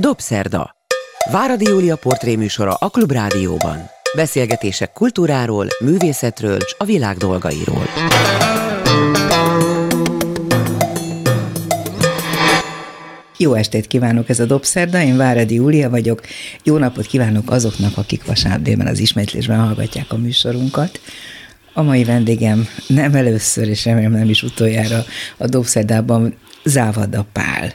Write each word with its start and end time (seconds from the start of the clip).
Dobszerda. 0.00 0.70
Váradi 1.30 1.64
Júlia 1.64 1.96
portréműsora 1.96 2.74
a 2.74 2.88
Klubrádióban. 2.88 3.90
Beszélgetések 4.16 4.92
kultúráról, 4.92 5.66
művészetről 5.84 6.56
és 6.56 6.74
a 6.78 6.84
világ 6.84 7.16
dolgairól. 7.16 7.82
Jó 13.36 13.54
estét 13.54 13.86
kívánok, 13.86 14.28
ez 14.28 14.40
a 14.40 14.44
Dobszerda, 14.44 15.02
én 15.02 15.16
Váradi 15.16 15.54
Júlia 15.54 15.90
vagyok. 15.90 16.20
Jó 16.62 16.76
napot 16.76 17.06
kívánok 17.06 17.50
azoknak, 17.50 17.96
akik 17.96 18.24
vasárnap 18.24 18.62
délben 18.62 18.86
az 18.86 18.98
ismétlésben 18.98 19.58
hallgatják 19.58 20.12
a 20.12 20.16
műsorunkat. 20.16 21.00
A 21.72 21.82
mai 21.82 22.04
vendégem 22.04 22.68
nem 22.86 23.14
először, 23.14 23.68
és 23.68 23.84
remélem 23.84 24.12
nem 24.12 24.28
is 24.28 24.42
utoljára 24.42 25.04
a 25.36 25.46
Dobszerdában 25.46 26.34
Závada 26.64 27.26
Pál. 27.32 27.72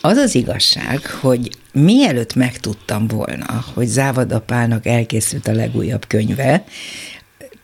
Az 0.00 0.16
az 0.16 0.34
igazság, 0.34 1.06
hogy 1.06 1.50
mielőtt 1.72 2.34
megtudtam 2.34 3.06
volna, 3.06 3.64
hogy 3.74 3.86
Závada 3.86 4.40
Pálnak 4.40 4.86
elkészült 4.86 5.48
a 5.48 5.52
legújabb 5.52 6.06
könyve, 6.06 6.64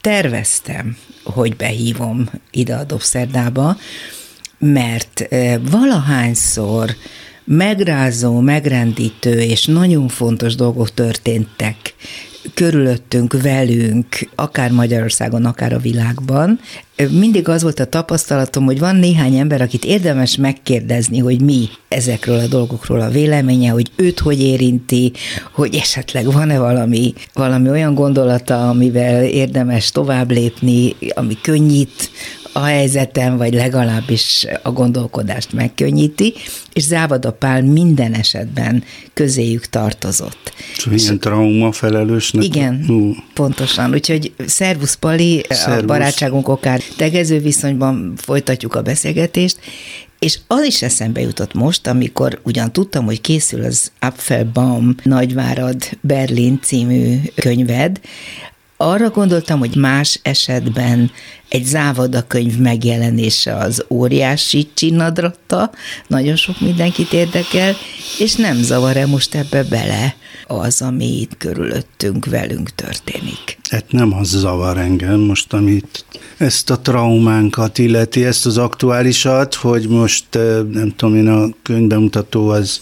terveztem, 0.01 0.97
hogy 1.25 1.57
behívom 1.57 2.31
ide 2.51 2.75
a 2.75 2.85
Dobszerdába, 2.85 3.77
mert 4.59 5.29
valahányszor 5.71 6.97
megrázó, 7.45 8.41
megrendítő 8.41 9.41
és 9.41 9.65
nagyon 9.65 10.09
fontos 10.09 10.55
dolgok 10.55 10.95
történtek 10.95 11.77
körülöttünk, 12.55 13.43
velünk, 13.43 14.07
akár 14.35 14.71
Magyarországon, 14.71 15.45
akár 15.45 15.73
a 15.73 15.79
világban. 15.79 16.61
Mindig 17.11 17.49
az 17.49 17.63
volt 17.63 17.81
a 17.81 17.85
tapasztalatom, 17.85 18.65
hogy 18.65 18.79
van 18.79 18.97
néhány 18.97 19.37
ember, 19.37 19.61
akit 19.61 19.85
érdemes 19.85 20.37
megkérdezni, 20.37 21.19
hogy 21.19 21.41
mi 21.41 21.69
ezekről 21.89 22.39
a 22.39 22.47
dolgokról 22.47 23.01
a 23.01 23.09
véleménye, 23.09 23.71
hogy 23.71 23.91
őt 23.97 24.19
hogy 24.19 24.41
érinti, 24.41 25.13
hogy 25.53 25.75
esetleg 25.75 26.33
van-e 26.33 26.59
valami, 26.59 27.15
valami 27.33 27.69
olyan 27.69 27.95
gondolata, 27.95 28.69
amivel 28.69 29.25
érdemes 29.25 29.91
tovább 29.91 30.31
lépni, 30.31 30.95
ami 31.15 31.37
könnyít 31.43 32.11
a 32.57 32.65
helyzetem, 32.65 33.37
vagy 33.37 33.55
legalábbis 33.55 34.47
a 34.63 34.71
gondolkodást 34.71 35.53
megkönnyíti, 35.53 36.35
és 36.73 36.83
Závada 36.83 37.33
Pál 37.33 37.63
minden 37.63 38.15
esetben 38.15 38.85
közéjük 39.15 39.67
tartozott. 39.67 40.53
És 40.91 41.03
ilyen 41.03 41.19
trauma 41.19 41.73
felelősnek? 41.73 42.45
Igen, 42.45 42.85
uh. 42.89 43.17
pontosan. 43.35 43.93
Úgyhogy 43.93 44.33
szervusz 44.47 44.95
Pali, 44.95 45.45
szervusz. 45.49 45.83
a 45.83 45.87
barátságunk 45.87 46.49
okán 46.49 46.81
tegező 46.97 47.39
viszonyban 47.39 48.13
folytatjuk 48.17 48.75
a 48.75 48.83
beszélgetést, 48.83 49.59
és 50.19 50.39
az 50.47 50.65
is 50.65 50.83
eszembe 50.83 51.21
jutott 51.21 51.55
most, 51.55 51.87
amikor 51.87 52.41
ugyan 52.43 52.73
tudtam, 52.73 53.05
hogy 53.05 53.21
készül 53.21 53.65
az 53.65 53.93
Apfelbaum 54.01 54.95
Nagyvárad 55.03 55.83
Berlin 56.01 56.59
című 56.63 57.17
könyved, 57.35 58.01
arra 58.77 59.11
gondoltam, 59.11 59.59
hogy 59.59 59.77
más 59.77 60.21
esetben 60.23 61.11
egy 61.49 61.65
závada 61.65 62.27
könyv 62.27 62.59
megjelenése 62.59 63.57
az 63.57 63.85
óriási 63.89 64.69
csinadratta, 64.75 65.71
nagyon 66.07 66.37
sok 66.37 66.61
mindenkit 66.61 67.13
érdekel, 67.13 67.77
és 68.19 68.35
nem 68.35 68.63
zavar-e 68.63 69.07
most 69.07 69.35
ebbe 69.35 69.63
bele 69.63 70.17
az, 70.47 70.83
ami 70.83 71.21
itt 71.21 71.37
körülöttünk 71.37 72.27
velünk 72.27 72.71
történik? 72.71 73.59
Hát 73.71 73.93
nem 73.93 74.15
az 74.15 74.29
zavar 74.29 74.79
engem 74.79 75.19
most, 75.19 75.53
amit 75.53 76.05
ezt 76.37 76.71
a 76.71 76.81
traumánkat 76.81 77.79
illeti, 77.79 78.25
ezt 78.25 78.47
az 78.47 78.59
aktuálisat, 78.59 79.55
hogy 79.55 79.89
most 79.89 80.35
eh, 80.35 80.63
nem 80.73 80.93
tudom 80.97 81.17
én, 81.17 81.29
a 81.29 81.49
könyvbemutató 81.63 82.49
az 82.49 82.81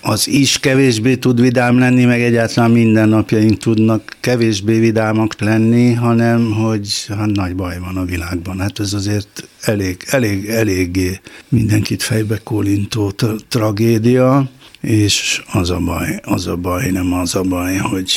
az 0.00 0.28
is 0.28 0.58
kevésbé 0.58 1.14
tud 1.14 1.40
vidám 1.40 1.78
lenni, 1.78 2.04
meg 2.04 2.20
egyáltalán 2.20 2.70
minden 2.70 3.08
napjaink 3.08 3.56
tudnak 3.56 4.16
kevésbé 4.20 4.78
vidámak 4.78 5.40
lenni, 5.40 5.92
hanem 5.92 6.52
hogy 6.52 7.04
hát 7.08 7.30
nagy 7.30 7.54
baj 7.54 7.78
van 7.78 7.96
a 7.96 8.04
világban. 8.04 8.58
Hát 8.58 8.80
ez 8.80 8.92
azért 8.92 9.48
elég, 9.60 10.04
elég, 10.06 10.48
eléggé 10.48 11.20
mindenkit 11.48 12.02
fejbe 12.02 12.40
kólintó 12.44 13.10
tra- 13.10 13.44
tragédia, 13.48 14.50
és 14.80 15.42
az 15.52 15.70
a 15.70 15.78
baj, 15.78 16.20
az 16.24 16.46
a 16.46 16.56
baj, 16.56 16.90
nem 16.90 17.12
az 17.12 17.34
a 17.34 17.42
baj, 17.42 17.76
hogy 17.76 18.12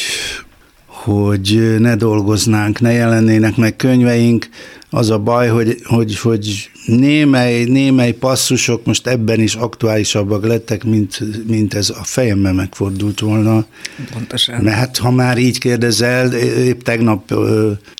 hogy 0.85 1.75
ne 1.79 1.95
dolgoznánk, 1.95 2.79
ne 2.79 2.91
jelennének 2.91 3.55
meg 3.55 3.75
könyveink, 3.75 4.49
az 4.89 5.09
a 5.09 5.19
baj, 5.19 5.47
hogy, 5.47 5.77
hogy, 5.83 6.19
hogy 6.19 6.70
némely, 6.85 7.63
némely 7.63 8.11
passzusok 8.11 8.85
most 8.85 9.07
ebben 9.07 9.39
is 9.39 9.55
aktuálisabbak 9.55 10.45
lettek, 10.45 10.83
mint, 10.83 11.23
mint 11.47 11.73
ez 11.73 11.89
a 11.89 12.03
fejemben 12.03 12.55
megfordult 12.55 13.19
volna. 13.19 13.65
Pontosan. 14.13 14.61
Mert 14.61 14.77
hát, 14.77 14.97
ha 14.97 15.11
már 15.11 15.37
így 15.37 15.59
kérdezel, 15.59 16.33
épp 16.33 16.81
tegnap, 16.81 17.33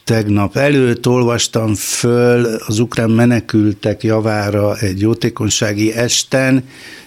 tegnap 0.04 0.56
előtt 0.56 1.08
olvastam 1.08 1.76
föl 1.76 2.46
az 2.46 2.80
ukrán 2.80 3.10
menekültek 3.10 4.04
javára 4.04 4.78
egy 4.78 5.00
jótékonysági 5.00 5.94
esten, 5.94 6.64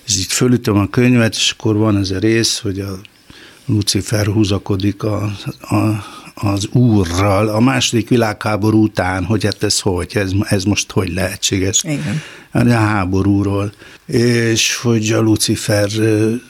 és 0.07 0.17
így 0.17 0.33
fölütöm 0.33 0.77
a 0.77 0.89
könyvet, 0.89 1.35
és 1.35 1.51
akkor 1.51 1.77
van 1.77 1.97
ez 1.97 2.11
a 2.11 2.19
rész, 2.19 2.59
hogy 2.59 2.81
a 2.81 2.99
Lucifer 3.67 4.27
húzakodik 4.27 5.03
a, 5.03 5.23
a 5.61 6.05
az 6.45 6.69
úrral 6.73 7.49
a 7.49 7.61
második 7.61 8.09
világháború 8.09 8.83
után, 8.83 9.25
hogy 9.25 9.45
hát 9.45 9.63
ez 9.63 9.81
hogy, 9.81 10.11
ez, 10.15 10.31
ez 10.49 10.65
most 10.65 10.93
hogy 10.93 11.13
lehetséges. 11.13 11.83
Igen. 11.83 12.23
A 12.53 12.73
háborúról. 12.73 13.73
És 14.07 14.77
hogy 14.77 15.13
a 15.13 15.21
Lucifer 15.21 15.89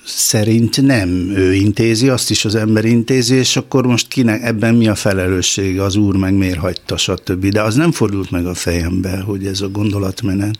szerint 0.05 0.82
nem 0.82 1.09
ő 1.37 1.55
intézi, 1.55 2.09
azt 2.09 2.31
is 2.31 2.44
az 2.44 2.55
ember 2.55 2.84
intézi, 2.84 3.34
és 3.34 3.56
akkor 3.56 3.87
most 3.87 4.09
kinek 4.09 4.43
ebben 4.43 4.75
mi 4.75 4.88
a 4.88 4.94
felelőssége, 4.94 5.82
az 5.82 5.97
úr 5.97 6.16
meg 6.16 6.34
miért 6.34 6.59
hagyta, 6.59 6.97
stb. 6.97 7.47
De 7.47 7.62
az 7.62 7.75
nem 7.75 7.93
fordult 7.93 8.31
meg 8.31 8.47
a 8.47 8.55
fejembe, 8.55 9.21
hogy 9.21 9.47
ez 9.47 9.61
a 9.61 9.69
gondolatmenet. 9.69 10.59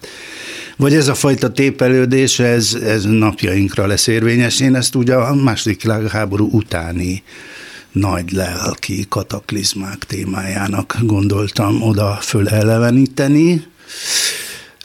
Vagy 0.76 0.94
ez 0.94 1.08
a 1.08 1.14
fajta 1.14 1.52
tépelődés, 1.52 2.38
ez, 2.38 2.78
ez 2.84 3.04
napjainkra 3.04 3.86
lesz 3.86 4.06
érvényes. 4.06 4.60
Én 4.60 4.74
ezt 4.74 4.94
ugye 4.94 5.14
a 5.14 5.34
második 5.34 5.82
világháború 5.82 6.48
utáni 6.52 7.22
nagy 7.94 8.32
lelki 8.32 9.06
kataklizmák 9.09 10.05
témájának 10.05 10.97
gondoltam 11.03 11.82
oda 11.82 12.19
föleleveníteni. 12.21 13.65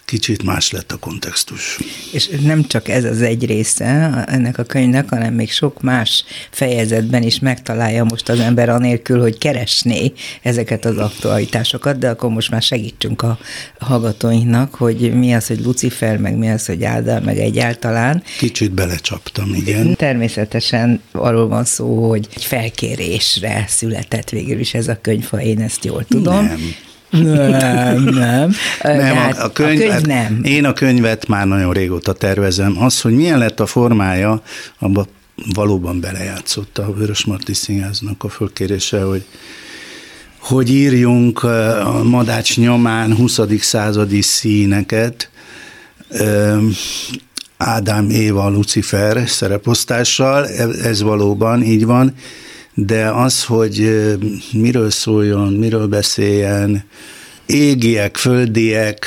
Kicsit 0.10 0.44
más 0.44 0.72
lett 0.72 0.92
a 0.92 0.98
kontextus. 0.98 1.80
És 2.12 2.30
nem 2.42 2.68
csak 2.68 2.88
ez 2.88 3.04
az 3.04 3.22
egy 3.22 3.46
része 3.46 4.24
ennek 4.28 4.58
a 4.58 4.64
könyvnek, 4.64 5.10
hanem 5.10 5.34
még 5.34 5.52
sok 5.52 5.82
más 5.82 6.24
fejezetben 6.52 7.24
is 7.24 7.40
megtalálja 7.40 8.04
most 8.04 8.30
az 8.30 8.40
ember 8.40 8.70
anélkül, 8.70 9.22
hogy 9.22 9.38
keresné 9.38 10.12
ezeket 10.42 10.86
az 10.86 10.98
aktualitásokat, 10.98 11.98
de 11.98 12.10
akkor 12.10 12.30
most 12.30 12.52
már 12.52 12.62
segítsünk 12.62 13.22
a 13.22 13.40
hallgatóinknak, 13.80 14.76
hogy 14.76 15.14
mi 15.14 15.34
az, 15.34 15.48
hogy 15.48 15.60
Lucifer, 15.64 16.18
meg 16.18 16.38
mi 16.38 16.50
az, 16.50 16.66
hogy 16.66 16.84
Ádám, 16.84 17.24
meg 17.24 17.38
egyáltalán. 17.38 18.24
Kicsit 18.38 18.72
belecsaptam, 18.72 19.54
igen. 19.54 19.96
Természetesen 19.96 21.02
arról 21.12 21.48
van 21.48 21.64
szó, 21.64 22.10
hogy 22.10 22.28
egy 22.36 22.46
felkérésre 22.46 23.66
született 23.68 24.30
végül 24.30 24.60
is 24.60 24.74
ez 24.74 24.88
a 24.88 25.00
könyv, 25.02 25.26
ha 25.26 25.42
én 25.42 25.62
ezt 25.62 25.86
jól 25.86 26.06
tudom. 26.06 26.46
Nem. 26.46 26.60
Nem, 27.10 28.04
nem. 28.04 28.52
nem 28.84 29.18
a, 29.18 29.44
a, 29.44 29.52
könyv, 29.52 29.82
a 29.82 29.86
könyv 29.88 30.02
nem. 30.02 30.40
Én 30.44 30.66
a 30.66 30.74
könyvet 30.74 31.28
már 31.28 31.48
nagyon 31.48 31.74
régóta 31.74 32.14
tervezem. 32.14 32.84
Az, 32.84 33.02
hogy 33.02 33.16
milyen 33.16 33.38
lett 33.38 33.60
a 33.60 33.66
formája, 33.66 34.42
abban 34.80 35.08
valóban 35.54 36.00
belejátszott 36.00 36.78
a 36.78 36.94
Vörös 36.94 37.26
Marti 37.26 37.54
Színháznak 37.54 38.24
a 38.24 38.30
fölkérése, 38.30 39.02
hogy 39.02 39.26
hogy 40.40 40.70
írjunk 40.70 41.44
a 41.44 42.02
Madács 42.04 42.58
nyomán 42.58 43.16
20. 43.16 43.40
századi 43.60 44.22
színeket, 44.22 45.30
Ádám 47.58 48.10
Éva 48.10 48.50
Lucifer 48.50 49.30
szereposztással, 49.30 50.48
ez 50.84 51.02
valóban 51.02 51.64
így 51.64 51.86
van, 51.86 52.14
de 52.86 53.10
az, 53.10 53.44
hogy 53.44 53.92
miről 54.54 54.90
szóljon, 54.90 55.54
miről 55.54 55.88
beszéljen, 55.88 56.84
égiek, 57.46 58.18
földiek, 58.18 59.06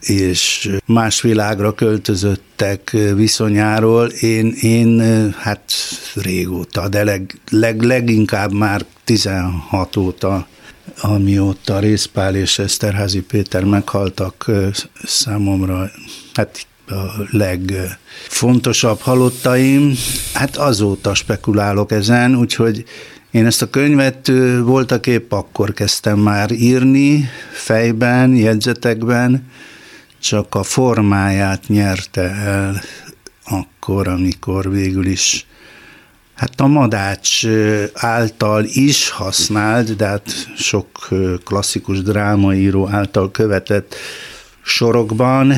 és 0.00 0.70
más 0.86 1.20
világra 1.20 1.74
költözöttek 1.74 2.96
viszonyáról, 3.14 4.06
én, 4.06 4.52
én 4.60 5.00
hát 5.38 5.72
régóta, 6.14 6.88
de 6.88 7.04
leg, 7.04 7.40
leg, 7.50 7.82
leginkább 7.82 8.52
már 8.52 8.84
16 9.04 9.96
óta, 9.96 10.46
amióta 11.00 11.78
Részpál 11.78 12.34
és 12.34 12.58
Eszterházi 12.58 13.20
Péter 13.20 13.64
meghaltak 13.64 14.50
számomra, 15.04 15.90
hát 16.34 16.66
a 16.90 17.26
legfontosabb 17.30 19.00
halottaim. 19.00 19.94
Hát 20.34 20.56
azóta 20.56 21.14
spekulálok 21.14 21.92
ezen, 21.92 22.36
úgyhogy 22.36 22.84
én 23.30 23.46
ezt 23.46 23.62
a 23.62 23.70
könyvet 23.70 24.32
voltak 24.62 25.06
épp 25.06 25.32
akkor 25.32 25.72
kezdtem 25.72 26.18
már 26.18 26.50
írni, 26.50 27.28
fejben, 27.52 28.34
jegyzetekben, 28.34 29.50
csak 30.20 30.54
a 30.54 30.62
formáját 30.62 31.68
nyerte 31.68 32.30
el 32.30 32.82
akkor, 33.44 34.08
amikor 34.08 34.70
végül 34.70 35.06
is 35.06 35.46
Hát 36.38 36.60
a 36.60 36.66
Madács 36.66 37.46
által 37.94 38.64
is 38.64 39.10
használt, 39.10 39.96
de 39.96 40.06
hát 40.06 40.30
sok 40.56 41.08
klasszikus 41.44 42.02
drámaíró 42.02 42.88
által 42.88 43.30
követett 43.30 43.94
sorokban, 44.68 45.52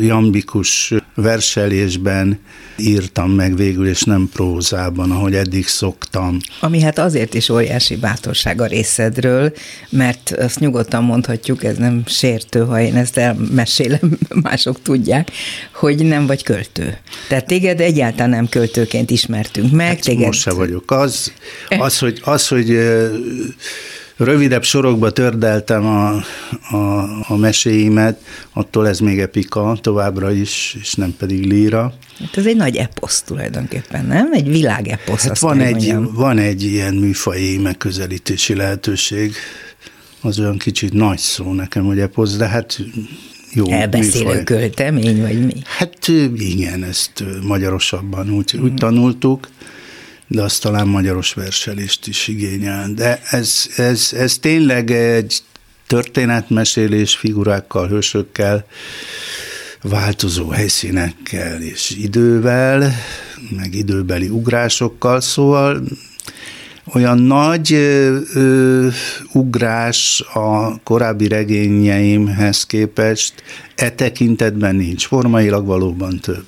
jambikus 0.00 0.94
verselésben 1.14 2.38
írtam 2.76 3.30
meg 3.30 3.56
végül, 3.56 3.88
és 3.88 4.02
nem 4.02 4.28
prózában, 4.32 5.10
ahogy 5.10 5.34
eddig 5.34 5.66
szoktam. 5.66 6.38
Ami 6.60 6.80
hát 6.80 6.98
azért 6.98 7.34
is 7.34 7.48
óriási 7.48 7.96
bátorság 7.96 8.60
a 8.60 8.66
részedről, 8.66 9.52
mert 9.90 10.30
azt 10.30 10.58
nyugodtan 10.58 11.04
mondhatjuk, 11.04 11.64
ez 11.64 11.76
nem 11.76 12.02
sértő, 12.06 12.64
ha 12.64 12.80
én 12.80 12.96
ezt 12.96 13.16
elmesélem, 13.16 14.18
mások 14.42 14.82
tudják, 14.82 15.30
hogy 15.72 16.04
nem 16.04 16.26
vagy 16.26 16.42
költő. 16.42 16.98
Tehát 17.28 17.46
téged 17.46 17.80
egyáltalán 17.80 18.30
nem 18.30 18.48
költőként 18.48 19.10
ismertünk 19.10 19.72
meg. 19.72 19.86
Hát 19.86 20.00
téged... 20.00 20.26
Most 20.26 20.40
se 20.40 20.52
vagyok. 20.52 20.90
Az, 20.90 21.32
az, 21.78 21.98
hogy, 21.98 22.20
az, 22.24 22.48
hogy 22.48 22.78
rövidebb 24.18 24.62
sorokba 24.62 25.10
tördeltem 25.10 25.86
a, 25.86 26.14
a, 26.76 27.02
a 27.28 27.36
meséimet, 27.36 28.20
attól 28.52 28.88
ez 28.88 28.98
még 28.98 29.20
epika 29.20 29.78
továbbra 29.80 30.32
is, 30.32 30.76
és 30.80 30.94
nem 30.94 31.14
pedig 31.18 31.46
líra. 31.46 31.92
Hát 32.18 32.36
ez 32.36 32.46
egy 32.46 32.56
nagy 32.56 32.76
eposz 32.76 33.22
tulajdonképpen, 33.22 34.06
nem? 34.06 34.32
Egy 34.32 34.48
világeposz. 34.48 35.26
Hát 35.26 35.38
van 35.38 35.60
egy, 35.60 35.94
van 36.12 36.38
egy 36.38 36.62
ilyen 36.62 36.94
műfai 36.94 37.58
megközelítési 37.58 38.54
lehetőség, 38.54 39.32
az 40.20 40.38
olyan 40.38 40.58
kicsit 40.58 40.92
nagy 40.92 41.18
szó 41.18 41.52
nekem, 41.52 41.84
hogy 41.84 41.98
eposz, 41.98 42.36
de 42.36 42.46
hát 42.46 42.80
jó 43.52 43.70
Elbeszélő 43.70 44.42
költemény, 44.42 45.20
vagy 45.20 45.46
mi? 45.46 45.54
Hát 45.64 46.08
igen, 46.34 46.84
ezt 46.84 47.24
magyarosabban 47.42 48.30
úgy, 48.30 48.58
úgy 48.62 48.74
tanultuk 48.74 49.48
de 50.28 50.42
az 50.42 50.58
talán 50.58 50.88
magyaros 50.88 51.32
verselést 51.34 52.06
is 52.06 52.28
igényel. 52.28 52.88
De 52.94 53.20
ez, 53.30 53.66
ez, 53.76 54.12
ez 54.12 54.38
tényleg 54.38 54.90
egy 54.90 55.42
történetmesélés 55.86 57.16
figurákkal, 57.16 57.88
hősökkel, 57.88 58.66
változó 59.82 60.48
helyszínekkel 60.48 61.62
és 61.62 61.90
idővel, 61.90 62.92
meg 63.56 63.74
időbeli 63.74 64.28
ugrásokkal, 64.28 65.20
szóval 65.20 65.82
olyan 66.94 67.18
nagy 67.18 67.72
ö, 67.72 68.88
ugrás 69.32 70.24
a 70.34 70.80
korábbi 70.82 71.28
regényeimhez 71.28 72.66
képest 72.66 73.34
e 73.74 73.90
tekintetben 73.90 74.74
nincs, 74.74 75.06
formailag 75.06 75.66
valóban 75.66 76.20
több. 76.20 76.46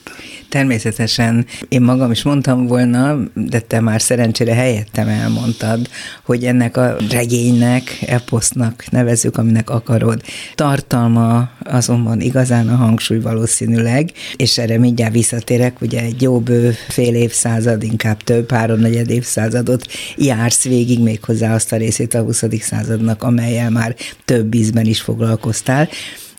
Természetesen 0.50 1.46
én 1.69 1.82
magam 1.82 2.10
is 2.10 2.22
mondtam 2.22 2.66
volna, 2.66 3.19
de 3.34 3.60
te 3.60 3.81
már 3.81 4.00
szerencsére 4.00 4.54
helyettem 4.54 5.08
elmondtad, 5.08 5.88
hogy 6.22 6.44
ennek 6.44 6.76
a 6.76 6.96
regénynek, 7.10 7.98
eposznak 8.06 8.84
nevezük, 8.90 9.36
aminek 9.36 9.70
akarod. 9.70 10.22
Tartalma 10.54 11.50
azonban 11.64 12.20
igazán 12.20 12.69
a 12.69 12.76
hangsúly 12.76 13.19
valószínűleg, 13.19 14.12
és 14.36 14.58
erre 14.58 14.78
mindjárt 14.78 15.12
visszatérek, 15.12 15.81
ugye 15.81 16.00
egy 16.00 16.22
jó 16.22 16.40
bő 16.40 16.75
fél 16.88 17.14
évszázad, 17.14 17.82
inkább 17.82 18.22
több, 18.22 18.50
háromnegyed 18.50 19.10
évszázadot 19.10 19.86
jársz 20.31 20.65
végig 20.65 21.00
még 21.00 21.25
hozzá 21.25 21.55
azt 21.55 21.73
a 21.73 21.77
részét 21.77 22.15
a 22.15 22.23
20. 22.23 22.44
századnak, 22.61 23.23
amelyel 23.23 23.71
már 23.71 23.97
több 24.25 24.55
ízben 24.55 24.87
is 24.87 25.00
foglalkoztál. 25.00 25.88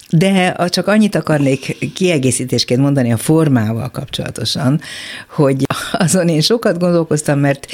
De 0.09 0.55
csak 0.69 0.87
annyit 0.87 1.15
akarnék 1.15 1.93
kiegészítésként 1.93 2.81
mondani 2.81 3.11
a 3.11 3.17
formával 3.17 3.89
kapcsolatosan, 3.89 4.81
hogy 5.29 5.65
azon 5.91 6.27
én 6.27 6.41
sokat 6.41 6.79
gondolkoztam, 6.79 7.39
mert 7.39 7.67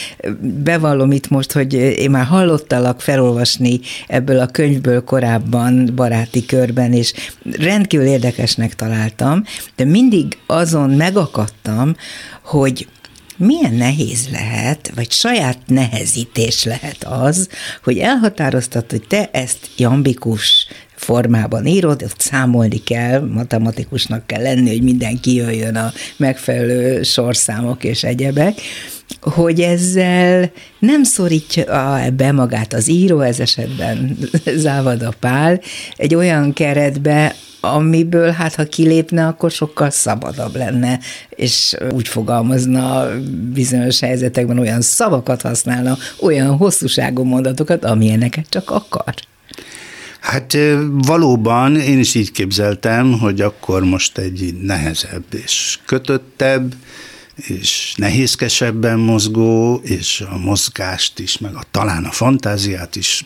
bevallom 0.63 1.11
itt 1.11 1.29
most, 1.29 1.51
hogy 1.51 1.73
én 1.73 2.09
már 2.09 2.25
hallottalak 2.25 3.01
felolvasni 3.01 3.79
ebből 4.07 4.39
a 4.39 4.47
könyvből 4.47 5.03
korábban 5.03 5.91
baráti 5.95 6.45
körben, 6.45 6.93
és 6.93 7.13
rendkívül 7.57 8.05
érdekesnek 8.05 8.75
találtam, 8.75 9.43
de 9.75 9.85
mindig 9.85 10.37
azon 10.45 10.89
megakadtam, 10.89 11.95
hogy 12.43 12.87
milyen 13.37 13.73
nehéz 13.73 14.27
lehet, 14.31 14.91
vagy 14.95 15.11
saját 15.11 15.57
nehezítés 15.65 16.63
lehet 16.63 17.03
az, 17.03 17.49
hogy 17.83 17.97
elhatároztat, 17.97 18.91
hogy 18.91 19.07
te 19.07 19.29
ezt 19.31 19.69
jambikus 19.77 20.67
formában 20.97 21.65
írod, 21.65 22.03
ott 22.03 22.19
számolni 22.19 22.83
kell, 22.83 23.19
matematikusnak 23.19 24.27
kell 24.27 24.41
lenni, 24.41 24.69
hogy 24.69 24.83
minden 24.83 25.19
kijöjjön 25.19 25.75
a 25.75 25.91
megfelelő 26.17 27.03
sorszámok 27.03 27.83
és 27.83 28.03
egyebek, 28.03 28.61
hogy 29.21 29.61
ezzel 29.61 30.51
nem 30.79 31.03
szorítja 31.03 31.63
be 32.13 32.31
magát 32.31 32.73
az 32.73 32.89
író, 32.89 33.19
ez 33.19 33.39
esetben 33.39 34.17
Závada 34.55 35.13
Pál, 35.19 35.61
egy 35.95 36.15
olyan 36.15 36.53
keretbe, 36.53 37.35
amiből 37.59 38.31
hát 38.31 38.55
ha 38.55 38.63
kilépne, 38.63 39.27
akkor 39.27 39.51
sokkal 39.51 39.89
szabadabb 39.89 40.55
lenne, 40.55 40.99
és 41.29 41.75
úgy 41.91 42.07
fogalmazna 42.07 43.07
bizonyos 43.53 43.99
helyzetekben, 43.99 44.59
olyan 44.59 44.81
szavakat 44.81 45.41
használna, 45.41 45.97
olyan 46.19 46.57
hosszúságú 46.57 47.23
mondatokat, 47.23 47.85
amilyeneket 47.85 48.45
csak 48.49 48.69
akar. 48.69 49.13
Hát 50.19 50.57
valóban 50.91 51.75
én 51.75 51.99
is 51.99 52.15
így 52.15 52.31
képzeltem, 52.31 53.19
hogy 53.19 53.41
akkor 53.41 53.83
most 53.83 54.17
egy 54.17 54.53
nehezebb 54.61 55.23
és 55.33 55.79
kötöttebb, 55.85 56.73
és 57.35 57.93
nehézkesebben 57.95 58.99
mozgó, 58.99 59.81
és 59.83 60.23
a 60.31 60.37
mozgást 60.37 61.19
is, 61.19 61.37
meg 61.37 61.55
a, 61.55 61.61
talán 61.71 62.03
a 62.03 62.11
fantáziát 62.11 62.95
is 62.95 63.23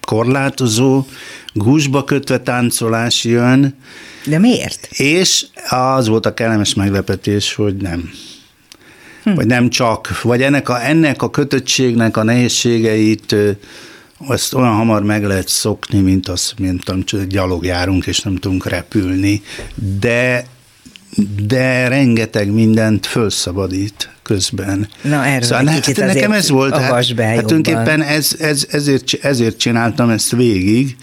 korlátozó, 0.00 1.06
gúzsba 1.54 2.04
kötve 2.04 2.38
táncolás 2.38 3.24
jön. 3.24 3.74
De 4.26 4.38
miért? 4.38 4.88
És 4.90 5.46
az 5.68 6.08
volt 6.08 6.26
a 6.26 6.34
kellemes 6.34 6.74
meglepetés, 6.74 7.54
hogy 7.54 7.76
nem. 7.76 8.10
Hm. 9.22 9.34
Vagy 9.34 9.46
nem 9.46 9.68
csak, 9.68 10.22
vagy 10.22 10.42
ennek 10.42 10.68
a, 10.68 10.84
ennek 10.84 11.22
a 11.22 11.30
kötöttségnek 11.30 12.16
a 12.16 12.22
nehézségeit 12.22 13.34
azt 14.26 14.54
olyan 14.54 14.74
hamar 14.74 15.02
meg 15.02 15.24
lehet 15.24 15.48
szokni, 15.48 16.00
mint 16.00 16.28
az, 16.28 16.52
mint 16.58 16.84
tudom, 16.84 17.28
gyalog 17.28 17.64
járunk, 17.64 18.06
és 18.06 18.20
nem 18.20 18.36
tudunk 18.36 18.66
repülni, 18.66 19.42
de 20.00 20.46
de 21.46 21.88
rengeteg 21.88 22.52
mindent 22.52 23.06
fölszabadít 23.06 24.10
közben. 24.22 24.88
Na 25.02 25.24
erről 25.24 25.42
szóval, 25.42 25.64
hát 25.64 25.96
nekem 25.96 26.32
ez 26.32 26.48
volt, 26.48 26.76
hát, 26.76 26.82
hát 26.92 27.06
tulajdonképpen 27.14 28.02
ez, 28.02 28.36
ez, 28.38 28.66
ezért, 28.70 29.14
ezért 29.20 29.58
csináltam 29.58 30.10
ezt 30.10 30.30
végig, 30.30 30.96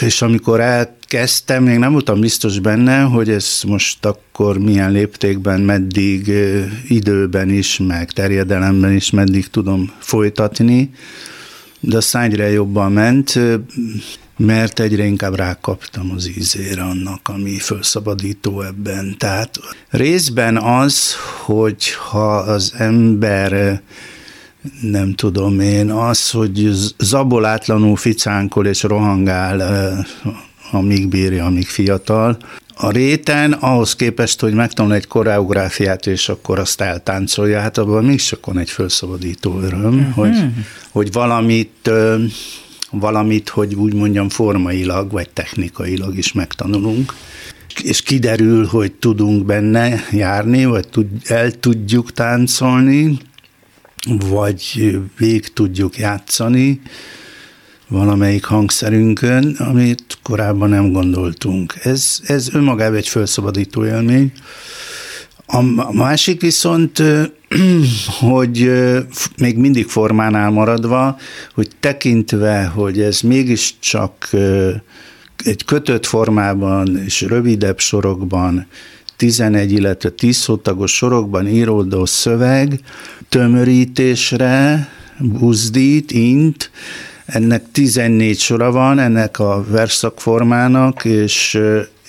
és 0.00 0.22
amikor 0.22 0.60
elkezdtem, 0.60 1.62
még 1.62 1.78
nem 1.78 1.92
voltam 1.92 2.20
biztos 2.20 2.58
benne, 2.58 3.00
hogy 3.00 3.30
ez 3.30 3.60
most 3.66 4.04
akkor 4.04 4.58
milyen 4.58 4.90
léptékben, 4.90 5.60
meddig 5.60 6.32
időben 6.88 7.50
is, 7.50 7.78
meg 7.78 8.10
terjedelemben 8.10 8.92
is, 8.92 9.10
meddig 9.10 9.48
tudom 9.48 9.92
folytatni, 9.98 10.90
de 11.80 11.96
aztán 11.96 12.22
egyre 12.22 12.50
jobban 12.50 12.92
ment, 12.92 13.38
mert 14.36 14.80
egyre 14.80 15.04
inkább 15.04 15.34
rákaptam 15.34 16.10
az 16.14 16.28
ízére 16.28 16.82
annak, 16.82 17.28
ami 17.28 17.58
felszabadító 17.58 18.62
ebben. 18.62 19.14
Tehát 19.18 19.58
részben 19.88 20.56
az, 20.56 21.14
hogy 21.44 21.90
ha 22.10 22.36
az 22.36 22.74
ember 22.76 23.82
nem 24.80 25.14
tudom 25.14 25.60
én, 25.60 25.90
az, 25.90 26.30
hogy 26.30 26.70
zabolátlanul 26.98 27.96
ficánkol 27.96 28.66
és 28.66 28.82
rohangál, 28.82 30.06
amíg 30.70 31.08
bírja, 31.08 31.44
amíg 31.44 31.66
fiatal, 31.66 32.38
a 32.74 32.90
réten 32.90 33.52
ahhoz 33.52 33.96
képest, 33.96 34.40
hogy 34.40 34.52
megtanul 34.52 34.94
egy 34.94 35.06
koreográfiát, 35.06 36.06
és 36.06 36.28
akkor 36.28 36.58
azt 36.58 36.80
eltáncolja, 36.80 37.60
hát 37.60 37.78
abban 37.78 38.04
mégis 38.04 38.34
van 38.44 38.58
egy 38.58 38.70
felszabadító 38.70 39.60
öröm, 39.60 39.98
uh-huh. 39.98 40.14
hogy, 40.14 40.44
hogy 40.90 41.12
valamit 41.12 41.90
valamit, 42.90 43.48
hogy 43.48 43.74
úgy 43.74 43.94
mondjam, 43.94 44.28
formailag 44.28 45.10
vagy 45.10 45.28
technikailag 45.30 46.18
is 46.18 46.32
megtanulunk 46.32 47.14
és 47.82 48.02
kiderül, 48.02 48.66
hogy 48.66 48.92
tudunk 48.92 49.44
benne 49.44 50.04
járni, 50.10 50.64
vagy 50.64 50.88
tud, 50.88 51.06
el 51.24 51.50
tudjuk 51.50 52.12
táncolni, 52.12 53.18
vagy 54.28 54.90
végig 55.18 55.52
tudjuk 55.52 55.98
játszani 55.98 56.80
valamelyik 57.90 58.44
hangszerünkön, 58.44 59.56
amit 59.58 60.09
korábban 60.22 60.68
nem 60.68 60.92
gondoltunk. 60.92 61.74
Ez, 61.82 62.18
ez 62.26 62.54
önmagában 62.54 62.96
egy 62.96 63.08
felszabadító 63.08 63.84
élmény. 63.86 64.32
A 65.46 65.92
másik 65.92 66.40
viszont, 66.40 67.02
hogy 68.20 68.70
még 69.36 69.56
mindig 69.56 69.86
formánál 69.86 70.50
maradva, 70.50 71.16
hogy 71.54 71.68
tekintve, 71.80 72.64
hogy 72.64 73.00
ez 73.00 73.20
mégiscsak 73.20 74.28
egy 75.44 75.64
kötött 75.64 76.06
formában 76.06 76.96
és 77.04 77.20
rövidebb 77.20 77.78
sorokban 77.78 78.66
11, 79.16 79.72
illetve 79.72 80.10
10 80.10 80.36
szótagos 80.36 80.92
sorokban 80.94 81.48
íródó 81.48 82.04
szöveg 82.04 82.80
tömörítésre 83.28 84.88
buzdít, 85.18 86.10
int, 86.10 86.70
ennek 87.32 87.62
14 87.72 88.38
sora 88.38 88.70
van, 88.70 88.98
ennek 88.98 89.38
a 89.38 89.64
verszakformának, 89.68 91.04
és 91.04 91.58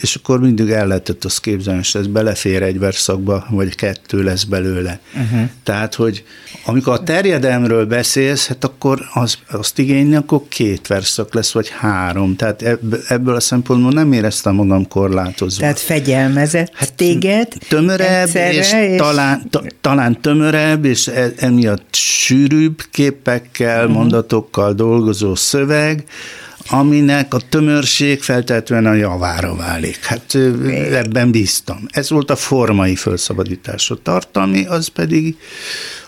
és 0.01 0.15
akkor 0.15 0.39
mindig 0.39 0.70
el 0.70 0.88
lehetett 0.88 1.25
azt 1.25 1.41
képzelni, 1.41 1.81
hogy 1.91 2.01
ez 2.01 2.08
belefér 2.08 2.62
egy 2.62 2.79
verszakba, 2.79 3.46
vagy 3.50 3.75
kettő 3.75 4.24
lesz 4.24 4.43
belőle. 4.43 5.00
Uh-huh. 5.13 5.50
Tehát, 5.63 5.96
hogy 5.96 6.24
amikor 6.65 6.93
a 6.93 7.03
terjedelmről 7.03 7.86
beszélsz, 7.86 8.48
hát 8.48 8.63
akkor 8.63 9.00
az, 9.13 9.38
azt 9.51 9.79
igényli, 9.79 10.15
akkor 10.15 10.41
két 10.48 10.88
verszak 10.88 11.34
lesz, 11.34 11.51
vagy 11.51 11.70
három. 11.70 12.36
Tehát 12.36 12.79
ebből 13.08 13.36
a 13.36 13.39
szempontból 13.39 13.91
nem 13.91 14.13
éreztem 14.13 14.55
magam 14.55 14.88
korlátozva. 14.88 15.62
Tehát 15.62 15.79
fegyelmezett 15.79 16.72
hát, 16.74 16.93
téged 16.93 17.48
Tömörebb, 17.70 18.36
és, 18.36 18.74
és... 18.74 18.98
Talán, 18.98 19.50
ta, 19.50 19.63
talán 19.81 20.22
tömörebb, 20.22 20.86
és 20.86 21.08
e, 21.08 21.31
emiatt 21.38 21.96
sűrűbb 21.96 22.81
képekkel, 22.91 23.79
uh-huh. 23.79 23.93
mondatokkal 23.93 24.74
dolgozó 24.74 25.36
szöveg, 25.36 26.03
aminek 26.70 27.34
a 27.34 27.39
tömörség 27.50 28.22
feltétlenül 28.22 28.89
a 28.89 28.94
javára 28.94 29.56
válik. 29.56 30.06
Hát 30.06 30.38
ebben 30.91 31.32
bíztam. 31.32 31.86
Ez 31.89 32.10
volt 32.10 32.32
a 32.32 32.36
formai 32.36 32.96
felszabadítás. 32.96 33.91
A 33.91 33.96
tartalmi, 34.03 34.65
az 34.65 34.88
pedig 34.88 35.38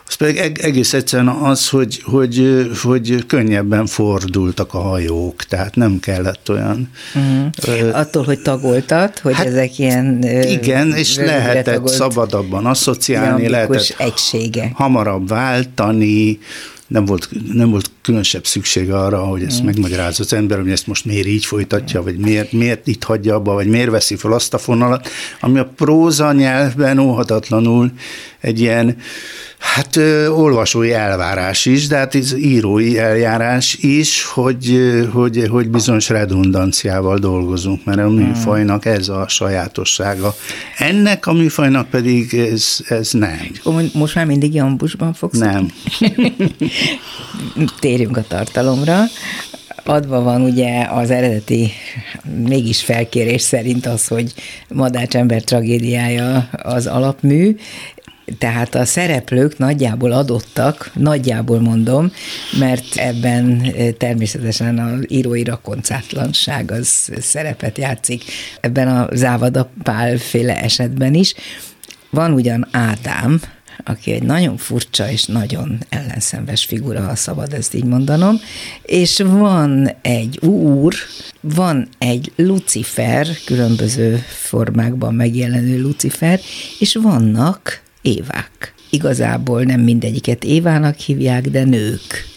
az 0.07 0.19
pedig 0.19 0.38
egész 0.62 0.93
egyszerűen 0.93 1.27
az, 1.27 1.69
hogy, 1.69 2.01
hogy, 2.03 2.67
hogy 2.83 3.25
könnyebben 3.25 3.86
fordultak 3.86 4.74
a 4.74 4.79
hajók, 4.79 5.43
tehát 5.43 5.75
nem 5.75 6.00
kellett 6.00 6.50
olyan... 6.50 6.89
Uh-huh. 7.15 7.98
Attól, 7.98 8.24
hogy 8.24 8.41
tagoltat, 8.41 9.19
hogy 9.19 9.33
hát 9.33 9.45
ezek 9.45 9.79
ilyen... 9.79 10.24
Igen, 10.43 10.93
és 10.93 11.15
lehetett 11.15 11.88
szabadabban 11.88 12.65
asszociálni, 12.65 13.50
lehetett 13.50 13.95
egysége. 13.98 14.72
hamarabb 14.74 15.27
váltani, 15.27 16.39
nem 16.88 17.06
volt, 17.06 17.30
nem 17.54 17.70
volt 17.70 17.92
különösebb 18.02 18.46
szükség 18.46 18.92
arra, 18.92 19.20
hogy 19.25 19.44
ezt 19.44 19.62
mm. 19.62 19.66
megmagyarázza 19.66 20.24
az 20.24 20.34
ember, 20.34 20.58
hogy 20.58 20.70
ezt 20.70 20.88
most 20.88 21.06
miért 21.06 21.28
így 21.28 21.46
folytatja, 21.46 22.04
vagy 22.04 22.18
miért, 22.18 22.52
miért 22.52 22.88
itt 22.88 23.04
hagyja 23.04 23.36
abba, 23.36 23.54
vagy 23.54 23.68
miért 23.68 23.90
veszi 23.90 24.16
fel 24.16 24.34
azt 24.34 24.54
a 24.54 24.58
fonalat, 24.58 25.08
ami 25.40 25.60
a 25.60 25.72
próza 25.75 26.32
nyelvben 26.32 27.00
óhatatlanul 27.00 27.92
egy 28.40 28.60
ilyen 28.60 28.98
Hát 29.63 29.96
ö, 29.96 30.28
olvasói 30.28 30.92
elvárás 30.92 31.66
is, 31.66 31.88
de 31.88 31.98
hát 31.98 32.16
ez 32.16 32.36
írói 32.38 33.00
eljárás 33.00 33.74
is, 33.74 34.24
hogy, 34.24 34.94
hogy, 35.12 35.48
hogy 35.50 35.70
bizonyos 35.70 36.10
redundanciával 36.10 37.18
dolgozunk, 37.18 37.86
mert 37.86 38.00
a 38.00 38.06
hmm. 38.06 38.13
műfajnak 38.13 38.86
ez 38.86 39.10
a 39.10 39.25
sajátossága. 39.28 40.36
Ennek 40.78 41.28
a 41.28 41.34
műfajnak 41.34 41.90
pedig 41.90 42.34
ez, 42.34 42.78
ez 42.88 43.12
nem. 43.12 43.40
Most 43.94 44.16
már 44.16 44.25
mindig 44.25 44.54
jambusban 44.54 45.13
fogsz? 45.13 45.38
Nem. 45.38 45.72
Térjünk 47.80 48.18
a 48.18 48.24
tartalomra 48.27 49.03
adva 49.84 50.22
van 50.22 50.42
ugye 50.42 50.88
az 50.89 51.12
eredeti 51.12 51.72
mégis 52.48 52.84
felkérés 52.84 53.42
szerint 53.42 53.86
az, 53.86 54.08
hogy 54.08 54.34
Madács 54.68 55.15
ember 55.15 55.42
tragédiája 55.42 56.50
az 56.51 56.88
alapmű, 56.88 57.56
tehát 58.38 58.75
a 58.75 58.86
szereplők 58.86 59.58
nagyjából 59.58 60.12
adottak, 60.12 60.92
nagyjából 60.94 61.60
mondom, 61.60 62.12
mert 62.60 62.96
ebben 62.96 63.62
eh, 63.62 63.92
természetesen 63.98 64.80
az 64.80 65.06
írói 65.08 65.44
rakoncátlanság 65.44 66.72
az 66.72 67.12
szerepet 67.20 67.77
játszik, 67.77 68.24
ebben 68.62 68.88
a 68.88 69.08
Závada 69.15 69.70
Pál 69.84 70.18
féle 70.18 70.62
esetben 70.62 71.13
is. 71.13 71.34
Van 72.10 72.34
ugyan 72.34 72.68
Ádám, 72.72 73.42
aki 73.84 74.12
egy 74.12 74.24
nagyon 74.24 74.58
furcsa 74.58 75.12
és 75.12 75.25
nagyon 75.25 75.77
ellenszenves 75.89 76.65
figura, 76.65 77.01
ha 77.01 77.15
szabad 77.15 77.53
ezt 77.53 77.74
így 77.74 77.84
mondanom, 77.84 78.39
és 78.84 79.18
van 79.18 79.92
egy 80.01 80.39
úr, 80.46 80.94
van 81.42 81.88
egy 81.98 82.32
Lucifer, 82.36 83.27
különböző 83.46 84.24
formákban 84.27 85.13
megjelenő 85.13 85.82
Lucifer, 85.82 86.39
és 86.80 86.96
vannak 86.96 87.82
évák. 88.01 88.74
Igazából 88.89 89.63
nem 89.63 89.82
mindegyiket 89.82 90.44
Évának 90.44 90.98
hívják, 90.98 91.50
de 91.50 91.63
nők. 91.63 92.33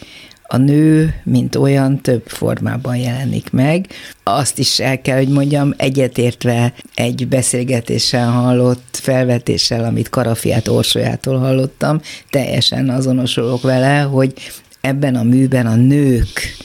A 0.48 0.56
nő, 0.56 1.14
mint 1.24 1.56
olyan, 1.56 2.00
több 2.00 2.22
formában 2.26 2.96
jelenik 2.96 3.50
meg. 3.50 3.86
Azt 4.22 4.58
is 4.58 4.78
el 4.78 5.00
kell, 5.00 5.16
hogy 5.16 5.28
mondjam, 5.28 5.74
egyetértve 5.76 6.72
egy 6.94 7.28
beszélgetéssel 7.28 8.30
hallott 8.30 8.98
felvetéssel, 9.02 9.84
amit 9.84 10.08
Karafiát 10.08 10.68
Orsolyától 10.68 11.38
hallottam, 11.38 12.00
teljesen 12.30 12.90
azonosulok 12.90 13.62
vele, 13.62 14.00
hogy 14.00 14.32
ebben 14.80 15.14
a 15.14 15.22
műben 15.22 15.66
a 15.66 15.74
nők 15.74 16.56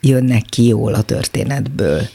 jönnek 0.00 0.42
ki 0.42 0.66
jól 0.66 0.94
a 0.94 1.02
történetből. 1.02 2.08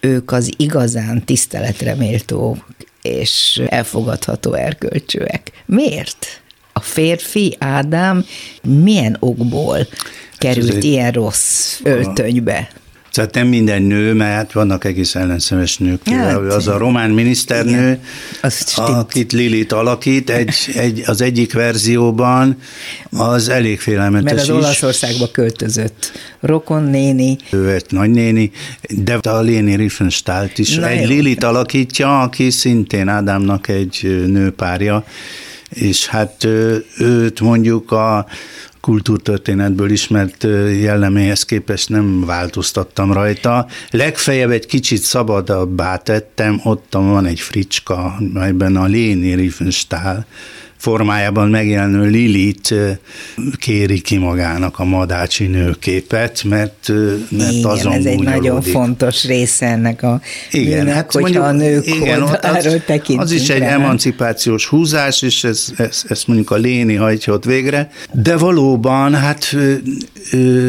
Ők 0.00 0.32
az 0.32 0.50
igazán 0.56 1.24
tiszteletre 1.24 1.94
méltó 1.94 2.56
és 3.02 3.62
elfogadható 3.66 4.52
erkölcsőek. 4.52 5.52
Miért? 5.66 6.42
A 6.72 6.80
férfi 6.80 7.56
Ádám 7.58 8.24
milyen 8.62 9.16
okból 9.20 9.86
került 10.38 10.72
hát 10.72 10.84
ilyen 10.84 11.10
rossz 11.10 11.80
öltönybe? 11.82 12.68
Tehát 13.12 13.34
nem 13.34 13.46
minden 13.46 13.82
nő, 13.82 14.12
mert 14.12 14.52
vannak 14.52 14.84
egész 14.84 15.14
ellenszemes 15.14 15.78
nők. 15.78 16.08
Hát, 16.08 16.36
az 16.36 16.68
a 16.68 16.78
román 16.78 17.10
miniszternő, 17.10 18.00
akit 18.76 19.32
Lilit 19.32 19.72
alakít, 19.72 20.30
egy, 20.30 20.54
egy, 20.74 21.02
az 21.06 21.20
egyik 21.20 21.52
verzióban 21.52 22.56
az 23.10 23.48
elég 23.48 23.80
félelmetes 23.80 24.32
Mert 24.32 24.48
az 24.48 24.50
Olaszországba 24.50 25.30
költözött 25.30 26.12
rokon 26.40 26.82
néni. 26.82 27.36
Ő 27.50 27.72
egy 27.72 27.84
nagynéni, 27.88 28.50
de 28.88 29.14
a 29.14 29.40
Léni 29.40 29.76
Riefenstahlt 29.76 30.58
is 30.58 30.74
Na 30.74 30.88
egy 30.88 31.00
jó. 31.00 31.08
Lilit 31.08 31.44
alakítja, 31.44 32.20
aki 32.20 32.50
szintén 32.50 33.08
Ádámnak 33.08 33.68
egy 33.68 34.24
nőpárja, 34.26 35.04
és 35.68 36.06
hát 36.06 36.46
őt 36.98 37.40
mondjuk 37.40 37.92
a, 37.92 38.26
kultúrtörténetből 38.80 39.90
ismert 39.90 40.42
jelleméhez 40.80 41.44
képest 41.44 41.88
nem 41.88 42.24
változtattam 42.24 43.12
rajta. 43.12 43.66
Legfeljebb 43.90 44.50
egy 44.50 44.66
kicsit 44.66 45.02
szabadabbá 45.02 45.96
tettem, 45.96 46.60
ott 46.64 46.92
van 46.92 47.26
egy 47.26 47.40
fricska, 47.40 48.18
ebben 48.34 48.76
a 48.76 48.84
Léni 48.84 49.34
Riefenstahl 49.34 50.24
formájában 50.78 51.48
megjelenő 51.48 52.04
Lilit 52.04 52.74
kéri 53.56 54.00
ki 54.00 54.16
magának 54.16 54.78
a 54.78 54.84
madácsi 54.84 55.46
nőképet, 55.46 56.44
mert, 56.44 56.92
mert 57.30 57.52
igen, 57.52 57.70
azon 57.70 57.92
ez 57.92 58.04
egy 58.04 58.18
nagyon 58.18 58.62
fontos 58.62 59.24
része 59.24 59.66
ennek 59.66 60.02
a 60.02 60.20
igen, 60.50 60.78
nőnek, 60.78 60.94
hát 60.94 61.12
hogyha 61.12 61.40
mondjuk, 61.40 61.44
a 61.44 61.52
nők 61.52 61.86
igen, 61.86 62.22
az, 62.22 62.80
tekintünk 62.86 63.20
Az 63.20 63.32
is 63.32 63.48
egy 63.48 63.58
rá. 63.58 63.68
emancipációs 63.68 64.66
húzás, 64.66 65.22
és 65.22 65.44
ez, 65.44 65.66
ez, 65.76 66.04
ezt 66.08 66.26
mondjuk 66.26 66.50
a 66.50 66.56
Léni 66.56 66.94
hajtja 66.94 67.32
ott 67.32 67.44
végre, 67.44 67.90
de 68.12 68.36
valóban, 68.36 69.14
hát 69.14 69.56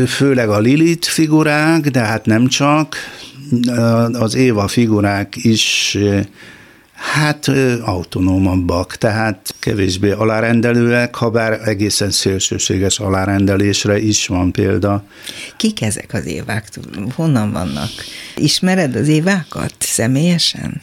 főleg 0.07 0.49
a 0.49 0.59
Lilit 0.59 1.05
figurák, 1.05 1.89
de 1.89 1.99
hát 1.99 2.25
nem 2.25 2.47
csak, 2.47 2.95
az 4.11 4.35
Éva 4.35 4.67
figurák 4.67 5.35
is 5.35 5.97
Hát 6.99 7.47
autonómabbak, 7.81 8.95
tehát 8.95 9.55
kevésbé 9.59 10.11
alárendelőek, 10.11 11.15
ha 11.15 11.29
bár 11.29 11.67
egészen 11.67 12.11
szélsőséges 12.11 12.99
alárendelésre 12.99 13.99
is 13.99 14.27
van 14.27 14.51
példa. 14.51 15.03
Kik 15.57 15.81
ezek 15.81 16.13
az 16.13 16.25
évák? 16.25 16.69
Honnan 17.15 17.51
vannak? 17.51 17.89
Ismered 18.35 18.95
az 18.95 19.07
évákat 19.07 19.73
személyesen? 19.79 20.81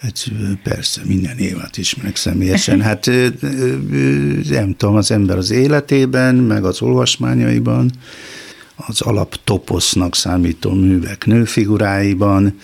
Hát 0.00 0.24
persze, 0.62 1.00
minden 1.04 1.38
évat 1.38 1.76
ismerek 1.76 2.16
személyesen. 2.16 2.82
Hát 2.88 3.06
nem 4.48 4.74
tudom, 4.76 4.94
az 4.94 5.10
ember 5.10 5.36
az 5.36 5.50
életében, 5.50 6.34
meg 6.34 6.64
az 6.64 6.82
olvasmányaiban, 6.82 7.90
az 8.76 9.00
alap 9.00 9.36
toposznak 9.44 10.14
számító 10.14 10.70
művek 10.70 11.26
nőfiguráiban, 11.26 12.58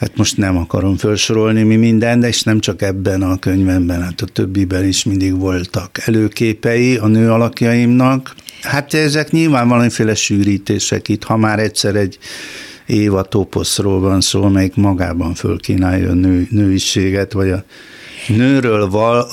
hát 0.00 0.16
most 0.16 0.36
nem 0.36 0.56
akarom 0.56 0.96
felsorolni 0.96 1.62
mi 1.62 1.76
minden, 1.76 2.20
de 2.20 2.28
és 2.28 2.42
nem 2.42 2.60
csak 2.60 2.82
ebben 2.82 3.22
a 3.22 3.38
könyvemben, 3.38 4.02
hát 4.02 4.20
a 4.20 4.26
többiben 4.26 4.84
is 4.84 5.04
mindig 5.04 5.38
voltak 5.38 5.98
előképei 6.04 6.96
a 6.96 7.06
nő 7.06 7.30
alakjaimnak. 7.30 8.34
Hát 8.62 8.94
ezek 8.94 9.30
nyilván 9.30 9.68
valamiféle 9.68 10.14
sűrítések 10.14 11.08
itt, 11.08 11.24
ha 11.24 11.36
már 11.36 11.58
egyszer 11.58 11.94
egy 11.94 12.18
Éva 12.86 13.22
toposzról 13.22 14.00
van 14.00 14.20
szó, 14.20 14.48
melyik 14.48 14.74
magában 14.74 15.34
fölkínálja 15.34 16.10
a 16.10 16.14
nő, 16.14 16.46
nőiséget, 16.50 17.32
vagy 17.32 17.50
a 17.50 17.64
nőről 18.28 18.88
val, 18.88 19.28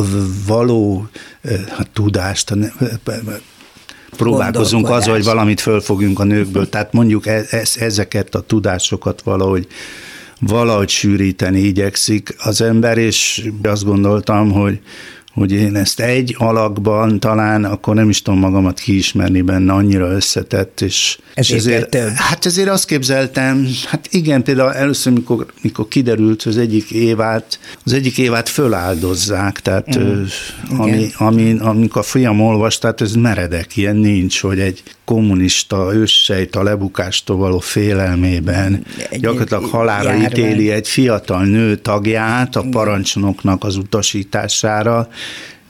való 0.48 1.08
hát, 1.70 1.90
tudást, 1.94 2.54
próbálkozunk 4.18 4.90
az, 4.90 5.06
hogy 5.06 5.24
valamit 5.24 5.62
fölfogjunk 5.62 6.20
a 6.20 6.24
nőkből, 6.24 6.70
tehát 6.70 6.94
mondjuk 6.94 7.28
e, 7.28 7.46
e, 7.50 7.62
ezeket 7.80 8.36
a 8.36 8.42
tudásokat 8.42 9.22
valahogy 9.22 9.68
valahogy 10.40 10.90
sűríteni 10.90 11.60
igyekszik 11.60 12.36
az 12.38 12.62
ember, 12.62 12.98
és 12.98 13.50
azt 13.64 13.86
gondoltam, 13.86 14.52
hogy 14.52 14.80
hogy 15.38 15.52
én 15.52 15.76
ezt 15.76 16.00
egy 16.00 16.36
alakban 16.38 17.20
talán 17.20 17.64
akkor 17.66 17.96
nem 17.96 18.10
is 18.10 18.22
tudom 18.22 18.40
magamat 18.40 18.80
kiismerni 18.80 19.42
benne, 19.42 19.74
annyira 19.74 20.12
összetett, 20.12 20.82
és, 20.82 21.18
és 21.36 21.52
ezért, 21.52 21.90
több. 21.90 22.10
hát 22.16 22.46
ezért 22.46 22.70
azt 22.70 22.86
képzeltem, 22.86 23.68
hát 23.88 24.08
igen, 24.12 24.44
például 24.44 24.74
először, 24.74 25.14
mikor, 25.14 25.46
mikor 25.62 25.88
kiderült, 25.88 26.44
hogy 26.44 26.52
az 26.52 26.58
egyik 26.58 26.92
évát, 26.92 27.60
az 27.86 27.94
egyik 27.94 28.18
évát 28.18 28.50
föláldozzák, 28.50 29.60
tehát 29.60 30.00
mm. 30.00 30.24
ami, 30.78 31.10
ami, 31.18 31.56
amikor 31.60 32.02
a 32.02 32.06
fiam 32.06 32.42
olvas, 32.42 32.78
tehát 32.78 33.02
ez 33.02 33.14
meredek, 33.14 33.78
ilyen 33.78 33.96
nincs, 33.96 34.42
hogy 34.42 34.60
egy 34.60 34.84
kommunista 35.08 35.94
őssejt 35.94 36.56
a 36.56 36.64
lebukástól 36.64 37.38
való 37.38 37.60
félelmében. 37.60 38.84
Egy, 39.10 39.20
gyakorlatilag 39.20 39.64
halára 39.64 40.10
járvány. 40.10 40.32
ítéli 40.32 40.72
egy 40.72 40.88
fiatal 40.88 41.46
nő 41.46 41.76
tagját 41.76 42.56
a 42.56 42.66
parancsnoknak 42.72 43.64
az 43.64 43.76
utasítására, 43.76 45.08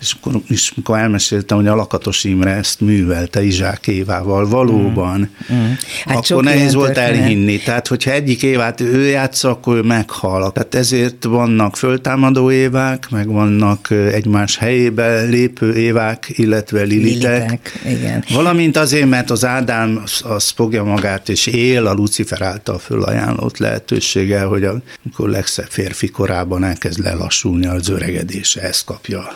és 0.02 0.16
akkor, 0.20 0.42
és 0.48 0.72
amikor 0.76 0.98
elmeséltem, 0.98 1.58
hogy 1.58 1.68
a 1.68 1.76
Lakatos 1.76 2.24
Imre 2.24 2.52
ezt 2.52 2.82
művelte 2.82 3.44
Izsák 3.44 3.88
Évával, 3.88 4.48
valóban, 4.48 5.30
mm. 5.54 5.58
Mm. 5.58 5.72
Hát 6.06 6.30
akkor 6.30 6.44
nehéz 6.44 6.74
volt 6.74 6.94
történet. 6.94 7.20
elhinni. 7.22 7.58
Tehát, 7.58 7.88
hogyha 7.88 8.12
egyik 8.12 8.44
évát 8.44 8.82
ő 8.82 9.06
játsza, 9.06 9.50
akkor 9.50 9.76
ő 9.76 9.82
meghal. 9.82 10.52
Tehát 10.52 10.76
ezért 10.76 11.24
vannak 11.24 11.76
föltámadó 11.76 12.52
évák, 12.52 13.10
meg 13.10 13.28
vannak 13.28 13.90
egymás 14.12 14.58
helyébe 14.58 15.22
lépő 15.22 15.76
évák, 15.76 16.32
illetve 16.36 16.82
lilitek. 16.82 17.34
lilitek 17.34 17.80
igen. 17.86 18.24
Valamint 18.30 18.78
azért, 18.78 19.10
mert 19.10 19.30
az 19.30 19.46
Ádám 19.46 20.02
az, 20.04 20.22
az 20.24 20.50
fogja 20.50 20.84
magát, 20.84 21.30
és 21.30 21.48
él 21.48 21.86
a 21.88 21.94
Lucifer 21.94 22.42
által 22.42 22.80
fölajánlott 22.80 23.58
lehetősége, 23.58 24.42
hogy 24.42 24.64
amikor 24.64 25.30
legszebb 25.30 25.70
férfi 25.70 26.08
korában 26.08 26.64
elkezd 26.64 27.00
lelassulni 27.00 27.66
az 27.66 27.90
öregedése, 27.90 28.62
ezt 28.62 28.86
kapja 28.86 29.28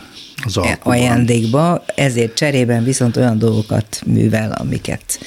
az 0.46 0.58
alkuban. 0.58 0.98
ajándékba, 0.98 1.84
ezért 1.96 2.34
cserében 2.34 2.84
viszont 2.84 3.18
olyan 3.18 3.38
dolgokat 3.38 4.02
művel, 4.06 4.52
amiket 4.52 5.20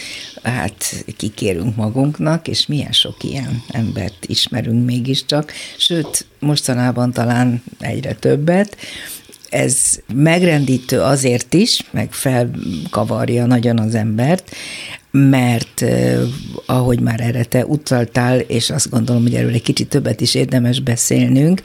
hát 0.42 1.04
kikérünk 1.16 1.76
magunknak, 1.76 2.49
és 2.49 2.66
milyen 2.66 2.92
sok 2.92 3.16
ilyen 3.25 3.62
embert 3.68 4.26
ismerünk 4.26 4.85
mégiscsak, 4.85 5.52
sőt, 5.78 6.26
mostanában 6.38 7.12
talán 7.12 7.62
egyre 7.80 8.14
többet, 8.14 8.76
ez 9.54 10.00
megrendítő 10.14 11.00
azért 11.00 11.54
is, 11.54 11.85
meg 11.90 12.12
felkavarja 12.12 13.47
nagyon 13.47 13.78
az 13.78 13.94
embert, 13.94 14.50
mert 15.16 15.85
ahogy 16.66 17.00
már 17.00 17.21
erre 17.21 17.44
te 17.44 17.66
utaltál, 17.66 18.38
és 18.38 18.71
azt 18.71 18.90
gondolom, 18.90 19.23
hogy 19.23 19.35
erről 19.35 19.52
egy 19.52 19.62
kicsit 19.62 19.88
többet 19.88 20.21
is 20.21 20.35
érdemes 20.35 20.80
beszélnünk, 20.80 21.61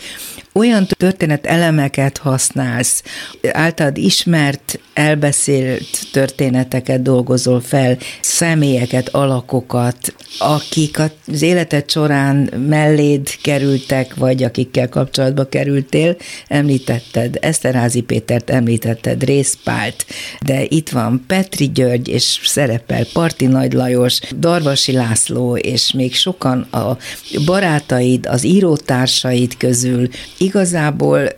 olyan 0.53 0.87
történet 0.87 1.45
elemeket 1.45 2.17
használsz, 2.17 3.03
általad 3.51 3.97
ismert, 3.97 4.79
elbeszélt 4.93 6.07
történeteket 6.11 7.01
dolgozol 7.01 7.61
fel, 7.61 7.97
személyeket, 8.21 9.09
alakokat, 9.09 10.13
akik 10.39 10.99
az 10.99 11.41
életed 11.41 11.89
során 11.89 12.35
melléd 12.67 13.29
kerültek, 13.41 14.15
vagy 14.15 14.43
akikkel 14.43 14.89
kapcsolatba 14.89 15.49
kerültél, 15.49 16.15
említetted 16.47 17.37
Eszterázi 17.41 18.01
Pétert, 18.01 18.49
említetted 18.49 19.23
Részpált, 19.23 20.05
de 20.39 20.63
itt 20.67 20.89
van 20.89 21.23
Petri 21.27 21.71
György, 21.71 22.07
és 22.07 22.39
szerepel 22.43 23.05
Parti 23.39 23.53
Nagy 23.53 23.73
Lajos, 23.73 24.19
Darvasi 24.37 24.91
László, 24.91 25.55
és 25.55 25.91
még 25.91 26.15
sokan 26.15 26.61
a 26.61 26.97
barátaid, 27.45 28.25
az 28.25 28.43
írótársaid 28.43 29.57
közül, 29.57 30.07
igazából 30.37 31.29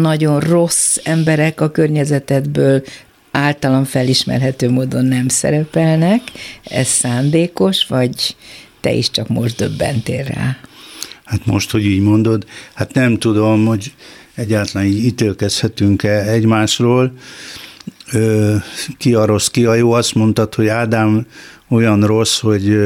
nagyon 0.00 0.40
rossz 0.40 0.96
emberek 1.02 1.60
a 1.60 1.70
környezetedből 1.70 2.82
általam 3.30 3.84
felismerhető 3.84 4.70
módon 4.70 5.04
nem 5.04 5.28
szerepelnek. 5.28 6.20
Ez 6.64 6.86
szándékos, 6.86 7.86
vagy 7.86 8.36
te 8.80 8.92
is 8.92 9.10
csak 9.10 9.28
most 9.28 9.56
döbbentél 9.56 10.24
rá? 10.24 10.56
Hát 11.24 11.46
most, 11.46 11.70
hogy 11.70 11.84
így 11.84 12.02
mondod, 12.02 12.46
hát 12.74 12.94
nem 12.94 13.18
tudom, 13.18 13.66
hogy 13.66 13.92
egyáltalán 14.34 14.86
így 14.86 15.04
ítélkezhetünk-e 15.04 16.30
egymásról. 16.30 17.12
Ki 18.98 19.14
a 19.14 19.24
rossz, 19.24 19.46
ki 19.46 19.64
a 19.64 19.74
jó, 19.74 19.92
azt 19.92 20.14
mondtad, 20.14 20.54
hogy 20.54 20.66
Ádám 20.66 21.26
olyan 21.68 22.06
rossz, 22.06 22.40
hogy 22.40 22.78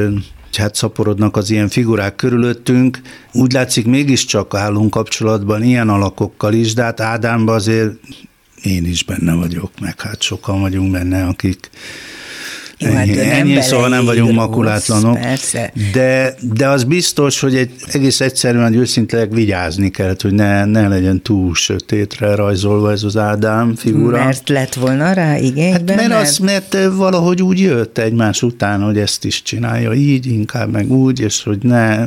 hát 0.57 0.75
szaporodnak 0.75 1.37
az 1.37 1.49
ilyen 1.49 1.69
figurák 1.69 2.15
körülöttünk. 2.15 3.01
Úgy 3.31 3.51
látszik, 3.51 3.85
mégiscsak 3.85 4.53
állunk 4.53 4.89
kapcsolatban 4.89 5.63
ilyen 5.63 5.89
alakokkal 5.89 6.53
is, 6.53 6.73
de 6.73 6.83
hát 6.83 6.99
Ádámban 6.99 7.55
azért 7.55 7.91
én 8.63 8.85
is 8.85 9.03
benne 9.03 9.33
vagyok, 9.33 9.71
meg 9.79 10.01
hát 10.01 10.21
sokan 10.21 10.61
vagyunk 10.61 10.91
benne, 10.91 11.25
akik 11.25 11.69
jó, 12.77 12.91
hát 12.91 13.07
ennyi, 13.07 13.19
ennyi 13.19 13.61
szóval 13.61 13.89
nem 13.89 14.05
vagyunk 14.05 14.31
makulátlanok. 14.31 15.17
De, 15.93 16.35
de 16.53 16.67
az 16.67 16.83
biztos, 16.83 17.39
hogy 17.39 17.55
egy 17.55 17.71
egész 17.91 18.21
egyszerűen, 18.21 18.67
hogy 18.67 18.75
őszintleg 18.75 19.33
vigyázni 19.33 19.89
kellett, 19.89 20.21
hogy 20.21 20.33
ne, 20.33 20.65
ne 20.65 20.87
legyen 20.87 21.21
túl 21.21 21.55
sötétre 21.55 22.35
rajzolva 22.35 22.91
ez 22.91 23.03
az 23.03 23.17
Ádám 23.17 23.75
figura. 23.75 24.23
Mert 24.23 24.49
lett 24.49 24.73
volna 24.73 25.13
rá 25.13 25.37
igény 25.37 25.71
hát 25.71 25.95
mert, 25.95 26.13
az, 26.13 26.37
mert 26.37 26.77
valahogy 26.95 27.41
úgy 27.41 27.59
jött 27.59 27.97
egymás 27.97 28.41
után, 28.41 28.81
hogy 28.81 28.97
ezt 28.97 29.25
is 29.25 29.41
csinálja 29.41 29.93
így, 29.93 30.25
inkább 30.25 30.71
meg 30.71 30.91
úgy, 30.91 31.19
és 31.19 31.43
hogy 31.43 31.57
ne, 31.61 31.97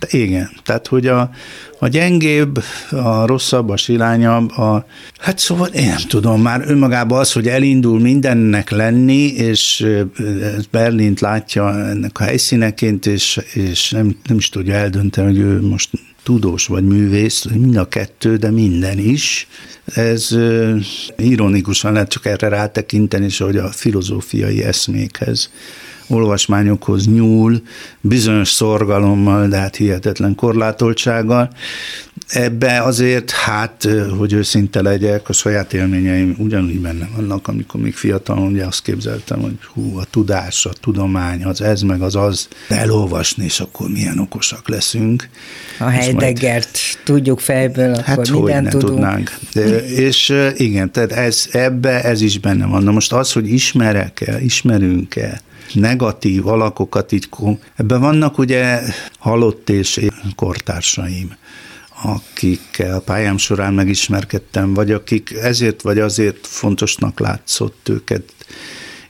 de 0.00 0.06
igen, 0.10 0.50
tehát 0.64 0.86
hogy 0.86 1.06
a, 1.06 1.30
a 1.78 1.88
gyengébb, 1.88 2.62
a 2.90 3.26
rosszabb, 3.26 3.68
a 3.68 3.76
silányabb, 3.76 4.50
a, 4.50 4.86
hát 5.18 5.38
szóval 5.38 5.68
én 5.68 5.86
nem 5.86 6.08
tudom, 6.08 6.42
már 6.42 6.62
önmagában 6.66 7.18
az, 7.18 7.32
hogy 7.32 7.48
elindul 7.48 8.00
mindennek 8.00 8.70
lenni, 8.70 9.26
és 9.26 9.86
Berlint 10.70 11.20
látja 11.20 11.78
ennek 11.88 12.20
a 12.20 12.24
helyszíneként, 12.24 13.06
és, 13.06 13.40
és 13.52 13.90
nem, 13.90 14.16
nem 14.26 14.36
is 14.36 14.48
tudja 14.48 14.74
eldönteni, 14.74 15.26
hogy 15.26 15.38
ő 15.38 15.60
most 15.60 15.90
tudós 16.26 16.66
vagy 16.66 16.84
művész, 16.84 17.44
mind 17.44 17.76
a 17.76 17.88
kettő, 17.88 18.36
de 18.36 18.50
minden 18.50 18.98
is. 18.98 19.48
Ez 19.84 20.36
ironikusan 21.16 21.92
lehet 21.92 22.08
csak 22.08 22.26
erre 22.26 22.48
rátekinteni, 22.48 23.24
és 23.24 23.38
hogy 23.38 23.56
a 23.56 23.68
filozófiai 23.68 24.62
eszmékhez 24.62 25.50
olvasmányokhoz 26.06 27.06
nyúl, 27.06 27.62
bizonyos 28.00 28.48
szorgalommal, 28.48 29.48
de 29.48 29.56
hát 29.56 29.76
hihetetlen 29.76 30.34
korlátoltsággal. 30.34 31.50
Ebbe 32.28 32.82
azért, 32.82 33.30
hát, 33.30 33.88
hogy 34.18 34.32
őszinte 34.32 34.82
legyek, 34.82 35.28
a 35.28 35.32
saját 35.32 35.72
élményeim 35.72 36.34
ugyanúgy 36.38 36.80
benne 36.80 37.08
vannak, 37.16 37.48
amikor 37.48 37.80
még 37.80 37.94
fiatal, 37.94 38.38
ugye 38.38 38.64
azt 38.64 38.82
képzeltem, 38.82 39.40
hogy 39.40 39.58
hú, 39.72 39.98
a 39.98 40.04
tudás, 40.10 40.66
a 40.66 40.72
tudomány, 40.80 41.44
az 41.44 41.60
ez 41.60 41.80
meg 41.80 42.02
az 42.02 42.16
az, 42.16 42.48
elolvasni, 42.68 43.44
és 43.44 43.60
akkor 43.60 43.88
milyen 43.88 44.18
okosak 44.18 44.68
leszünk. 44.68 45.28
A 45.78 45.84
Heideggert 45.84 46.70
majd, 46.72 47.04
tudjuk 47.04 47.40
fejből, 47.40 47.92
akkor 47.92 48.04
hát, 48.04 48.28
hogy 48.28 48.52
ne 48.52 48.68
tudunk. 48.68 48.92
tudnánk. 48.92 49.38
De, 49.52 49.86
és 49.86 50.34
igen, 50.56 50.92
tehát 50.92 51.12
ez, 51.12 51.48
ebbe 51.52 52.02
ez 52.02 52.20
is 52.20 52.38
benne 52.38 52.66
van. 52.66 52.82
Na 52.82 52.90
most 52.90 53.12
az, 53.12 53.32
hogy 53.32 53.52
ismerek-e, 53.52 54.40
ismerünk-e, 54.40 55.40
negatív 55.72 56.46
alakokat 56.46 57.12
így, 57.12 57.28
ebben 57.76 58.00
vannak 58.00 58.38
ugye 58.38 58.80
halott 59.18 59.70
és 59.70 60.00
kortársaim 60.34 61.36
akikkel 62.02 63.00
pályám 63.00 63.36
során 63.36 63.74
megismerkedtem, 63.74 64.74
vagy 64.74 64.92
akik 64.92 65.32
ezért 65.32 65.82
vagy 65.82 65.98
azért 65.98 66.46
fontosnak 66.46 67.20
látszott 67.20 67.88
őket 67.88 68.34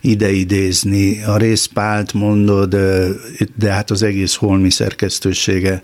ideidézni. 0.01 1.23
A 1.23 1.37
részpált 1.37 2.13
mondod, 2.13 2.77
de 3.57 3.71
hát 3.73 3.91
az 3.91 4.03
egész 4.03 4.35
holmi 4.35 4.71
szerkesztősége 4.71 5.83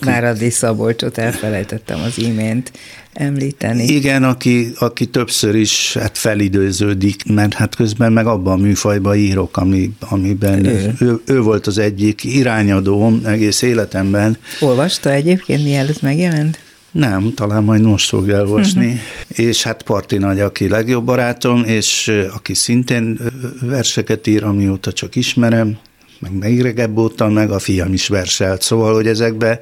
Váradi 0.00 0.50
Szabolcsot 0.50 1.18
elfelejtettem 1.18 2.00
az 2.00 2.18
imént 2.18 2.72
említeni. 3.12 3.84
Igen, 3.84 4.24
aki, 4.24 4.72
aki 4.78 5.06
többször 5.06 5.54
is 5.54 5.96
hát 6.00 6.18
felidőződik, 6.18 7.24
mert 7.24 7.54
hát 7.54 7.74
közben 7.74 8.12
meg 8.12 8.26
abban 8.26 8.58
a 8.58 8.62
műfajban 8.62 9.16
írok, 9.16 9.56
ami, 9.56 9.92
amiben 10.00 10.64
ő. 10.64 10.94
Ő, 11.00 11.20
ő 11.26 11.40
volt 11.40 11.66
az 11.66 11.78
egyik 11.78 12.24
irányadóm 12.24 13.20
egész 13.24 13.62
életemben. 13.62 14.36
Olvasta 14.60 15.10
egyébként, 15.10 15.64
mielőtt 15.64 16.02
megjelent? 16.02 16.58
Nem, 16.90 17.34
talán 17.34 17.62
majd 17.62 17.82
most 17.82 18.08
fog 18.08 18.28
elolvasni. 18.28 18.86
Uh-huh. 18.86 19.46
És 19.46 19.62
hát 19.62 19.82
Parti 19.82 20.16
Nagy, 20.16 20.40
aki 20.40 20.68
legjobb 20.68 21.04
barátom, 21.04 21.64
és 21.64 22.12
aki 22.34 22.54
szintén 22.54 23.18
verseket 23.60 24.26
ír, 24.26 24.44
amióta 24.44 24.92
csak 24.92 25.16
ismerem, 25.16 25.78
meg 26.22 26.32
megregebb 26.38 26.98
óta, 26.98 27.28
meg 27.28 27.50
a 27.50 27.58
fiam 27.58 27.92
is 27.92 28.08
verselt. 28.08 28.62
Szóval, 28.62 28.94
hogy 28.94 29.06
ezekbe, 29.06 29.60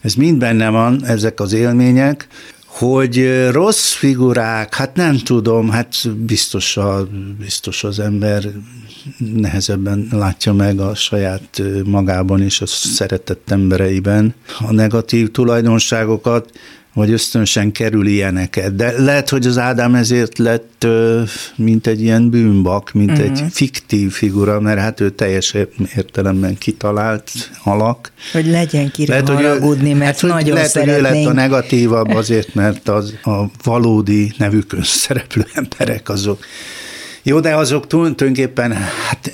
ez 0.00 0.14
mind 0.14 0.38
benne 0.38 0.68
van, 0.68 1.04
ezek 1.04 1.40
az 1.40 1.52
élmények, 1.52 2.26
hogy 2.66 3.48
rossz 3.50 3.92
figurák, 3.92 4.74
hát 4.74 4.96
nem 4.96 5.16
tudom, 5.16 5.70
hát 5.70 6.14
biztos, 6.16 6.76
a, 6.76 7.06
biztos 7.38 7.84
az 7.84 7.98
ember 7.98 8.44
nehezebben 9.18 10.08
látja 10.10 10.52
meg 10.52 10.80
a 10.80 10.94
saját 10.94 11.62
magában 11.84 12.42
és 12.42 12.60
a 12.60 12.66
szeretett 12.66 13.50
embereiben 13.50 14.34
a 14.60 14.72
negatív 14.72 15.30
tulajdonságokat, 15.30 16.50
vagy 16.94 17.10
ösztönösen 17.10 17.72
kerül 17.72 18.06
ilyeneket. 18.06 18.76
De 18.76 19.02
lehet, 19.02 19.28
hogy 19.28 19.46
az 19.46 19.58
Ádám 19.58 19.94
ezért 19.94 20.38
lett, 20.38 20.86
mint 21.56 21.86
egy 21.86 22.00
ilyen 22.00 22.30
bűnbak, 22.30 22.92
mint 22.92 23.10
uh-huh. 23.10 23.24
egy 23.24 23.40
mhm. 23.40 23.46
fiktív 23.46 24.12
figura, 24.12 24.60
mert 24.60 24.78
hát 24.78 25.00
ő 25.00 25.10
teljes 25.10 25.54
értelemben 25.96 26.58
kitalált 26.58 27.30
alak. 27.64 28.12
Hogy 28.32 28.46
legyen 28.46 28.90
kire 28.90 29.12
lehet, 29.12 29.28
haragudni, 29.28 29.88
hogy, 29.88 29.98
mert 29.98 30.20
hát, 30.20 30.30
nagyon 30.30 30.54
lehet, 30.54 30.70
szeretnénk. 30.70 31.06
Hogy 31.06 31.16
ő 31.16 31.22
lett 31.22 31.30
a 31.30 31.32
negatívabb 31.32 32.08
azért, 32.08 32.54
mert 32.54 32.88
az 32.88 33.14
a 33.22 33.42
valódi 33.62 34.32
nevükön 34.38 34.82
szereplő 34.82 35.46
emberek 35.54 36.08
azok 36.08 36.44
jó, 37.22 37.40
de 37.40 37.56
azok 37.56 37.86
tulajdonképpen 37.86 38.72
hát, 38.72 39.26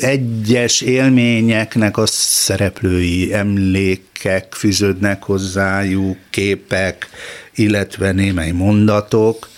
egyes 0.00 0.80
élményeknek 0.80 1.96
a 1.96 2.06
szereplői 2.06 3.32
emlékek 3.32 4.54
fűződnek 4.54 5.22
hozzájuk, 5.22 6.16
képek, 6.30 7.08
illetve 7.54 8.12
némely 8.12 8.50
mondatok, 8.50 9.48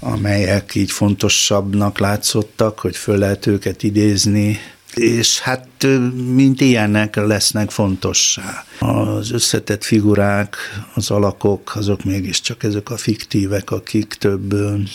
amelyek 0.00 0.74
így 0.74 0.90
fontosabbnak 0.90 1.98
látszottak, 1.98 2.78
hogy 2.78 2.96
föl 2.96 3.18
lehet 3.18 3.46
őket 3.46 3.82
idézni. 3.82 4.58
És 4.94 5.40
hát 5.40 5.66
mint 6.34 6.60
ilyenek 6.60 7.16
lesznek 7.16 7.70
fontossá. 7.70 8.64
Az 8.78 9.32
összetett 9.32 9.84
figurák, 9.84 10.56
az 10.94 11.10
alakok, 11.10 11.72
azok 11.74 12.04
mégiscsak 12.04 12.62
ezek 12.62 12.90
a 12.90 12.96
fiktívek, 12.96 13.70
akik 13.70 14.14
több, 14.14 14.54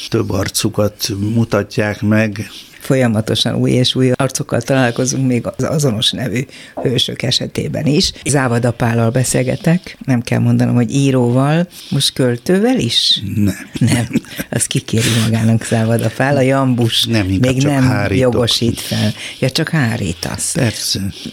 több 0.10 0.32
arcukat 0.32 1.10
mutatják 1.20 2.02
meg, 2.02 2.50
folyamatosan 2.88 3.56
új 3.56 3.72
és 3.72 3.96
új 3.96 4.12
arcokkal 4.16 4.62
találkozunk 4.62 5.28
még 5.28 5.46
az 5.58 5.64
azonos 5.64 6.12
nevű 6.12 6.46
hősök 6.82 7.22
esetében 7.22 7.86
is. 7.86 8.12
Závada 8.26 8.72
Pállal 8.72 9.10
beszélgetek, 9.10 9.98
nem 10.06 10.22
kell 10.22 10.40
mondanom, 10.40 10.76
hogy 10.76 10.92
íróval, 10.96 11.68
most 11.90 12.14
költővel 12.14 12.80
is? 12.80 13.22
Nem. 13.36 13.70
Nem, 13.80 14.06
az 14.50 14.66
kikéri 14.66 15.10
magának 15.24 15.66
Závada 15.66 16.10
Pál, 16.16 16.36
a 16.36 16.42
Jambus 16.42 17.06
nem, 17.06 17.26
még 17.26 17.64
nem 17.64 17.84
hárítok. 17.84 18.18
jogosít 18.34 18.80
fel. 18.80 19.14
Ja, 19.40 19.50
csak 19.50 19.70
hárítasz. 19.70 20.54
Persze. 20.54 20.77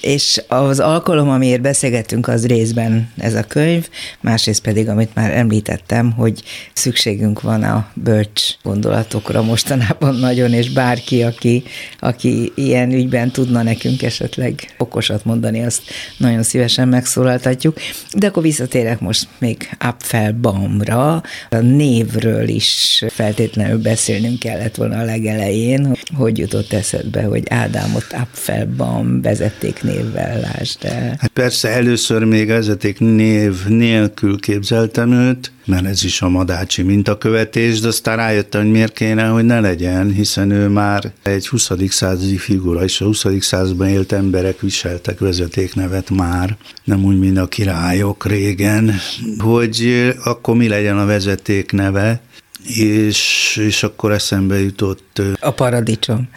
És 0.00 0.42
az 0.48 0.80
alkalom, 0.80 1.28
amiért 1.28 1.60
beszélgettünk, 1.60 2.28
az 2.28 2.46
részben 2.46 3.12
ez 3.16 3.34
a 3.34 3.42
könyv, 3.42 3.88
másrészt 4.20 4.62
pedig, 4.62 4.88
amit 4.88 5.14
már 5.14 5.30
említettem, 5.30 6.12
hogy 6.12 6.42
szükségünk 6.72 7.40
van 7.40 7.62
a 7.62 7.88
bölcs 7.94 8.42
gondolatokra 8.62 9.42
mostanában 9.42 10.14
nagyon, 10.14 10.52
és 10.52 10.70
bárki, 10.70 11.22
aki, 11.22 11.62
aki 11.98 12.52
ilyen 12.54 12.92
ügyben 12.92 13.30
tudna 13.30 13.62
nekünk 13.62 14.02
esetleg 14.02 14.74
okosat 14.78 15.24
mondani, 15.24 15.64
azt 15.64 15.82
nagyon 16.16 16.42
szívesen 16.42 16.88
megszólaltatjuk. 16.88 17.76
De 18.12 18.26
akkor 18.26 18.42
visszatérek 18.42 19.00
most 19.00 19.28
még 19.38 19.76
Apfelbaumra. 19.78 21.22
A 21.50 21.56
névről 21.56 22.48
is 22.48 23.04
feltétlenül 23.08 23.78
beszélnünk 23.78 24.38
kellett 24.38 24.74
volna 24.74 24.98
a 24.98 25.04
legelején, 25.04 25.96
hogy 26.16 26.38
jutott 26.38 26.72
eszedbe, 26.72 27.22
hogy 27.22 27.42
Ádámot 27.48 28.06
Apfelbaum 28.10 29.20
vezeték 29.38 29.82
névvel 29.82 30.40
lásd 30.40 30.84
el. 30.84 31.16
Hát 31.18 31.30
persze 31.32 31.68
először 31.68 32.24
még 32.24 32.46
vezeték 32.46 32.98
név 32.98 33.66
nélkül 33.66 34.40
képzeltem 34.40 35.12
őt, 35.12 35.52
mert 35.64 35.86
ez 35.86 36.04
is 36.04 36.22
a 36.22 36.28
madácsi 36.28 36.82
mintakövetés, 36.82 37.80
de 37.80 37.88
aztán 37.88 38.16
rájöttem, 38.16 38.62
hogy 38.62 38.70
miért 38.70 38.92
kéne, 38.92 39.26
hogy 39.26 39.44
ne 39.44 39.60
legyen, 39.60 40.12
hiszen 40.12 40.50
ő 40.50 40.68
már 40.68 41.12
egy 41.22 41.48
20. 41.48 41.70
századi 41.88 42.36
figura, 42.36 42.84
és 42.84 43.00
a 43.00 43.04
20. 43.04 43.24
században 43.40 43.88
élt 43.88 44.12
emberek 44.12 44.60
viseltek 44.60 45.18
vezetéknevet 45.18 46.10
már, 46.10 46.56
nem 46.84 47.04
úgy, 47.04 47.18
mint 47.18 47.38
a 47.38 47.46
királyok 47.46 48.26
régen, 48.26 48.94
hogy 49.38 50.12
akkor 50.24 50.56
mi 50.56 50.68
legyen 50.68 50.98
a 50.98 51.06
vezeték 51.06 51.72
neve, 51.72 52.20
és, 52.66 53.56
és 53.56 53.82
akkor 53.82 54.12
eszembe 54.12 54.60
jutott... 54.60 55.22
A 55.40 55.50
paradicsom. 55.50 56.28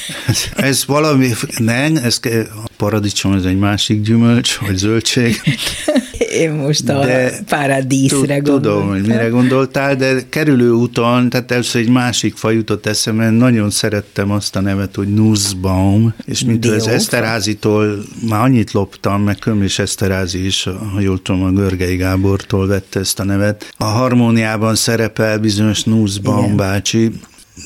Ez 0.56 0.84
valami, 0.86 1.30
nem, 1.58 1.96
ez, 1.96 2.20
paradicsom 2.76 3.32
ez 3.32 3.44
egy 3.44 3.58
másik 3.58 4.02
gyümölcs, 4.02 4.58
vagy 4.58 4.76
zöldség. 4.76 5.40
Én 6.34 6.52
most 6.52 6.88
a 6.88 7.04
de 7.04 7.32
paradíszre 7.46 8.38
gondoltam. 8.38 8.72
Tudom, 8.72 8.88
hogy 8.88 9.06
mire 9.06 9.28
gondoltál, 9.28 9.96
de 9.96 10.22
kerülő 10.28 10.70
úton, 10.70 11.28
tehát 11.28 11.50
először 11.50 11.80
egy 11.80 11.88
másik 11.88 12.36
faj 12.36 12.54
jutott 12.54 12.86
eszembe, 12.86 13.30
nagyon 13.30 13.70
szerettem 13.70 14.30
azt 14.30 14.56
a 14.56 14.60
nevet, 14.60 14.94
hogy 14.94 15.08
Nussbaum, 15.08 16.14
és 16.24 16.44
mint 16.44 16.66
az 16.66 16.86
Eszterházitól 16.86 18.04
már 18.28 18.40
annyit 18.40 18.72
loptam, 18.72 19.22
meg 19.22 19.38
Köm 19.38 19.62
és 19.62 19.78
Eszterházi 19.78 20.46
is, 20.46 20.62
ha 20.92 21.00
jól 21.00 21.22
tudom, 21.22 21.42
a 21.42 21.50
Görgei 21.50 21.96
Gábortól 21.96 22.66
vette 22.66 23.00
ezt 23.00 23.20
a 23.20 23.24
nevet. 23.24 23.74
A 23.76 23.84
harmóniában 23.84 24.74
szerepel 24.74 25.38
bizonyos 25.38 25.82
Nussbaum 25.82 26.44
Igen. 26.44 26.56
bácsi, 26.56 27.10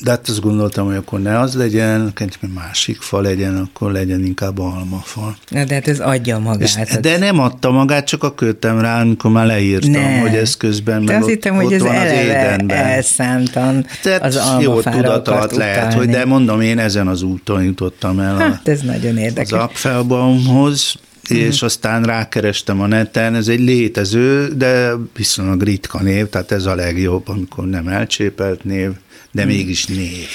de 0.03 0.09
hát 0.09 0.29
azt 0.29 0.41
gondoltam, 0.41 0.85
hogy 0.85 0.95
akkor 0.95 1.21
ne 1.21 1.39
az 1.39 1.55
legyen, 1.55 2.13
egy 2.15 2.37
másik 2.53 3.01
fa 3.01 3.21
legyen, 3.21 3.57
akkor 3.57 3.91
legyen 3.91 4.25
inkább 4.25 4.59
almafa. 4.59 5.35
Na, 5.49 5.63
de 5.63 5.73
hát 5.73 5.87
ez 5.87 5.99
adja 5.99 6.39
magát. 6.39 6.67
És, 6.67 6.75
hát- 6.75 6.99
de 6.99 7.17
nem 7.17 7.39
adta 7.39 7.71
magát, 7.71 8.05
csak 8.05 8.23
a 8.23 8.33
kötem 8.33 8.79
rá, 8.79 9.01
amikor 9.01 9.31
már 9.31 9.45
leírtam, 9.45 9.91
ne. 9.91 10.19
hogy 10.19 10.35
ez 10.35 10.57
közben 10.57 11.05
de 11.05 11.11
meg 11.11 11.21
azt 11.21 11.29
hittem, 11.29 11.55
hogy 11.55 11.73
ez 11.73 11.81
eleve 11.81 12.73
elszántan 12.75 13.85
Tehát 14.01 14.23
az 14.23 14.39
jó 14.59 14.81
tudat 14.81 15.27
alatt 15.27 15.55
lehet, 15.55 15.93
hogy 15.93 16.09
de 16.09 16.25
mondom, 16.25 16.61
én 16.61 16.79
ezen 16.79 17.07
az 17.07 17.21
úton 17.21 17.63
jutottam 17.63 18.19
el. 18.19 18.35
Hát 18.35 18.67
ez 18.67 18.81
nagyon 18.81 19.17
érdekes. 19.17 19.51
Az 19.51 19.59
Apfelbaumhoz, 19.59 20.95
és 21.31 21.61
mm. 21.61 21.65
aztán 21.65 22.03
rákerestem 22.03 22.81
a 22.81 22.87
neten, 22.87 23.35
ez 23.35 23.47
egy 23.47 23.59
létező, 23.59 24.47
de 24.47 24.91
viszonylag 25.15 25.61
ritka 25.61 26.01
név, 26.01 26.27
tehát 26.29 26.51
ez 26.51 26.65
a 26.65 26.75
legjobb, 26.75 27.27
amikor 27.27 27.67
nem 27.67 27.87
elcsépelt 27.87 28.63
név, 28.63 28.89
de 29.31 29.41
hmm. 29.41 29.51
mégis 29.51 29.85
név. 29.85 30.27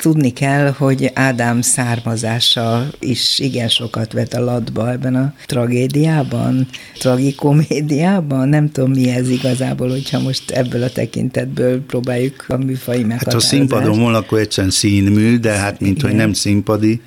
Tudni 0.00 0.32
kell, 0.32 0.70
hogy 0.70 1.10
Ádám 1.14 1.60
származása 1.60 2.86
is 2.98 3.38
igen 3.38 3.68
sokat 3.68 4.12
vet 4.12 4.34
a 4.34 4.44
latba 4.44 4.90
ebben 4.90 5.14
a 5.14 5.34
tragédiában, 5.46 6.68
tragikomédiában. 6.98 8.48
Nem 8.48 8.70
tudom, 8.70 8.90
mi 8.90 9.08
ez 9.08 9.28
igazából, 9.28 9.88
hogyha 9.88 10.20
most 10.20 10.50
ebből 10.50 10.82
a 10.82 10.90
tekintetből 10.90 11.80
próbáljuk 11.86 12.44
a 12.48 12.56
műfai. 12.56 13.06
Hát 13.10 13.32
ha 13.32 13.40
színpadon 13.40 14.00
van, 14.00 14.14
akkor 14.14 14.38
egyszerűen 14.38 14.72
színmű, 14.72 15.38
de 15.38 15.52
hát 15.52 15.80
mint 15.80 15.98
igen. 15.98 16.10
hogy 16.10 16.18
nem 16.18 16.32
színpadi. 16.32 17.00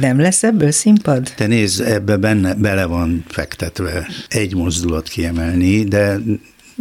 Nem 0.00 0.20
lesz 0.20 0.42
ebből 0.42 0.70
színpad? 0.70 1.32
Te 1.36 1.46
nézd, 1.46 1.80
ebbe 1.80 2.16
benne, 2.16 2.54
bele 2.54 2.84
van 2.84 3.24
fektetve 3.28 4.06
egy 4.28 4.54
mozdulat 4.54 5.08
kiemelni, 5.08 5.84
de 5.84 6.18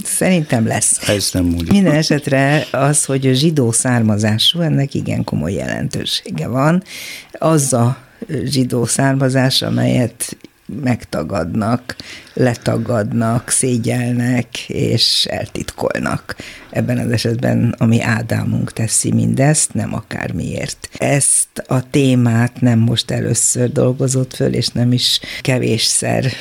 Szerintem 0.03 0.67
lesz. 0.67 1.09
Ez 1.09 1.29
nem 1.33 1.53
úgy. 1.57 1.71
Minden 1.71 1.95
esetre 1.95 2.65
az, 2.71 3.05
hogy 3.05 3.27
a 3.27 3.33
zsidó 3.33 3.71
származású, 3.71 4.59
ennek 4.59 4.93
igen 4.93 5.23
komoly 5.23 5.53
jelentősége 5.53 6.47
van. 6.47 6.83
Az 7.31 7.73
a 7.73 7.97
zsidó 8.43 8.85
származás, 8.85 9.61
amelyet 9.61 10.37
megtagadnak, 10.83 11.95
letagadnak, 12.33 13.49
szégyelnek 13.49 14.69
és 14.69 15.25
eltitkolnak. 15.29 16.35
Ebben 16.69 16.97
az 16.97 17.11
esetben, 17.11 17.75
ami 17.77 18.01
Ádámunk 18.01 18.73
teszi 18.73 19.11
mindezt, 19.11 19.73
nem 19.73 19.93
akármiért. 19.93 20.89
Ezt 20.97 21.63
a 21.67 21.89
témát 21.89 22.61
nem 22.61 22.79
most 22.79 23.11
először 23.11 23.71
dolgozott 23.71 24.35
föl, 24.35 24.53
és 24.53 24.67
nem 24.67 24.91
is 24.91 25.19
kevésszer 25.41 26.31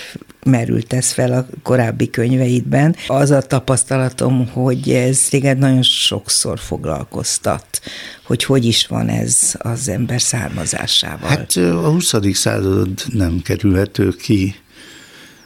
merült 0.45 0.93
ez 0.93 1.11
fel 1.11 1.33
a 1.33 1.47
korábbi 1.63 2.11
könyveidben. 2.11 2.97
Az 3.07 3.31
a 3.31 3.41
tapasztalatom, 3.41 4.49
hogy 4.49 4.91
ez 4.91 5.29
téged 5.29 5.59
nagyon 5.59 5.83
sokszor 5.83 6.59
foglalkoztat, 6.59 7.81
hogy 8.25 8.45
hogy 8.45 8.65
is 8.65 8.87
van 8.87 9.09
ez 9.09 9.55
az 9.59 9.89
ember 9.89 10.21
származásával. 10.21 11.29
Hát 11.29 11.57
a 11.57 11.91
20. 11.91 12.15
század 12.33 12.89
nem 13.13 13.41
kerülhető 13.43 14.09
ki 14.09 14.55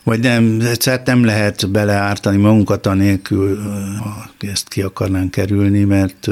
vagy 0.06 0.20
nem, 0.20 0.60
egyszer 0.60 1.02
nem 1.04 1.24
lehet 1.24 1.70
beleártani 1.70 2.36
magunkat 2.36 2.86
anélkül, 2.86 3.62
ha 4.02 4.30
ezt 4.38 4.68
ki 4.68 4.82
akarnánk 4.82 5.30
kerülni, 5.30 5.84
mert 5.84 6.28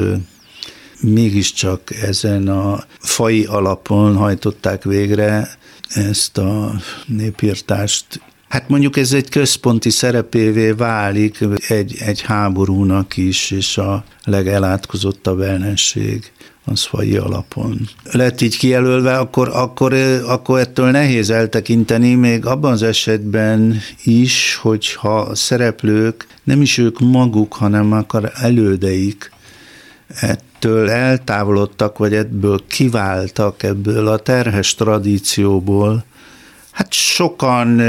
mégiscsak 1.01 1.91
ezen 2.01 2.47
a 2.47 2.83
fai 2.99 3.45
alapon 3.45 4.15
hajtották 4.15 4.83
végre 4.83 5.49
ezt 5.89 6.37
a 6.37 6.73
népírtást, 7.05 8.21
Hát 8.55 8.69
mondjuk 8.69 8.97
ez 8.97 9.13
egy 9.13 9.29
központi 9.29 9.89
szerepévé 9.89 10.71
válik 10.71 11.39
egy, 11.67 11.95
egy 11.99 12.21
háborúnak 12.21 13.17
is, 13.17 13.51
és 13.51 13.77
a 13.77 14.03
legelátkozottabb 14.23 15.39
ellenség 15.39 16.31
az 16.65 16.83
fai 16.83 17.17
alapon. 17.17 17.89
Lett 18.11 18.41
így 18.41 18.57
kijelölve, 18.57 19.17
akkor, 19.17 19.49
akkor, 19.53 19.93
akkor 20.27 20.59
ettől 20.59 20.91
nehéz 20.91 21.29
eltekinteni, 21.29 22.13
még 22.13 22.45
abban 22.45 22.71
az 22.71 22.83
esetben 22.83 23.79
is, 24.03 24.55
hogyha 24.61 25.19
a 25.19 25.35
szereplők 25.35 26.27
nem 26.43 26.61
is 26.61 26.77
ők 26.77 26.99
maguk, 26.99 27.53
hanem 27.53 27.91
akar 27.91 28.31
elődeik 28.35 29.31
ettől 30.07 30.89
eltávolodtak, 30.89 31.97
vagy 31.97 32.13
ebből 32.13 32.63
kiváltak 32.67 33.63
ebből 33.63 34.07
a 34.07 34.17
terhes 34.17 34.75
tradícióból, 34.75 36.05
Hát 36.75 36.93
sokan 36.93 37.81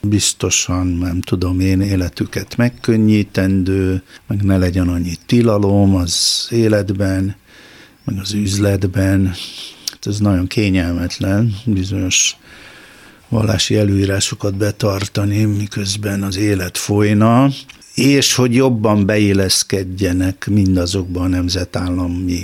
biztosan, 0.00 0.86
nem 0.86 1.20
tudom 1.20 1.60
én, 1.60 1.80
életüket 1.80 2.56
megkönnyítendő, 2.56 4.02
meg 4.26 4.42
ne 4.42 4.56
legyen 4.56 4.88
annyi 4.88 5.14
tilalom 5.26 5.94
az 5.94 6.46
életben, 6.50 7.36
meg 8.04 8.18
az 8.18 8.32
üzletben. 8.32 9.26
Hát 9.90 10.06
ez 10.06 10.18
nagyon 10.18 10.46
kényelmetlen, 10.46 11.54
bizonyos 11.64 12.36
vallási 13.28 13.76
előírásokat 13.76 14.54
betartani, 14.54 15.44
miközben 15.44 16.22
az 16.22 16.36
élet 16.36 16.78
folyna, 16.78 17.48
és 17.98 18.34
hogy 18.34 18.54
jobban 18.54 19.06
beilleszkedjenek 19.06 20.46
mindazokban 20.50 21.24
a 21.24 21.28
nemzetállami 21.28 22.40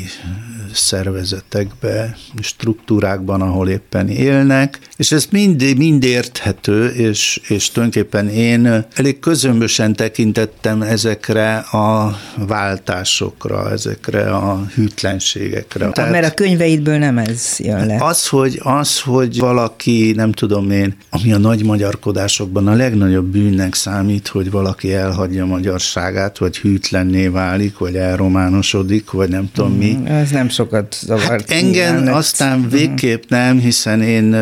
szervezetekbe, 0.72 2.16
struktúrákban, 2.42 3.40
ahol 3.40 3.68
éppen 3.68 4.08
élnek, 4.08 4.78
és 4.96 5.12
ez 5.12 5.26
mind, 5.30 5.76
mind 5.76 6.04
érthető, 6.04 6.86
és, 6.86 7.40
és 7.48 7.70
tulajdonképpen 7.70 8.28
én 8.28 8.86
elég 8.94 9.18
közömbösen 9.18 9.92
tekintettem 9.92 10.82
ezekre 10.82 11.56
a 11.56 12.18
váltásokra, 12.36 13.70
ezekre 13.70 14.30
a 14.30 14.66
hűtlenségekre. 14.74 15.90
Tehát, 15.90 16.10
mert 16.10 16.26
a 16.26 16.34
könyveidből 16.34 16.98
nem 16.98 17.18
ez 17.18 17.56
jön 17.58 17.86
le. 17.86 17.96
Az, 18.00 18.28
hogy, 18.28 18.60
az, 18.62 19.00
hogy 19.00 19.38
valaki, 19.38 20.12
nem 20.16 20.32
tudom 20.32 20.70
én, 20.70 20.96
ami 21.10 21.32
a 21.32 21.38
nagy 21.38 21.64
magyarkodásokban 21.64 22.66
a 22.66 22.74
legnagyobb 22.74 23.26
bűnnek 23.26 23.74
számít, 23.74 24.28
hogy 24.28 24.50
valaki 24.50 24.94
elhagyja 24.94 25.43
a 25.44 25.46
magyarságát, 25.46 26.38
vagy 26.38 26.58
hűtlenné 26.58 27.26
válik, 27.26 27.78
vagy 27.78 27.96
elrománosodik, 27.96 29.10
vagy 29.10 29.28
nem 29.28 29.50
tudom 29.52 29.72
mm, 29.72 29.78
mi. 29.78 29.98
Ez 30.04 30.30
nem 30.30 30.48
sokat 30.48 30.96
zavart. 31.00 31.28
Hát 31.28 31.50
engem 31.50 31.96
nyilván, 31.96 32.14
aztán 32.14 32.58
mm. 32.58 32.68
végképp 32.68 33.22
nem, 33.28 33.58
hiszen 33.58 34.02
én, 34.02 34.36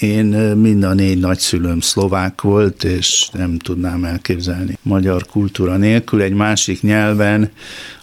én 0.00 0.24
mind 0.56 0.82
a 0.82 0.94
négy 0.94 1.18
nagyszülőm 1.18 1.80
szlovák 1.80 2.40
volt, 2.40 2.84
és 2.84 3.28
nem 3.32 3.58
tudnám 3.58 4.04
elképzelni 4.04 4.78
magyar 4.82 5.26
kultúra 5.26 5.76
nélkül 5.76 6.22
egy 6.22 6.34
másik 6.34 6.82
nyelven 6.82 7.50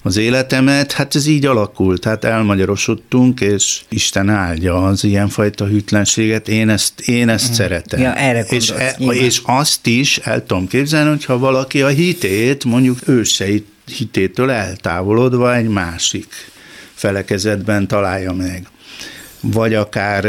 az 0.08 0.18
életemet, 0.18 0.92
hát 0.92 1.16
ez 1.16 1.28
így 1.28 1.46
alakult, 1.46 2.04
hát 2.04 2.24
elmagyarosodtunk, 2.24 3.42
és 3.42 3.82
Isten 3.90 4.30
áldja 4.30 4.86
az 4.86 5.04
ilyenfajta 5.04 5.66
hűtlenséget, 5.66 6.48
én 6.48 6.70
ezt, 6.70 7.00
én 7.00 7.30
ezt 7.30 7.50
mm. 7.50 7.54
szeretem. 7.54 8.02
Ja, 8.02 8.16
erre 8.16 8.46
és, 8.50 8.70
e, 8.70 8.96
és 9.00 9.42
azt 9.46 9.88
is 9.88 10.18
el 10.18 10.46
tudom 10.46 10.68
képzelni, 10.68 11.10
hogyha 11.10 11.38
valaki 11.38 11.82
a 11.82 11.88
hitét, 12.22 12.64
mondjuk 12.64 13.08
őseit 13.08 13.68
hitétől 13.86 14.52
eltávolodva 14.52 15.56
egy 15.56 15.68
másik 15.68 16.34
felekezetben 16.94 17.88
találja 17.88 18.34
meg 18.34 18.68
vagy 19.42 19.74
akár 19.74 20.26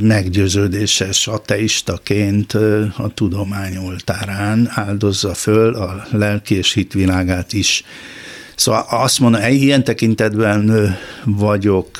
meggyőződéses 0.00 1.26
ateistaként 1.26 2.52
a 2.96 3.10
tudomány 3.14 3.76
oltárán 3.76 4.70
áldozza 4.74 5.34
föl 5.34 5.74
a 5.74 6.06
lelki 6.10 6.54
és 6.54 6.72
hitvilágát 6.72 7.52
is 7.52 7.84
Szóval 8.54 8.86
azt 8.90 9.20
mondom, 9.20 9.40
ilyen 9.50 9.84
tekintetben 9.84 10.96
vagyok 11.24 11.98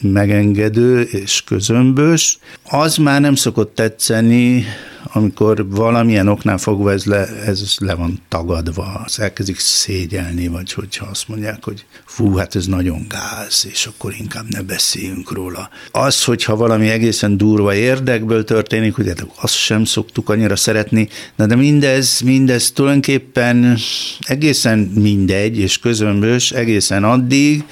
megengedő 0.00 1.00
és 1.00 1.42
közömbös. 1.44 2.38
Az 2.62 2.96
már 2.96 3.20
nem 3.20 3.34
szokott 3.34 3.74
tetszeni, 3.74 4.64
amikor 5.04 5.68
valamilyen 5.68 6.28
oknál 6.28 6.58
fogva 6.58 6.92
ez 6.92 7.04
le, 7.04 7.26
ez 7.26 7.74
le 7.78 7.94
van 7.94 8.20
tagadva, 8.28 9.02
az 9.04 9.20
elkezdik 9.20 9.58
szégyelni, 9.58 10.48
vagy 10.48 10.72
hogyha 10.72 11.06
azt 11.06 11.28
mondják, 11.28 11.64
hogy 11.64 11.84
fú, 12.04 12.34
hát 12.34 12.54
ez 12.54 12.66
nagyon 12.66 13.06
gáz, 13.08 13.66
és 13.70 13.86
akkor 13.86 14.14
inkább 14.18 14.44
ne 14.48 14.62
beszéljünk 14.62 15.32
róla. 15.32 15.70
Az, 15.90 16.24
hogyha 16.24 16.56
valami 16.56 16.88
egészen 16.88 17.36
durva 17.36 17.74
érdekből 17.74 18.44
történik, 18.44 18.98
ugye 18.98 19.14
azt 19.40 19.56
sem 19.56 19.84
szoktuk 19.84 20.28
annyira 20.28 20.56
szeretni, 20.56 21.08
de, 21.36 21.46
de 21.46 21.56
mindez, 21.56 22.20
mindez 22.20 22.72
tulajdonképpen 22.72 23.76
egészen 24.20 24.78
mindegy, 24.78 25.58
és 25.58 25.78
közömbös 25.78 26.50
egészen 26.50 27.04
addig, 27.04 27.64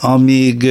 amíg 0.00 0.70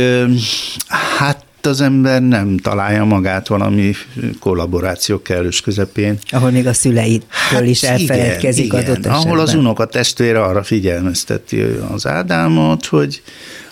hát 1.17 1.45
az 1.65 1.81
ember 1.81 2.21
nem 2.21 2.57
találja 2.57 3.03
magát 3.05 3.47
valami 3.47 3.93
kollaboráció 4.39 5.21
kellős 5.21 5.61
közepén. 5.61 6.17
Ahol 6.29 6.51
még 6.51 6.67
a 6.67 6.73
szüleitől 6.73 7.27
hát 7.29 7.65
is 7.65 7.83
elfeledkezik 7.83 8.65
igen, 8.65 8.83
adott 8.83 8.97
igen. 8.97 9.11
Ahol 9.11 9.39
az 9.39 9.53
unoka 9.53 9.85
testvére 9.85 10.43
arra 10.43 10.63
figyelmezteti 10.63 11.61
az 11.93 12.07
Ádámot, 12.07 12.85
hogy 12.85 13.21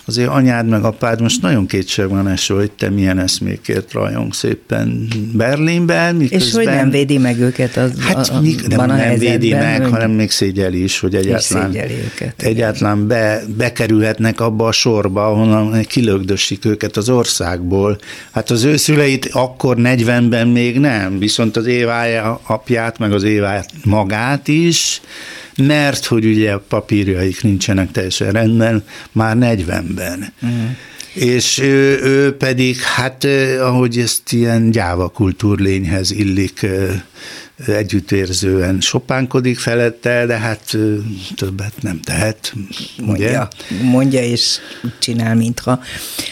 azért 0.08 0.30
anyád 0.30 0.68
meg 0.68 0.84
apád 0.84 1.22
most 1.22 1.42
nagyon 1.42 1.66
kétség 1.66 2.08
van 2.08 2.28
eső, 2.28 2.54
hogy 2.54 2.72
te 2.72 2.90
milyen 2.90 3.20
eszmékért 3.20 3.92
rajong 3.92 4.34
szépen 4.34 5.08
Berlinben. 5.34 6.16
Miközben, 6.16 6.48
és 6.48 6.54
hogy 6.54 6.66
nem 6.66 6.90
védi 6.90 7.18
meg 7.18 7.40
őket 7.40 7.78
az, 7.78 7.92
hát, 8.00 8.28
a, 8.28 8.42
mik, 8.42 8.68
nem, 8.68 8.80
a 8.80 8.86
nem 8.86 9.18
védi 9.18 9.54
meg, 9.54 9.82
hogy... 9.82 9.92
hanem 9.92 10.12
még 10.12 10.32
szégyeli 10.32 10.84
is, 10.84 11.00
hogy 11.00 11.16
egyáltalán, 11.16 11.76
őket, 11.76 12.42
egyáltalán 12.42 13.08
be, 13.08 13.42
bekerülhetnek 13.58 14.40
abba 14.40 14.68
a 14.68 14.72
sorba, 14.72 15.28
ahonnan 15.28 15.82
kilögdösik 15.82 16.66
őket 16.66 16.98
az 16.98 17.10
országból. 17.10 17.98
Hát 18.32 18.50
az 18.50 18.64
ő 18.64 18.78
szüleit 18.78 19.30
akkor 19.32 19.76
40-ben 19.80 20.48
még 20.48 20.80
nem, 20.80 21.20
viszont 21.20 21.58
az 21.58 21.66
évája 21.66 22.40
apját, 22.44 23.00
meg 23.00 23.14
az 23.14 23.24
éváját 23.24 23.70
magát 23.84 24.48
is, 24.48 25.02
mert 25.58 26.06
hogy 26.06 26.26
ugye 26.26 26.52
a 26.52 26.64
papírjaik 26.68 27.44
nincsenek 27.44 27.92
teljesen 27.92 28.32
rendben, 28.32 28.84
már 29.12 29.38
40-ben. 29.40 30.34
Uh-huh. 30.42 30.60
És 31.14 31.60
ő, 31.60 32.00
ő 32.04 32.36
pedig, 32.36 32.78
hát 32.80 33.24
ahogy 33.60 33.98
ezt 33.98 34.34
ilyen 34.34 34.72
gyáva 34.72 35.08
kultúrlényhez 35.08 36.12
illik 36.12 36.66
együttérzően 37.66 38.80
sopánkodik 38.82 39.60
felette, 39.60 40.26
de 40.26 40.38
hát 40.38 40.78
többet 41.36 41.74
nem 41.82 42.00
tehet. 42.02 42.54
Mondja, 43.02 43.28
ugye? 43.28 43.84
mondja 43.84 44.22
és 44.22 44.58
csinál, 45.00 45.36
mintha. 45.36 45.80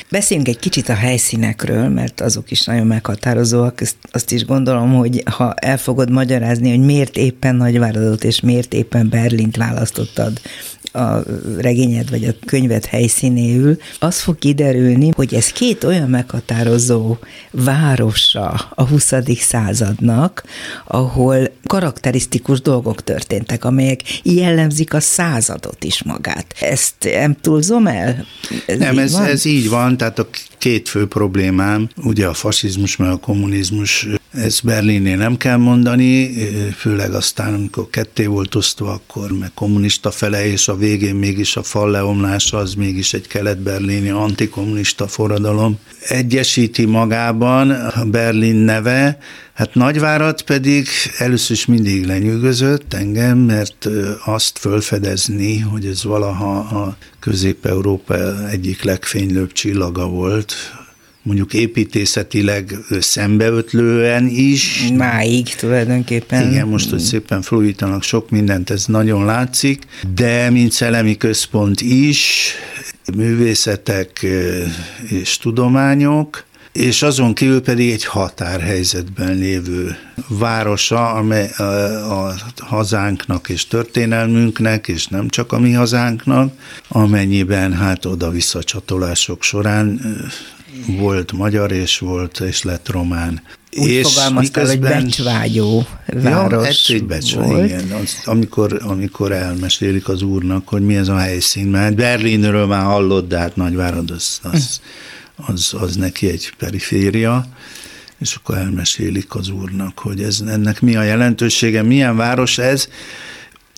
Beszéljünk 0.10 0.50
egy 0.50 0.60
kicsit 0.60 0.90
a 0.90 0.94
helyszínekről, 0.94 1.90
mert 1.90 2.22
azok 2.22 2.52
is 2.52 2.66
nagyon 2.66 2.88
meghatározóak. 2.88 3.82
Ezt, 3.82 3.96
azt 4.12 4.32
is 4.32 4.46
gondolom, 4.46 4.94
hogy 4.94 5.24
ha 5.26 5.54
el 5.54 5.78
fogod 5.78 6.10
magyarázni, 6.10 6.70
hogy 6.70 6.86
miért 6.86 7.18
éppen 7.18 7.56
Nagyváradot 7.56 8.24
és 8.24 8.40
miért 8.40 8.74
éppen 8.74 9.10
Berlint 9.10 9.58
választottad 9.58 10.42
a 10.96 11.24
regényed 11.58 12.10
vagy 12.10 12.24
a 12.24 12.34
könyved 12.46 12.86
helyszínéül, 12.86 13.78
az 14.00 14.20
fog 14.20 14.38
kiderülni, 14.38 15.10
hogy 15.16 15.34
ez 15.34 15.52
két 15.52 15.84
olyan 15.84 16.10
meghatározó 16.10 17.18
városa 17.52 18.50
a 18.76 18.88
20. 18.88 19.14
századnak, 19.40 20.44
ahol 20.86 21.52
karakterisztikus 21.66 22.62
dolgok 22.62 23.04
történtek, 23.04 23.66
amelyek 23.66 24.02
jellemzik 24.24 24.94
a 24.94 25.00
századot 25.00 25.84
is 25.84 26.04
magát. 26.04 26.46
Ezt 26.60 26.96
nem 27.00 27.36
túlzom 27.42 27.88
el? 27.88 28.26
Ez 28.66 28.78
nem, 28.78 28.98
ez, 28.98 29.14
ez 29.14 29.46
így 29.46 29.70
van, 29.70 29.98
tehát 29.98 30.20
a 30.20 30.28
két 30.66 30.90
fő 30.90 31.08
problémám, 31.08 31.90
ugye 32.04 32.28
a 32.28 32.34
fasizmus, 32.34 32.96
meg 32.96 33.10
a 33.10 33.18
kommunizmus 33.18 34.08
ezt 34.32 34.64
Berlinnél 34.64 35.18
nem 35.18 35.38
kell 35.38 35.58
mondani, 35.58 36.34
főleg 36.78 37.14
aztán, 37.14 37.54
amikor 37.54 37.90
ketté 37.90 38.26
volt 38.26 38.56
osztva, 38.56 38.92
akkor 38.92 39.32
meg 39.32 39.52
kommunista 39.54 40.12
fele, 40.12 40.48
és 40.48 40.68
a 40.68 40.76
végén 40.76 41.16
mégis 41.16 41.56
a 41.56 41.64
fal 41.64 41.92
leomlása, 41.92 42.58
az 42.58 42.74
mégis 42.74 43.14
egy 43.14 43.28
kelet-berlini 43.28 44.10
antikommunista 44.10 45.08
forradalom. 45.08 45.78
Egyesíti 46.08 46.86
magában 46.86 47.70
a 47.72 48.06
Berlin 48.06 48.56
neve, 48.56 49.18
Hát 49.56 49.74
Nagyvárat 49.74 50.42
pedig 50.42 50.88
először 51.18 51.56
is 51.56 51.66
mindig 51.66 52.06
lenyűgözött 52.06 52.94
engem, 52.94 53.38
mert 53.38 53.88
azt 54.26 54.58
fölfedezni, 54.58 55.60
hogy 55.60 55.86
ez 55.86 56.04
valaha 56.04 56.58
a 56.58 56.98
Közép-Európa 57.20 58.48
egyik 58.50 58.84
legfénylőbb 58.84 59.52
csillaga 59.52 60.08
volt, 60.08 60.54
mondjuk 61.22 61.54
építészetileg 61.54 62.76
szembeötlően 63.00 64.28
is. 64.28 64.90
Máig 64.98 65.56
tulajdonképpen. 65.56 66.52
Igen, 66.52 66.68
most, 66.68 66.90
hogy 66.90 67.00
szépen 67.00 67.42
fluítanak 67.42 68.04
sok 68.04 68.30
mindent, 68.30 68.70
ez 68.70 68.86
nagyon 68.86 69.26
látszik, 69.26 69.86
de 70.16 70.50
mint 70.50 70.72
szellemi 70.72 71.18
központ 71.18 71.82
is, 71.82 72.52
művészetek 73.16 74.26
és 75.10 75.38
tudományok, 75.38 76.46
és 76.76 77.02
azon 77.02 77.34
kívül 77.34 77.62
pedig 77.62 77.92
egy 77.92 78.06
határhelyzetben 78.06 79.36
lévő 79.36 79.98
városa, 80.28 81.12
amely 81.12 81.50
a, 81.58 82.28
a 82.28 82.36
hazánknak 82.58 83.50
és 83.50 83.68
történelmünknek, 83.68 84.88
és 84.88 85.08
nem 85.08 85.30
csak 85.30 85.52
a 85.52 85.60
mi 85.60 85.72
hazánknak, 85.72 86.54
amennyiben 86.88 87.74
hát 87.74 88.06
oda-vissza 88.06 88.64
csatolások 88.64 89.44
során 89.44 90.02
volt 90.88 91.32
magyar 91.32 91.72
és 91.72 92.00
volt 92.00 92.40
és 92.40 92.64
lett 92.64 92.90
román. 92.90 93.42
Úgy 93.78 93.90
és 93.90 94.14
fogalmaztál, 94.14 94.64
miközben... 94.64 94.94
hogy 94.94 95.04
becsvágyó 95.04 95.88
város 96.14 96.52
ja, 96.52 96.66
egy, 96.66 96.96
egy 96.96 97.06
becsvágy, 97.06 97.48
volt. 97.48 97.66
igen. 97.66 97.92
Az, 97.92 98.22
amikor, 98.26 98.82
amikor 98.84 99.32
elmesélik 99.32 100.08
az 100.08 100.22
úrnak, 100.22 100.68
hogy 100.68 100.82
mi 100.82 100.96
ez 100.96 101.08
a 101.08 101.18
helyszín, 101.18 101.68
mert 101.68 101.96
Berlinről 101.96 102.66
már 102.66 102.84
hallott, 102.84 103.28
de 103.28 103.38
hát 103.38 103.56
Nagyvárad 103.56 104.12
az, 104.12 104.40
az, 104.42 104.80
az, 105.36 105.74
az 105.80 105.96
neki 105.96 106.30
egy 106.30 106.54
periféria, 106.58 107.46
és 108.18 108.36
akkor 108.36 108.58
elmesélik 108.58 109.36
az 109.36 109.50
úrnak, 109.50 110.00
hogy 110.00 110.22
ez, 110.22 110.44
ennek 110.48 110.82
mi 110.82 110.96
a 110.96 111.04
jelentősége, 111.04 111.82
milyen 111.82 112.16
város 112.16 112.58
ez, 112.58 112.88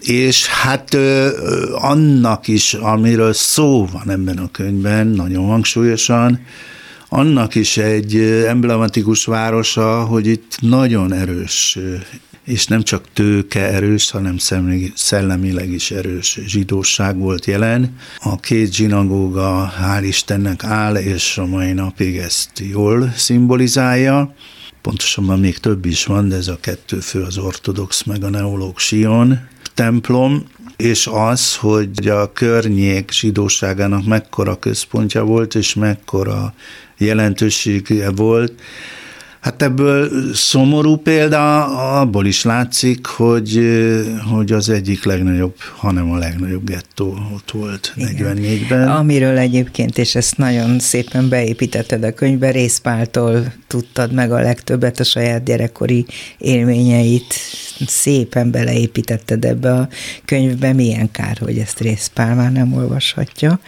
és 0.01 0.47
hát 0.47 0.93
ö, 0.93 1.29
annak 1.73 2.47
is, 2.47 2.73
amiről 2.73 3.33
szó 3.33 3.85
van 3.85 4.09
ebben 4.09 4.37
a 4.37 4.51
könyvben, 4.51 5.07
nagyon 5.07 5.45
hangsúlyosan, 5.45 6.45
annak 7.09 7.55
is 7.55 7.77
egy 7.77 8.15
emblematikus 8.47 9.25
városa, 9.25 10.03
hogy 10.03 10.27
itt 10.27 10.57
nagyon 10.59 11.13
erős, 11.13 11.79
és 12.47 12.65
nem 12.65 12.83
csak 12.83 13.05
tőke 13.13 13.71
erős, 13.71 14.09
hanem 14.09 14.37
szellemileg 14.95 15.71
is 15.71 15.91
erős 15.91 16.39
zsidóság 16.45 17.17
volt 17.17 17.45
jelen. 17.45 17.95
A 18.19 18.39
két 18.39 18.73
zsinagóga 18.73 19.73
hál' 19.81 20.03
Istennek 20.03 20.63
áll, 20.63 20.95
és 20.95 21.37
a 21.37 21.45
mai 21.45 21.71
napig 21.71 22.17
ezt 22.17 22.51
jól 22.71 23.13
szimbolizálja. 23.15 24.33
Pontosabban 24.81 25.39
még 25.39 25.57
több 25.57 25.85
is 25.85 26.05
van, 26.05 26.29
de 26.29 26.35
ez 26.35 26.47
a 26.47 26.57
kettő 26.61 26.99
fő 26.99 27.21
az 27.21 27.37
ortodox 27.37 28.03
meg 28.03 28.23
a 28.23 28.29
neológ 28.29 28.79
Sion 28.79 29.39
templom, 29.73 30.43
és 30.75 31.07
az, 31.11 31.55
hogy 31.55 32.07
a 32.07 32.31
környék 32.33 33.11
zsidóságának 33.11 34.05
mekkora 34.05 34.59
központja 34.59 35.23
volt, 35.23 35.55
és 35.55 35.73
mekkora 35.73 36.53
jelentősége 36.97 38.11
volt, 38.11 38.53
Hát 39.47 39.61
ebből 39.61 40.09
szomorú 40.33 40.95
példa 40.95 41.65
abból 41.99 42.25
is 42.25 42.43
látszik, 42.43 43.05
hogy, 43.05 43.59
hogy 44.31 44.51
az 44.51 44.69
egyik 44.69 45.03
legnagyobb, 45.03 45.55
hanem 45.75 46.11
a 46.11 46.17
legnagyobb 46.17 46.65
gettó 46.65 47.17
ott 47.33 47.51
volt 47.51 47.93
Igen. 47.95 48.37
44-ben. 48.37 48.87
Amiről 48.87 49.37
egyébként, 49.37 49.97
és 49.97 50.15
ezt 50.15 50.37
nagyon 50.37 50.79
szépen 50.79 51.29
beépítetted 51.29 52.03
a 52.03 52.13
könyvbe, 52.13 52.51
Részpáltól 52.51 53.53
tudtad 53.67 54.11
meg 54.11 54.31
a 54.31 54.39
legtöbbet 54.39 54.99
a 54.99 55.03
saját 55.03 55.43
gyerekkori 55.43 56.05
élményeit, 56.37 57.33
szépen 57.85 58.51
beleépítetted 58.51 59.45
ebbe 59.45 59.73
a 59.73 59.87
könyvbe. 60.25 60.73
Milyen 60.73 61.11
kár, 61.11 61.37
hogy 61.37 61.57
ezt 61.57 61.79
Részpál 61.79 62.35
már 62.35 62.51
nem 62.51 62.73
olvashatja. 62.73 63.59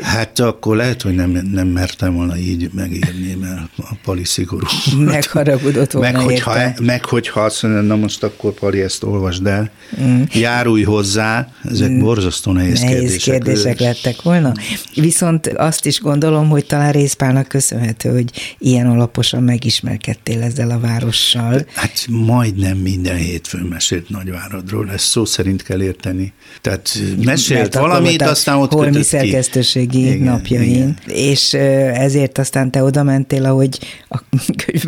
Hát 0.00 0.38
akkor 0.38 0.76
lehet, 0.76 1.02
hogy 1.02 1.14
nem, 1.14 1.30
nem 1.52 1.68
mertem 1.68 2.14
volna 2.14 2.36
így 2.36 2.70
megírni, 2.72 3.34
mert 3.40 3.68
a 3.76 3.94
pali 4.02 4.24
szigorú 4.24 4.66
megharagudott 5.04 5.90
volna 5.92 6.12
meg, 6.12 6.20
hogyha, 6.20 6.58
érte. 6.58 6.82
meg 6.82 7.04
hogyha 7.04 7.40
azt 7.40 7.62
mondja, 7.62 7.80
na 7.80 7.96
most 7.96 8.22
akkor 8.22 8.52
Pali, 8.52 8.80
ezt 8.80 9.02
olvasd 9.02 9.46
el, 9.46 9.70
mm. 10.02 10.22
járulj 10.32 10.82
hozzá, 10.82 11.48
ezek 11.70 11.90
mm. 11.90 12.00
borzasztó 12.00 12.52
nehéz, 12.52 12.80
nehéz 12.80 13.00
kérdések. 13.00 13.34
kérdések 13.34 13.78
lettek 13.78 14.22
volna. 14.22 14.52
Viszont 14.94 15.46
azt 15.46 15.86
is 15.86 16.00
gondolom, 16.00 16.48
hogy 16.48 16.66
talán 16.66 16.92
részpálnak 16.92 17.48
köszönhető, 17.48 18.10
hogy 18.10 18.56
ilyen 18.58 18.86
alaposan 18.86 19.42
megismerkedtél 19.42 20.42
ezzel 20.42 20.70
a 20.70 20.78
várossal. 20.78 21.66
Hát 21.74 22.06
majdnem 22.08 22.76
minden 22.76 23.16
hétfőn 23.16 23.66
mesélt 23.66 24.08
Nagyváradról, 24.08 24.90
ezt 24.90 25.04
szó 25.04 25.24
szerint 25.24 25.62
kell 25.62 25.82
érteni. 25.82 26.32
Tehát 26.60 26.98
mesélt 27.24 27.74
valamit, 27.74 28.22
aztán 28.22 28.56
ott 28.56 28.72
Holmi 28.72 29.02
szerkesztőségi 29.02 30.06
igen, 30.06 30.18
napjain, 30.18 30.70
igen. 30.70 30.96
és 31.06 31.52
ezért 31.94 32.38
aztán 32.38 32.70
te 32.70 32.82
oda 32.82 33.02
mentél, 33.02 33.44
ahogy 33.44 33.78
a 34.08 34.18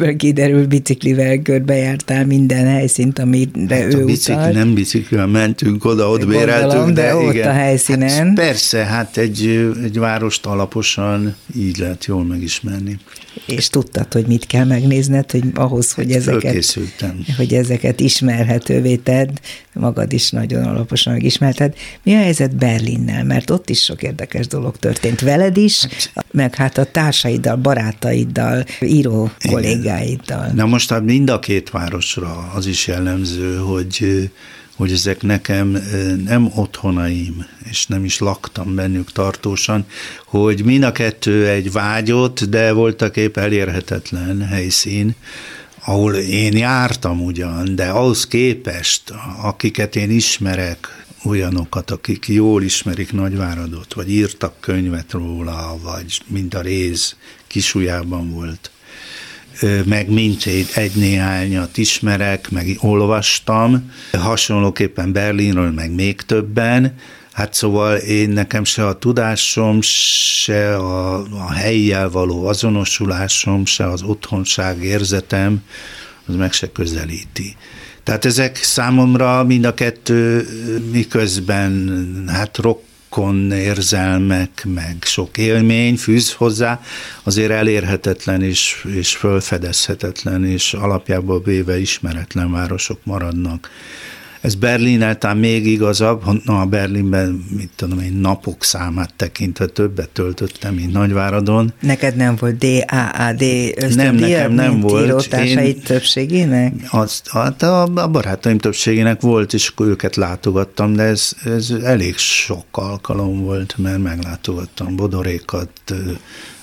könyvből 0.07 0.17
kiderül, 0.17 0.67
biciklivel 0.67 1.39
körbejártál 1.39 2.27
minden 2.27 2.67
helyszínt, 2.67 3.19
amire 3.19 3.51
hát 3.69 3.95
ő 3.95 4.03
a 4.03 4.05
bicikli, 4.05 4.35
utalt. 4.35 4.55
Nem 4.55 4.75
biciklivel 4.75 5.27
mentünk 5.27 5.85
oda, 5.85 6.11
ott 6.11 6.19
Gondolom, 6.19 6.45
béreltünk, 6.45 6.91
de, 6.91 7.03
de 7.03 7.15
ott 7.15 7.33
igen. 7.33 7.49
a 7.49 7.53
helyszínen. 7.53 8.09
Hát 8.09 8.35
persze, 8.35 8.85
hát 8.85 9.17
egy, 9.17 9.71
egy 9.85 9.99
várost 9.99 10.47
alaposan 10.47 11.35
így 11.57 11.79
lehet 11.79 12.05
jól 12.05 12.25
megismerni. 12.25 12.99
És 13.47 13.69
tudtad, 13.69 14.13
hogy 14.13 14.27
mit 14.27 14.47
kell 14.47 14.65
megnézned, 14.65 15.31
hogy 15.31 15.45
ahhoz, 15.55 15.93
hogy 15.93 16.13
hát 16.13 16.21
ezeket, 16.21 16.79
hogy 17.37 17.55
ezeket 17.55 18.01
ismerhetővé 18.01 18.97
tedd, 18.97 19.29
magad 19.73 20.13
is 20.13 20.31
nagyon 20.31 20.65
alaposan 20.65 21.13
megismerted. 21.13 21.75
Mi 22.03 22.15
a 22.15 22.19
helyzet 22.19 22.57
Berlinnel? 22.57 23.25
Mert 23.25 23.51
ott 23.51 23.71
is 23.71 23.83
sok 23.83 24.03
érdekes 24.03 24.47
dolog 24.47 24.77
történt 24.77 25.21
veled 25.21 25.57
is, 25.57 25.87
hát, 26.15 26.27
meg 26.31 26.55
hát 26.55 26.79
a 26.79 26.85
társaiddal, 26.85 27.57
barátaiddal, 27.57 28.65
író 28.81 29.31
igen. 29.41 29.53
kollégáiddal. 29.53 30.51
Na 30.55 30.67
most 30.67 30.91
hát 30.91 31.05
mind 31.05 31.31
a 31.31 31.39
két 31.39 31.71
városra 31.71 32.51
az 32.55 32.67
is 32.67 32.87
jellemző, 32.87 33.57
hogy 33.57 34.31
hogy 34.77 34.93
ezek 34.93 35.23
nekem 35.23 35.83
nem 36.25 36.51
otthonaim, 36.55 37.47
és 37.71 37.87
nem 37.87 38.05
is 38.05 38.19
laktam 38.19 38.75
bennük 38.75 39.13
tartósan, 39.13 39.87
hogy 40.25 40.65
mind 40.65 40.83
a 40.83 40.93
kettő 40.93 41.49
egy 41.49 41.73
vágyott, 41.73 42.45
de 42.45 42.73
voltak 42.73 43.17
épp 43.17 43.37
elérhetetlen 43.37 44.43
helyszín, 44.43 45.15
ahol 45.85 46.15
én 46.15 46.57
jártam 46.57 47.25
ugyan, 47.25 47.75
de 47.75 47.89
ahhoz 47.89 48.27
képest, 48.27 49.13
akiket 49.43 49.97
én 49.97 50.11
ismerek, 50.11 51.05
olyanokat, 51.25 51.91
akik 51.91 52.29
jól 52.29 52.63
ismerik 52.63 53.13
Nagyváradot, 53.13 53.95
vagy 53.95 54.11
írtak 54.11 54.61
könyvet 54.61 55.13
róla, 55.13 55.79
vagy 55.83 56.21
mint 56.27 56.55
a 56.55 56.61
réz 56.61 57.17
kisujjában 57.47 58.31
volt, 58.31 58.71
meg 59.85 60.11
mint 60.11 60.45
egy 60.75 60.93
néhányat 60.95 61.79
ismerek, 61.79 62.51
meg 62.51 62.77
olvastam, 62.81 63.93
hasonlóképpen 64.13 65.13
Berlinről, 65.13 65.71
meg 65.71 65.95
még 65.95 66.21
többen, 66.21 66.95
Hát 67.37 67.55
szóval 67.55 67.97
én 67.97 68.31
nekem 68.31 68.65
se 68.65 68.87
a 68.87 68.99
tudásom, 68.99 69.81
se 69.81 70.77
a, 70.77 71.19
a 71.19 71.53
helyjel 71.53 72.11
való 72.11 72.47
azonosulásom, 72.47 73.65
se 73.65 73.89
az 73.89 74.03
otthonság 74.03 74.85
érzetem, 74.85 75.63
az 76.27 76.35
meg 76.35 76.53
se 76.53 76.73
közelíti. 76.73 77.57
Tehát 78.03 78.25
ezek 78.25 78.57
számomra 78.57 79.45
mind 79.45 79.65
a 79.65 79.75
kettő 79.75 80.47
miközben 80.93 82.25
hát 82.29 82.57
rock 82.57 82.86
rokon 83.11 83.53
érzelmek, 83.53 84.65
meg 84.75 84.97
sok 85.01 85.39
élmény 85.39 85.97
fűz 85.97 86.33
hozzá, 86.33 86.81
azért 87.23 87.51
elérhetetlen 87.51 88.43
és, 88.43 88.85
és 88.97 89.17
fölfedezhetetlen, 89.17 90.45
és 90.45 90.75
alapjából 90.75 91.43
véve 91.43 91.79
ismeretlen 91.79 92.53
városok 92.53 92.99
maradnak. 93.03 93.71
Ez 94.47 94.55
Berlin 94.55 95.17
talán 95.19 95.37
még 95.37 95.67
igazabb, 95.67 96.23
na 96.45 96.61
a 96.61 96.65
Berlinben, 96.65 97.45
mit 97.57 97.71
tudom 97.77 98.01
én, 98.01 98.13
napok 98.13 98.65
számát 98.65 99.15
tekintve 99.17 99.67
többet 99.67 100.09
töltöttem, 100.09 100.75
mint 100.75 100.93
Nagyváradon. 100.93 101.73
Neked 101.81 102.17
nem 102.17 102.37
volt 102.39 102.59
DAAD 102.59 103.45
Nem, 103.95 104.15
nekem 104.15 104.53
nem 104.53 104.81
volt. 104.81 105.35
Én, 105.35 105.81
többségének? 105.81 106.73
Az, 106.91 107.23
hát 107.31 107.63
a, 107.63 107.83
a 107.83 108.09
barátaim 108.09 108.59
többségének 108.59 109.21
volt, 109.21 109.53
és 109.53 109.69
akkor 109.69 109.87
őket 109.87 110.17
látogattam, 110.17 110.93
de 110.93 111.03
ez, 111.03 111.33
ez 111.45 111.71
elég 111.71 112.17
sok 112.17 112.67
alkalom 112.71 113.43
volt, 113.43 113.75
mert 113.79 114.03
meglátogattam 114.03 114.97
Bodorékat, 114.97 115.71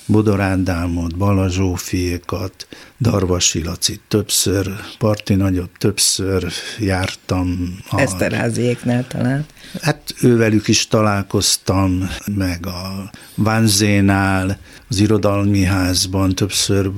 Bodor 0.06 0.40
Ádámot, 0.40 1.16
Bala 1.16 1.48
Zsófiékat, 1.48 2.66
Darvasi 3.00 3.62
Lacit 3.64 4.00
többször, 4.08 4.70
Parti 4.98 5.34
Nagyot 5.34 5.70
többször 5.78 6.52
jártam. 6.78 7.78
A, 7.90 8.00
Eszterháziéknál 8.00 9.06
talán. 9.06 9.46
Hát 9.82 10.14
ővelük 10.22 10.68
is 10.68 10.86
találkoztam, 10.86 12.10
meg 12.36 12.66
a 12.66 13.10
Vánzénál, 13.34 14.58
az 14.88 14.98
irodalmi 15.00 15.62
házban 15.62 16.34
többször 16.34 16.90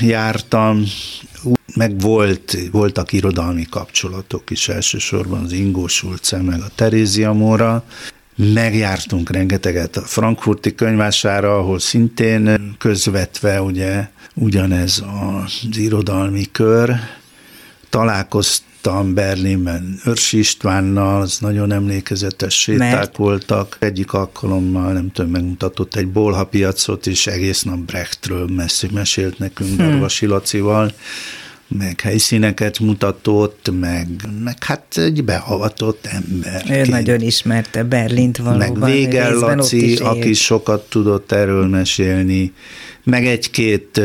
jártam, 0.00 0.84
meg 1.74 2.00
volt, 2.00 2.56
voltak 2.70 3.12
irodalmi 3.12 3.66
kapcsolatok 3.70 4.50
is, 4.50 4.68
elsősorban 4.68 5.44
az 5.44 5.52
Ingó 5.52 5.86
Sulce, 5.86 6.42
meg 6.42 6.60
a 6.60 6.70
Terézia 6.74 7.32
Móra, 7.32 7.84
Megjártunk 8.36 9.30
rengeteget 9.30 9.96
a 9.96 10.00
frankfurti 10.00 10.74
könyvására, 10.74 11.58
ahol 11.58 11.78
szintén 11.78 12.74
közvetve 12.78 13.62
ugye 13.62 14.08
ugyanez 14.34 15.02
az 15.30 15.76
irodalmi 15.76 16.44
kör. 16.52 16.94
Találkoztam 17.88 19.14
Berlinben 19.14 20.00
Örs 20.04 20.32
Istvánnal, 20.32 21.20
az 21.20 21.38
nagyon 21.38 21.72
emlékezetes 21.72 22.60
séták 22.60 22.92
Mert? 22.92 23.16
voltak. 23.16 23.76
Egyik 23.80 24.12
alkalommal, 24.12 24.92
nem 24.92 25.10
tudom, 25.12 25.30
megmutatott 25.30 25.96
egy 25.96 26.08
bolha 26.08 26.44
piacot, 26.44 27.06
és 27.06 27.26
egész 27.26 27.62
nap 27.62 27.78
Brechtről 27.78 28.48
mesélt 28.92 29.38
nekünk 29.38 29.76
hmm. 29.76 29.88
Darvasi 29.88 30.26
Lacival 30.26 30.92
meg 31.78 32.00
helyszíneket 32.00 32.78
mutatott, 32.78 33.70
meg, 33.80 34.08
meg 34.44 34.64
hát 34.64 34.96
egy 34.96 35.24
behavatott 35.24 36.06
ember. 36.06 36.64
Ő 36.70 36.84
nagyon 36.90 37.20
ismerte 37.20 37.82
Berlint 37.82 38.36
valóban. 38.36 38.78
Meg 38.78 38.90
Végel 38.90 39.34
Laci, 39.34 39.96
aki 39.96 40.32
sokat 40.32 40.88
tudott 40.88 41.32
erről 41.32 41.66
mesélni, 41.66 42.52
meg 43.04 43.26
egy-két 43.26 44.00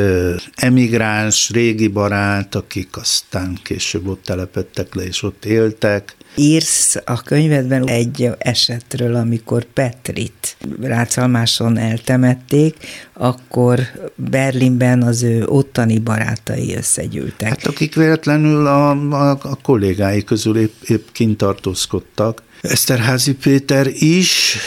emigráns, 0.56 1.50
régi 1.50 1.88
barát, 1.88 2.56
akik 2.56 2.98
aztán 2.98 3.60
később 3.64 4.08
ott 4.08 4.24
telepettek 4.24 4.96
le, 4.96 5.04
és 5.04 5.24
ott 5.24 5.46
éltek. 5.46 6.16
Írsz 6.36 6.96
a 7.06 7.22
könyvedben 7.22 7.88
egy 7.88 8.30
esetről, 8.38 9.16
amikor 9.16 9.64
Petrit 9.64 10.58
Rácalmáson 10.82 11.78
eltemették, 11.78 12.76
akkor 13.14 13.80
Berlinben 14.16 15.02
az 15.02 15.24
ő 15.24 15.46
ottani 15.46 16.00
barátai 16.00 16.76
összegyűltek. 16.76 17.50
Hát 17.50 17.66
akik 17.66 17.96
véletlenül 17.96 18.68
a, 18.68 18.90
a, 19.12 19.30
a 19.30 19.58
kollégái 19.62 20.24
közül 20.24 20.58
épp, 20.58 20.74
épp 20.88 21.08
kint 21.12 21.38
tartózkodtak. 21.38 22.44
Eszterházi 22.62 23.34
Péter 23.34 23.88
is, 23.94 24.58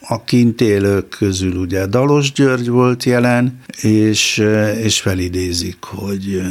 a 0.00 0.24
kint 0.24 0.60
élők 0.60 1.08
közül 1.08 1.56
ugye 1.56 1.86
Dalos 1.86 2.32
György 2.32 2.68
volt 2.68 3.04
jelen, 3.04 3.60
és, 3.80 4.44
és 4.82 5.00
felidézik, 5.00 5.76
hogy, 5.80 6.42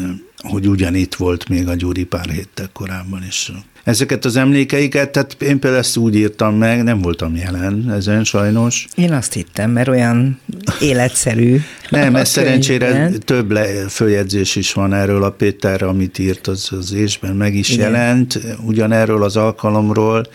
hogy 0.41 0.67
ugyanitt 0.67 1.15
volt 1.15 1.49
még 1.49 1.67
a 1.67 1.75
Gyuri 1.75 2.03
pár 2.03 2.29
héttel 2.29 2.69
korábban 2.73 3.23
is. 3.27 3.51
Ezeket 3.83 4.25
az 4.25 4.35
emlékeiket, 4.35 5.09
tehát 5.09 5.35
én 5.41 5.59
például 5.59 5.81
ezt 5.81 5.97
úgy 5.97 6.15
írtam 6.15 6.55
meg, 6.55 6.83
nem 6.83 7.01
voltam 7.01 7.35
jelen 7.35 7.91
ezen 7.91 8.23
sajnos. 8.23 8.87
Én 8.95 9.13
azt 9.13 9.33
hittem, 9.33 9.71
mert 9.71 9.87
olyan 9.87 10.39
életszerű. 10.81 11.59
nem, 11.89 12.15
ez 12.15 12.29
szerencsére 12.29 13.09
több 13.25 13.51
le, 13.51 13.87
följegyzés 13.87 14.55
is 14.55 14.73
van 14.73 14.93
erről 14.93 15.23
a 15.23 15.29
Péterre, 15.29 15.87
amit 15.87 16.19
írt 16.19 16.47
az, 16.47 16.69
az 16.71 16.93
ésben, 16.93 17.35
meg 17.35 17.55
is 17.55 17.69
Igen. 17.69 17.91
jelent, 17.91 18.39
ugyanerről 18.65 19.23
az 19.23 19.35
alkalomról, 19.35 20.27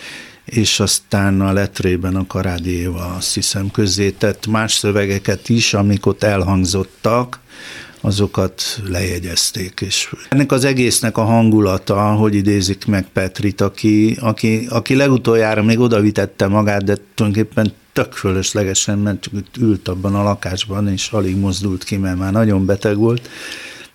és 0.44 0.80
aztán 0.80 1.40
a 1.40 1.52
letrében 1.52 2.16
a 2.16 2.26
Karádi 2.26 2.70
Éva 2.70 3.14
azt 3.16 3.34
hiszem 3.34 3.70
közzétett 3.70 4.46
más 4.46 4.72
szövegeket 4.72 5.48
is, 5.48 5.74
amik 5.74 6.06
ott 6.06 6.22
elhangzottak, 6.22 7.40
azokat 8.04 8.62
lejegyezték. 8.88 9.80
És 9.80 10.14
ennek 10.28 10.52
az 10.52 10.64
egésznek 10.64 11.18
a 11.18 11.24
hangulata, 11.24 12.12
hogy 12.12 12.34
idézik 12.34 12.86
meg 12.86 13.06
Petrit, 13.12 13.60
aki, 13.60 14.16
aki, 14.20 14.66
aki 14.68 14.94
legutoljára 14.94 15.62
még 15.62 15.78
odavitette 15.78 16.46
magát, 16.46 16.84
de 16.84 16.96
tulajdonképpen 17.14 17.72
tök 17.92 18.12
fölöslegesen, 18.12 18.98
mert 18.98 19.30
ült 19.60 19.88
abban 19.88 20.14
a 20.14 20.22
lakásban, 20.22 20.88
és 20.88 21.08
alig 21.10 21.36
mozdult 21.36 21.84
ki, 21.84 21.96
mert 21.96 22.18
már 22.18 22.32
nagyon 22.32 22.66
beteg 22.66 22.96
volt, 22.96 23.28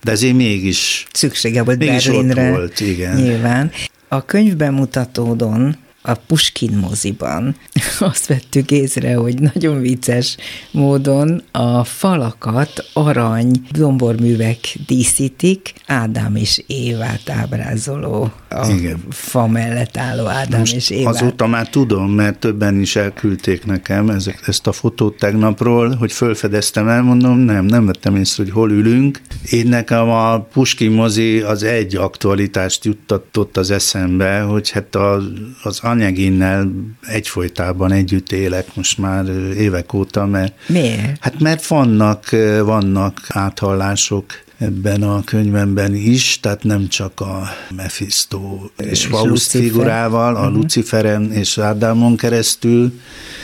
de 0.03 0.12
ezért 0.12 0.36
mégis 0.36 1.07
szüksége 1.12 1.64
volt 1.64 1.78
mégis 1.78 2.05
Berlinre. 2.05 2.49
Ott 2.51 2.57
volt, 2.57 2.80
igen. 2.80 3.16
Nyilván. 3.16 3.72
A 4.07 4.26
könyvbemutatódon 4.26 5.76
a 6.02 6.14
Puskin 6.14 6.78
moziban 6.78 7.56
azt 8.00 8.28
vettük 8.28 8.72
észre, 8.72 9.16
hogy 9.16 9.39
nagyon 9.54 9.82
vicces 9.82 10.38
módon 10.72 11.43
a 11.52 11.84
falakat 11.84 12.89
arany 12.93 13.52
domborművek 13.72 14.58
díszítik, 14.86 15.74
Ádám 15.86 16.36
és 16.36 16.64
Évát 16.68 17.30
ábrázoló, 17.30 18.32
a 18.50 18.68
Igen. 18.68 19.04
fa 19.10 19.47
mellett 19.47 19.97
álló 19.97 20.26
Ádám 20.26 20.60
Most 20.60 20.76
és 20.76 20.89
Évát. 20.89 21.14
Azóta 21.14 21.47
már 21.47 21.70
tudom, 21.70 22.12
mert 22.12 22.39
többen 22.39 22.80
is 22.80 22.95
elküldték 22.95 23.66
nekem 23.66 24.10
ezek, 24.10 24.43
ezt 24.47 24.68
a 24.68 24.72
fotót 24.72 25.18
tegnapról, 25.18 25.95
hogy 25.95 26.12
fölfedeztem 26.12 26.88
el, 26.88 27.02
mondom, 27.02 27.38
nem, 27.38 27.66
nem 27.66 27.86
vettem 27.86 28.16
észre, 28.16 28.43
hogy 28.43 28.52
hol 28.52 28.72
ülünk. 28.72 29.22
Én 29.50 29.68
nekem 29.68 30.10
a 30.10 30.39
Puskin 30.39 30.91
mozi 30.91 31.39
az 31.39 31.64
egy 31.64 31.95
aktualitást 31.95 32.86
juttatott 32.86 33.58
az 33.58 33.72
eszembe, 33.72 34.39
hogy 34.39 34.70
hát 34.70 34.95
az, 34.95 35.24
az 35.64 35.80
anyaginnel 35.90 36.72
egyfolytában 37.02 37.92
együtt 37.92 38.32
élek 38.32 38.76
most 38.76 38.98
már 38.98 39.26
évek 39.58 39.94
óta, 39.94 40.26
mert... 40.26 40.54
Miért? 40.68 41.18
Hát 41.20 41.40
mert 41.40 41.68
vannak, 41.68 42.30
vannak 42.64 43.20
áthallások 43.28 44.26
ebben 44.60 45.04
a 45.04 45.24
könyvemben 45.24 45.96
is, 45.96 46.40
tehát 46.40 46.64
nem 46.64 46.88
csak 46.88 47.20
a 47.20 47.50
Mephisto 47.76 48.60
és 48.78 49.06
Faust 49.06 49.50
figurával, 49.50 50.36
a 50.36 50.40
uh-huh. 50.40 50.56
Luciferen 50.56 51.32
és 51.32 51.58
Ádámon 51.58 52.18
keresztül, 52.18 53.00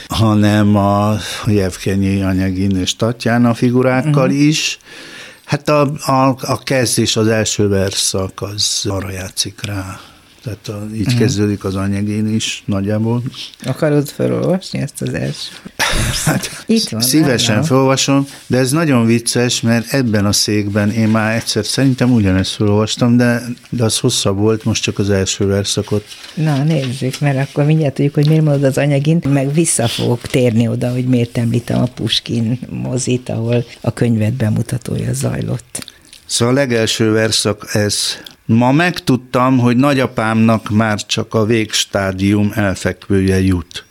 hanem 0.08 0.76
a 0.76 1.16
Jevkenyi 1.46 2.22
Anyagin 2.22 2.76
és 2.76 2.96
Tatjana 2.96 3.54
figurákkal 3.54 4.28
uh-huh. 4.28 4.46
is. 4.46 4.78
Hát 5.44 5.68
a, 5.68 5.80
a, 6.06 6.36
a 6.40 6.62
kezdés, 6.62 7.16
az 7.16 7.26
első 7.26 7.68
verszak 7.68 8.42
az 8.42 8.84
arra 8.88 9.10
játszik 9.10 9.60
rá 9.62 10.00
tehát 10.46 10.68
a, 10.68 10.94
így 10.94 11.00
uh-huh. 11.00 11.18
kezdődik 11.18 11.64
az 11.64 11.74
anyagén 11.74 12.34
is 12.34 12.62
nagyjából. 12.66 13.22
Akarod 13.64 14.08
felolvasni 14.08 14.78
ezt 14.78 15.02
az 15.02 15.14
első? 15.14 15.50
Hát, 16.24 16.64
Itt 16.66 16.88
van, 16.88 17.00
szívesen 17.00 17.54
nálam. 17.54 17.66
felolvasom, 17.66 18.26
de 18.46 18.58
ez 18.58 18.70
nagyon 18.70 19.06
vicces, 19.06 19.60
mert 19.60 19.92
ebben 19.92 20.26
a 20.26 20.32
székben 20.32 20.90
én 20.90 21.08
már 21.08 21.34
egyszer 21.34 21.64
szerintem 21.64 22.12
ugyanezt 22.12 22.50
felolvastam, 22.50 23.16
de, 23.16 23.42
de 23.70 23.84
az 23.84 23.98
hosszabb 23.98 24.38
volt, 24.38 24.64
most 24.64 24.82
csak 24.82 24.98
az 24.98 25.10
első 25.10 25.46
verszakot. 25.46 26.04
Na, 26.34 26.62
nézzük, 26.62 27.20
mert 27.20 27.48
akkor 27.48 27.64
mindjárt 27.64 27.94
tudjuk, 27.94 28.14
hogy 28.14 28.26
miért 28.26 28.44
mondod 28.44 28.64
az 28.64 28.78
anyagin, 28.78 29.22
meg 29.28 29.52
vissza 29.52 29.88
fogok 29.88 30.20
térni 30.20 30.68
oda, 30.68 30.90
hogy 30.90 31.04
miért 31.04 31.38
említem 31.38 31.82
a 31.82 31.86
Puskin 31.94 32.58
mozit, 32.70 33.28
ahol 33.28 33.64
a 33.80 33.92
könyvet 33.92 34.32
bemutatója 34.32 35.12
zajlott. 35.12 35.84
Szóval 36.26 36.54
a 36.54 36.58
legelső 36.58 37.12
verszak 37.12 37.68
ez 37.72 37.94
Ma 38.46 38.72
megtudtam, 38.72 39.58
hogy 39.58 39.76
nagyapámnak 39.76 40.70
már 40.70 41.06
csak 41.06 41.34
a 41.34 41.44
végstádium 41.44 42.52
elfekvője 42.54 43.40
jut. 43.40 43.84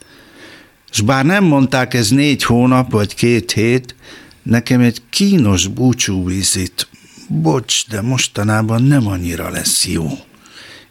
És 0.92 1.02
bár 1.02 1.26
nem 1.26 1.44
mondták 1.44 1.94
ez 1.94 2.10
négy 2.10 2.44
hónap 2.44 2.92
vagy 2.92 3.16
két 3.16 3.52
hét, 3.52 3.96
nekem 4.44 4.82
egy 4.82 5.02
kínos 5.10 5.68
búcsúvizit. 5.68 6.88
Bocs, 7.28 7.88
de 7.88 8.02
mostanában 8.02 8.84
nem 8.84 9.08
annyira 9.08 9.50
lesz 9.50 9.86
jó. 9.88 10.10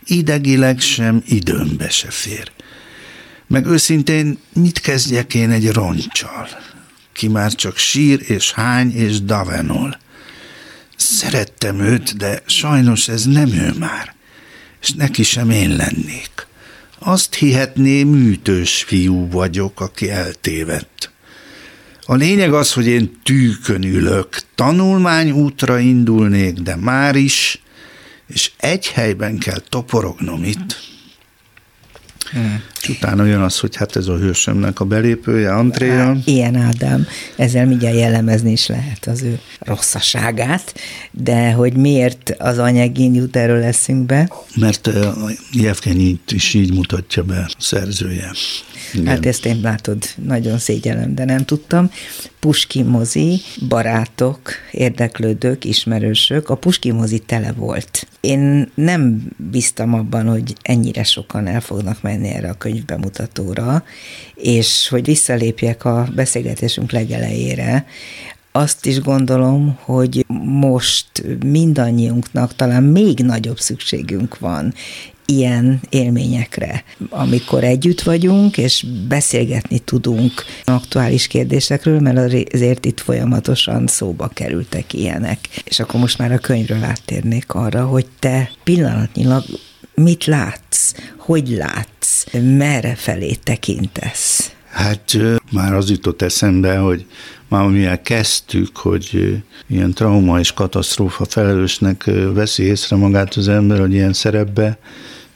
Idegileg 0.05 0.81
sem, 0.81 1.23
időmbe 1.27 1.91
se 1.91 2.11
fér. 2.11 2.51
Meg 3.47 3.67
őszintén 3.67 4.39
mit 4.53 4.81
kezdjek 4.81 5.35
én 5.35 5.51
egy 5.51 5.73
roncsal, 5.73 6.49
ki 7.13 7.29
már 7.29 7.53
csak 7.55 7.77
sír 7.77 8.21
és 8.27 8.53
hány 8.53 8.95
és 8.95 9.21
davenol. 9.21 10.03
Szerettem 10.97 11.81
őt, 11.81 12.17
de 12.17 12.43
sajnos 12.47 13.09
ez 13.09 13.25
nem 13.25 13.53
ő 13.53 13.73
már, 13.79 14.15
és 14.81 14.91
neki 14.93 15.23
sem 15.23 15.51
én 15.51 15.77
lennék. 15.77 16.47
Azt 16.99 17.35
hihetné, 17.35 18.03
műtős 18.03 18.83
fiú 18.83 19.29
vagyok, 19.31 19.81
aki 19.81 20.11
eltévedt. 20.11 21.11
A 22.07 22.15
lényeg 22.15 22.53
az, 22.53 22.73
hogy 22.73 22.87
én 22.87 23.21
tűkön 23.23 23.83
ülök, 23.83 24.39
tanulmány 24.55 25.31
útra 25.31 25.79
indulnék, 25.79 26.55
de 26.55 26.77
már 26.77 27.17
is, 27.17 27.63
és 28.27 28.51
egy 28.57 28.87
helyben 28.87 29.39
kell 29.39 29.61
toporognom 29.69 30.45
itt. 30.45 30.94
Hmm. 32.35 32.63
És 32.81 32.89
utána 32.89 33.25
jön 33.25 33.41
az, 33.41 33.59
hogy 33.59 33.77
hát 33.77 33.97
ez 33.97 34.07
a 34.07 34.17
hősömnek 34.17 34.81
a 34.81 34.85
belépője, 34.85 35.55
Andréa. 35.55 36.17
Ilyen 36.25 36.57
Ádám, 36.57 37.07
ezzel 37.37 37.67
mindjárt 37.67 37.97
jellemezni 37.97 38.53
is 38.53 38.67
lehet 38.67 39.07
az 39.07 39.23
ő 39.23 39.41
rosszaságát, 39.59 40.75
de 41.11 41.53
hogy 41.53 41.77
miért 41.77 42.35
az 42.39 42.59
anyagin 42.59 43.15
jut 43.15 43.37
erről 43.37 43.63
eszünkbe? 43.63 44.31
Mert 44.57 44.91
Jevgenyit 45.53 46.33
is 46.33 46.55
így 46.55 46.75
mutatja 46.75 47.23
be 47.23 47.39
a 47.39 47.51
szerzője. 47.59 48.31
Igen. 48.93 49.07
Hát 49.07 49.27
ezt 49.27 49.47
én 49.47 49.61
látod, 49.61 50.05
nagyon 50.25 50.59
szégyellem, 50.59 51.15
de 51.15 51.25
nem 51.25 51.45
tudtam. 51.45 51.91
Puski 52.41 52.83
mozi, 52.83 53.41
barátok, 53.69 54.53
érdeklődők, 54.71 55.65
ismerősök, 55.65 56.49
a 56.49 56.55
Puski 56.55 56.91
mozi 56.91 57.19
tele 57.19 57.53
volt. 57.53 58.07
Én 58.25 58.71
nem 58.75 59.23
bíztam 59.51 59.95
abban, 59.95 60.29
hogy 60.29 60.55
ennyire 60.63 61.05
sokan 61.05 61.47
el 61.47 61.61
fognak 61.61 62.03
menni 62.03 62.29
erre 62.29 62.49
a 62.49 62.55
könyvbemutatóra, 62.55 63.85
és 64.35 64.89
hogy 64.89 65.05
visszalépjek 65.05 65.85
a 65.85 66.09
beszélgetésünk 66.15 66.93
legelejére, 66.93 67.87
azt 68.53 68.87
is 68.87 69.01
gondolom, 69.01 69.79
hogy 69.81 70.25
most 70.45 71.07
mindannyiunknak 71.45 72.57
talán 72.57 72.83
még 72.83 73.19
nagyobb 73.19 73.59
szükségünk 73.59 74.39
van 74.39 74.75
ilyen 75.27 75.81
élményekre, 75.89 76.85
amikor 77.09 77.65
együtt 77.65 78.01
vagyunk, 78.01 78.59
és 78.59 78.87
beszélgetni 79.09 79.79
tudunk 79.79 80.45
aktuális 80.65 81.27
kérdésekről, 81.27 82.01
mert 82.01 82.53
azért 82.55 82.85
itt 82.85 83.01
folyamatosan 83.01 83.87
szóba 83.87 84.29
kerültek 84.29 84.93
ilyenek. 84.93 85.39
És 85.65 85.81
akkor 85.81 86.01
most 86.01 86.19
már 86.19 86.33
a 86.33 86.39
könyvről 86.39 86.85
áttérnék 86.85 87.53
arra, 87.55 87.85
hogy 87.85 88.07
te 88.19 88.51
pillanatnyilag 88.65 89.45
mit 89.95 90.25
látsz, 90.25 90.93
hogy 91.17 91.49
látsz, 91.49 92.25
merre 92.33 92.95
felé 92.95 93.35
tekintesz? 93.43 94.53
Hát 94.71 95.17
már 95.53 95.75
az 95.75 95.91
jutott 95.91 96.23
eszembe, 96.23 96.77
hogy 96.77 97.07
már 97.49 97.69
mivel 97.69 98.01
kezdtük, 98.01 98.77
hogy 98.77 99.37
ilyen 99.67 99.93
trauma 99.93 100.39
és 100.39 100.53
katasztrófa 100.53 101.25
felelősnek 101.25 102.11
veszi 102.33 102.63
észre 102.63 102.97
magát 102.97 103.35
az 103.35 103.49
ember, 103.49 103.79
hogy 103.79 103.93
ilyen 103.93 104.13
szerepbe, 104.13 104.79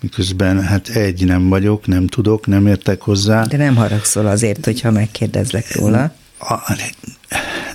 miközben 0.00 0.62
hát 0.62 0.88
egy 0.88 1.24
nem 1.24 1.48
vagyok, 1.48 1.86
nem 1.86 2.06
tudok, 2.06 2.46
nem 2.46 2.66
értek 2.66 3.00
hozzá. 3.00 3.44
De 3.44 3.56
nem 3.56 3.76
haragszol 3.76 4.26
azért, 4.26 4.64
hogyha 4.64 4.90
megkérdezlek 4.90 5.74
róla. 5.74 6.14
A, 6.38 6.76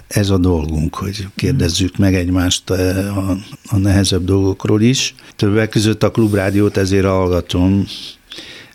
ez 0.08 0.30
a 0.30 0.38
dolgunk, 0.38 0.96
hogy 0.96 1.28
kérdezzük 1.36 1.98
meg 1.98 2.16
egymást 2.16 2.70
a, 2.70 3.30
a 3.70 3.78
nehezebb 3.78 4.26
dolgokról 4.26 4.82
is. 4.82 5.16
Többek 5.36 5.70
között 5.70 6.04
a 6.04 6.12
klubrádiót 6.12 6.78
ezért 6.78 7.06
hallgatom, 7.06 7.86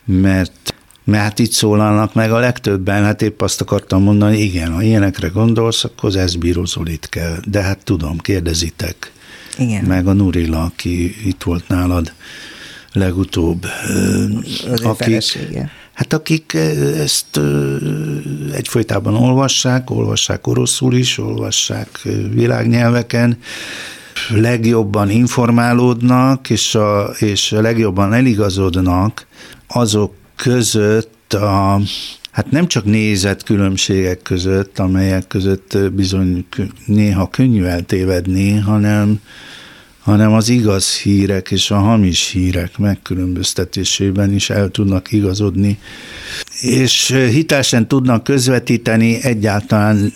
mert 0.04 0.72
mert 1.04 1.22
hát 1.22 1.38
itt 1.38 1.52
szólalnak 1.52 2.14
meg 2.14 2.32
a 2.32 2.38
legtöbben, 2.38 3.04
hát 3.04 3.22
épp 3.22 3.40
azt 3.40 3.60
akartam 3.60 4.02
mondani, 4.02 4.38
igen, 4.38 4.72
ha 4.72 4.82
ilyenekre 4.82 5.28
gondolsz, 5.28 5.84
akkor 5.84 6.08
az 6.08 6.16
Eszbirozolit 6.16 7.08
kell. 7.08 7.36
De 7.44 7.62
hát 7.62 7.84
tudom, 7.84 8.18
kérdezitek. 8.18 9.12
Igen. 9.58 9.84
Meg 9.84 10.06
a 10.06 10.12
Nurila, 10.12 10.62
aki 10.62 11.26
itt 11.26 11.42
volt 11.42 11.68
nálad 11.68 12.12
legutóbb. 12.98 13.66
Az 14.70 14.80
akik, 14.80 14.96
felesége. 14.96 15.70
Hát 15.92 16.12
akik 16.12 16.54
ezt 16.98 17.40
egyfolytában 18.52 19.14
olvassák, 19.14 19.90
olvassák 19.90 20.46
oroszul 20.46 20.94
is, 20.94 21.18
olvassák 21.18 22.00
világnyelveken, 22.32 23.38
legjobban 24.28 25.10
informálódnak, 25.10 26.50
és, 26.50 26.74
a, 26.74 27.10
és 27.18 27.50
legjobban 27.50 28.12
eligazodnak 28.12 29.26
azok 29.68 30.14
között 30.36 31.32
a, 31.32 31.80
hát 32.30 32.50
nem 32.50 32.66
csak 32.66 32.84
nézett 32.84 33.42
különbségek 33.42 34.22
között, 34.22 34.78
amelyek 34.78 35.26
között 35.26 35.78
bizony 35.92 36.46
néha 36.86 37.30
könnyű 37.30 37.64
eltévedni, 37.64 38.56
hanem, 38.56 39.20
hanem 40.08 40.32
az 40.32 40.48
igaz 40.48 40.96
hírek 40.96 41.50
és 41.50 41.70
a 41.70 41.78
hamis 41.78 42.30
hírek 42.30 42.78
megkülönböztetésében 42.78 44.32
is 44.32 44.50
el 44.50 44.68
tudnak 44.68 45.12
igazodni, 45.12 45.78
és 46.60 47.14
hitelesen 47.30 47.88
tudnak 47.88 48.24
közvetíteni 48.24 49.18
egyáltalán 49.22 50.12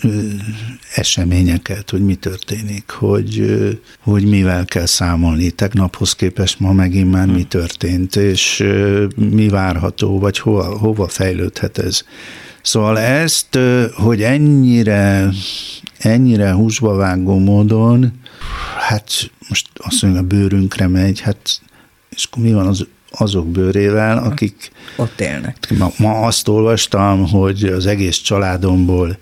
eseményeket, 0.95 1.89
hogy 1.89 2.05
mi 2.05 2.15
történik, 2.15 2.89
hogy, 2.89 3.57
hogy 3.99 4.25
mivel 4.25 4.65
kell 4.65 4.85
számolni. 4.85 5.49
Tegnaphoz 5.49 6.15
képest 6.15 6.59
ma 6.59 6.71
megint 6.71 7.11
már 7.11 7.27
mi 7.27 7.43
történt, 7.43 8.15
és 8.15 8.63
mi 9.15 9.47
várható, 9.49 10.19
vagy 10.19 10.39
hova, 10.39 10.77
hova 10.77 11.07
fejlődhet 11.07 11.77
ez. 11.77 12.01
Szóval 12.61 12.99
ezt, 12.99 13.59
hogy 13.93 14.21
ennyire, 14.21 15.29
ennyire 15.97 16.51
húsba 16.51 16.95
vágó 16.95 17.39
módon, 17.39 18.21
hát 18.79 19.31
most 19.49 19.67
azt 19.73 20.01
mondja, 20.01 20.21
a 20.21 20.23
bőrünkre 20.23 20.87
megy, 20.87 21.19
hát 21.19 21.61
és 22.09 22.23
akkor 22.23 22.43
mi 22.43 22.53
van 22.53 22.67
az 22.67 22.85
azok 23.17 23.47
bőrével, 23.47 24.17
akik... 24.17 24.71
Ott 24.95 25.19
élnek. 25.19 25.57
Ma, 25.77 25.91
ma 25.97 26.21
azt 26.21 26.47
olvastam, 26.47 27.27
hogy 27.29 27.63
az 27.63 27.85
egész 27.85 28.17
családomból 28.17 29.17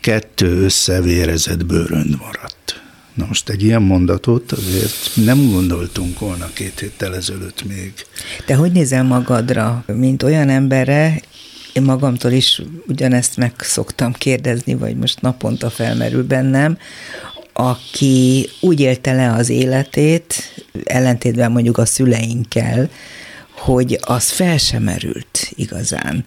kettő 0.00 0.62
összevérezett 0.62 1.66
bőrönd 1.66 2.16
maradt. 2.18 2.82
Na 3.14 3.26
most 3.26 3.48
egy 3.48 3.62
ilyen 3.62 3.82
mondatot 3.82 4.52
azért 4.52 5.10
nem 5.14 5.50
gondoltunk 5.50 6.18
volna 6.18 6.46
két 6.52 6.80
héttel 6.80 7.14
ezelőtt 7.14 7.64
még. 7.64 7.92
Te 8.46 8.54
hogy 8.54 8.72
nézel 8.72 9.04
magadra, 9.04 9.84
mint 9.86 10.22
olyan 10.22 10.48
emberre, 10.48 11.20
én 11.72 11.82
magamtól 11.82 12.30
is 12.30 12.62
ugyanezt 12.86 13.36
meg 13.36 13.52
szoktam 13.58 14.12
kérdezni, 14.12 14.74
vagy 14.74 14.96
most 14.96 15.20
naponta 15.20 15.70
felmerül 15.70 16.26
bennem, 16.26 16.78
aki 17.52 18.48
úgy 18.60 18.80
élte 18.80 19.12
le 19.12 19.32
az 19.32 19.48
életét, 19.48 20.34
ellentétben 20.84 21.52
mondjuk 21.52 21.78
a 21.78 21.86
szüleinkkel, 21.86 22.90
hogy 23.58 23.98
az 24.00 24.30
fel 24.30 24.58
sem 24.58 24.82
merült 24.82 25.52
igazán 25.54 26.24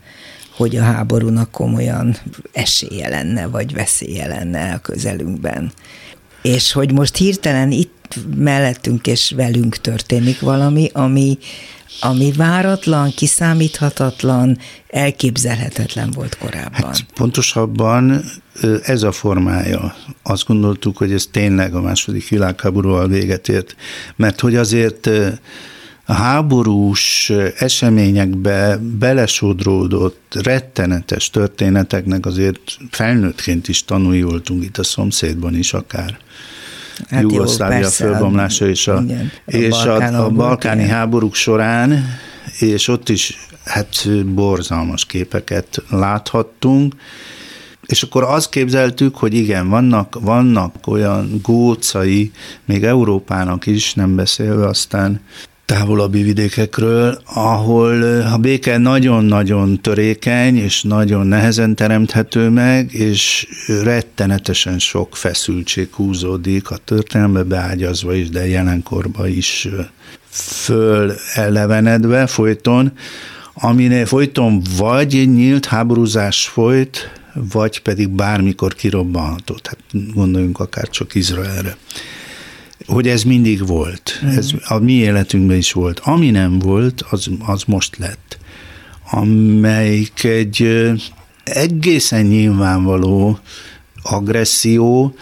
hogy 0.56 0.76
a 0.76 0.84
háborúnak 0.84 1.52
komolyan 1.52 2.18
esélye 2.52 3.10
lenne, 3.10 3.48
vagy 3.48 3.74
veszélye 3.74 4.28
lenne 4.28 4.74
a 4.74 4.78
közelünkben. 4.78 5.72
És 6.42 6.72
hogy 6.72 6.92
most 6.92 7.16
hirtelen 7.16 7.72
itt 7.72 8.20
mellettünk 8.36 9.08
és 9.08 9.32
velünk 9.36 9.78
történik 9.78 10.40
valami, 10.40 10.90
ami, 10.94 11.38
ami 12.00 12.32
váratlan, 12.32 13.12
kiszámíthatatlan, 13.16 14.58
elképzelhetetlen 14.88 16.12
volt 16.12 16.38
korábban. 16.38 16.82
Hát 16.82 17.06
pontosabban 17.14 18.24
ez 18.84 19.04
a 19.04 19.12
formája. 19.12 19.96
Azt 20.24 20.46
gondoltuk, 20.46 20.98
hogy 20.98 21.12
ez 21.12 21.26
tényleg 21.32 21.76
a 21.76 21.82
második 21.82 22.30
világháborúval 22.30 23.08
véget 23.08 23.50
ért, 23.50 23.76
mert 24.16 24.40
hogy 24.40 24.56
azért 24.56 25.10
a 26.06 26.14
háborús 26.14 27.32
eseményekbe 27.58 28.78
belesodródott 28.78 30.38
rettenetes 30.42 31.30
történeteknek 31.30 32.26
azért 32.26 32.78
felnőttként 32.92 33.68
is 33.68 33.86
tanulni 33.86 34.22
voltunk 34.22 34.64
itt 34.64 34.78
a 34.78 34.84
szomszédban 34.84 35.56
is 35.56 35.74
akár. 35.74 36.18
Hát 37.10 37.22
Jugoszlávia 37.22 37.88
fölbomlása 37.88 38.68
és 38.68 38.88
a, 38.88 39.02
igen, 39.02 39.32
a 39.46 39.52
és 39.52 39.70
Balkán 39.70 40.16
a, 40.16 40.26
a 40.26 40.30
balkáni 40.30 40.84
igen. 40.84 40.96
háborúk 40.96 41.36
során, 41.36 42.06
és 42.60 42.88
ott 42.88 43.10
is 43.10 43.48
hát 43.66 44.26
borzalmas 44.26 45.06
képeket 45.06 45.84
láthattunk, 45.90 46.96
és 47.86 48.04
akkor 48.04 48.24
azt 48.24 48.50
képzeltük, 48.50 49.16
hogy 49.16 49.34
igen, 49.34 49.70
vannak, 49.70 50.18
vannak 50.22 50.76
olyan 50.88 51.40
gócai, 51.42 52.32
még 52.66 52.84
Európának 52.84 53.66
is, 53.66 53.94
nem 53.94 54.16
beszélve 54.16 54.68
aztán 54.68 55.22
távolabbi 55.66 56.22
vidékekről, 56.22 57.22
ahol 57.34 58.02
a 58.22 58.38
béke 58.38 58.78
nagyon-nagyon 58.78 59.82
törékeny, 59.82 60.58
és 60.58 60.84
nagyon 60.84 61.28
nehezen 61.28 61.76
teremthető 61.76 62.50
meg, 62.50 62.94
és 62.94 63.48
rettenetesen 63.84 64.80
sok 64.80 65.16
feszültség 65.16 65.94
húzódik 65.94 66.70
a 66.70 66.78
történelme 66.78 67.44
beágyazva 67.44 68.14
is, 68.14 68.30
de 68.30 68.48
jelenkorba 68.48 69.28
is 69.28 69.68
föl 70.30 71.14
elevenedve 71.34 72.28
folyton, 72.28 72.92
aminél 73.54 74.06
folyton 74.06 74.62
vagy 74.78 75.30
nyílt 75.34 75.66
háborúzás 75.66 76.48
folyt, 76.48 77.12
vagy 77.34 77.82
pedig 77.82 78.10
bármikor 78.10 78.74
kirobbanhatott. 78.74 79.68
Hát 79.68 80.14
gondoljunk 80.14 80.60
akár 80.60 80.90
csak 80.90 81.16
Izraelre 81.16 81.78
hogy 82.88 83.08
ez 83.08 83.24
mindig 83.24 83.68
volt. 83.68 84.22
Mm. 84.26 84.28
Ez 84.28 84.52
a 84.68 84.78
mi 84.78 84.94
életünkben 84.94 85.58
is 85.58 85.72
volt. 85.72 86.00
Ami 86.00 86.30
nem 86.30 86.60
volt, 86.60 87.02
az, 87.10 87.30
az 87.46 87.64
most 87.64 87.98
lett. 87.98 88.38
Amelyik 89.12 90.24
egy 90.24 90.68
egészen 91.44 92.26
nyilvánvaló 92.26 93.40
agresszió, 94.04 95.16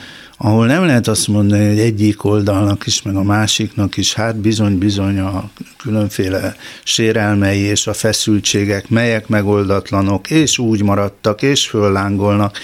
ahol 0.46 0.66
nem 0.66 0.86
lehet 0.86 1.08
azt 1.08 1.28
mondani, 1.28 1.68
hogy 1.68 1.80
egyik 1.80 2.24
oldalnak 2.24 2.86
is, 2.86 3.02
meg 3.02 3.16
a 3.16 3.24
másiknak 3.24 3.98
is, 3.98 4.14
hát 4.14 4.36
bizony-bizony 4.36 5.20
a 5.20 5.50
különféle 5.78 6.56
sérelmei 6.84 7.60
és 7.60 7.88
a 7.88 7.94
feszültségek, 7.94 8.90
melyek 8.90 9.28
megoldatlanok, 9.28 10.30
és 10.30 10.58
úgy 10.58 10.84
maradtak, 10.84 11.42
és 11.42 11.68
föllángolnak, 11.68 12.58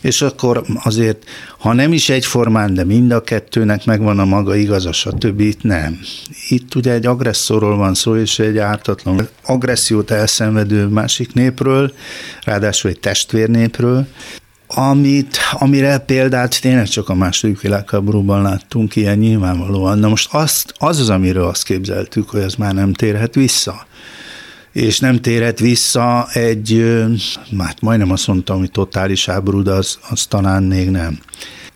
és 0.00 0.22
akkor 0.22 0.64
azért, 0.82 1.24
ha 1.58 1.72
nem 1.72 1.92
is 1.92 2.08
egyformán, 2.08 2.74
de 2.74 2.84
mind 2.84 3.10
a 3.10 3.22
kettőnek 3.22 3.84
megvan 3.84 4.18
a 4.18 4.24
maga 4.24 4.56
igaza, 4.56 4.92
stb. 4.92 5.40
Itt 5.40 5.62
nem. 5.62 5.98
Itt 6.48 6.74
ugye 6.74 6.92
egy 6.92 7.06
agresszorról 7.06 7.76
van 7.76 7.94
szó, 7.94 8.16
és 8.16 8.38
egy 8.38 8.58
ártatlan 8.58 9.28
agressziót 9.46 10.10
elszenvedő 10.10 10.86
másik 10.86 11.32
népről, 11.32 11.92
ráadásul 12.44 12.90
egy 12.90 13.00
testvérnépről, 13.00 14.06
amit, 14.66 15.38
amire 15.52 15.98
példát 15.98 16.60
tényleg 16.60 16.88
csak 16.88 17.08
a 17.08 17.14
második 17.14 17.60
világháborúban 17.60 18.42
láttunk 18.42 18.96
ilyen 18.96 19.18
nyilvánvalóan. 19.18 19.98
Na 19.98 20.08
most 20.08 20.28
azt, 20.32 20.74
az 20.78 21.00
az, 21.00 21.10
amiről 21.10 21.44
azt 21.44 21.64
képzeltük, 21.64 22.30
hogy 22.30 22.40
ez 22.40 22.54
már 22.54 22.74
nem 22.74 22.92
térhet 22.92 23.34
vissza. 23.34 23.86
És 24.72 25.00
nem 25.00 25.20
térhet 25.20 25.58
vissza 25.58 26.28
egy, 26.32 26.94
hát 27.58 27.80
majdnem 27.80 28.10
azt 28.10 28.26
mondtam, 28.26 28.58
hogy 28.58 28.70
totális 28.70 29.26
háború, 29.26 29.62
de 29.62 29.72
az, 29.72 29.98
az 30.10 30.26
talán 30.26 30.62
még 30.62 30.90
nem. 30.90 31.18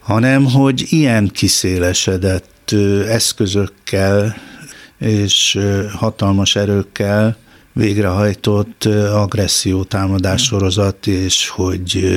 Hanem, 0.01 0.45
hogy 0.45 0.87
ilyen 0.89 1.29
kiszélesedett 1.29 2.75
eszközökkel 3.09 4.37
és 4.99 5.59
hatalmas 5.93 6.57
erőkkel 6.57 7.37
végrehajtott 7.73 8.85
agresszió 9.13 9.83
támadás 9.85 10.43
sorozat, 10.43 11.07
és 11.07 11.49
hogy 11.49 12.09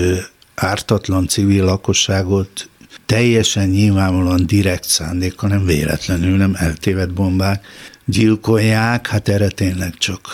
ártatlan 0.55 1.27
civil 1.27 1.63
lakosságot 1.63 2.69
teljesen 3.05 3.69
nyilvánvalóan 3.69 4.45
direkt 4.45 4.87
szándékkal, 4.87 5.49
nem 5.49 5.65
véletlenül, 5.65 6.37
nem 6.37 6.55
eltévedt 6.57 7.13
bombák 7.13 7.65
gyilkolják, 8.05 9.07
hát 9.07 9.27
erre 9.29 9.47
tényleg 9.47 9.93
csak, 9.97 10.27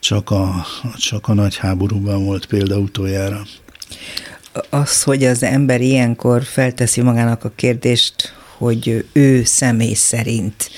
csak 0.00 0.30
a, 0.30 0.66
csak 0.96 1.28
a 1.28 1.34
nagy 1.34 1.56
háborúban 1.56 2.24
volt 2.24 2.46
példa 2.46 2.78
utoljára. 2.78 3.46
Az, 4.70 5.02
hogy 5.02 5.24
az 5.24 5.42
ember 5.42 5.80
ilyenkor 5.80 6.42
felteszi 6.42 7.00
magának 7.00 7.44
a 7.44 7.52
kérdést, 7.54 8.34
hogy 8.56 9.04
ő 9.12 9.44
személy 9.44 9.94
szerint 9.94 10.70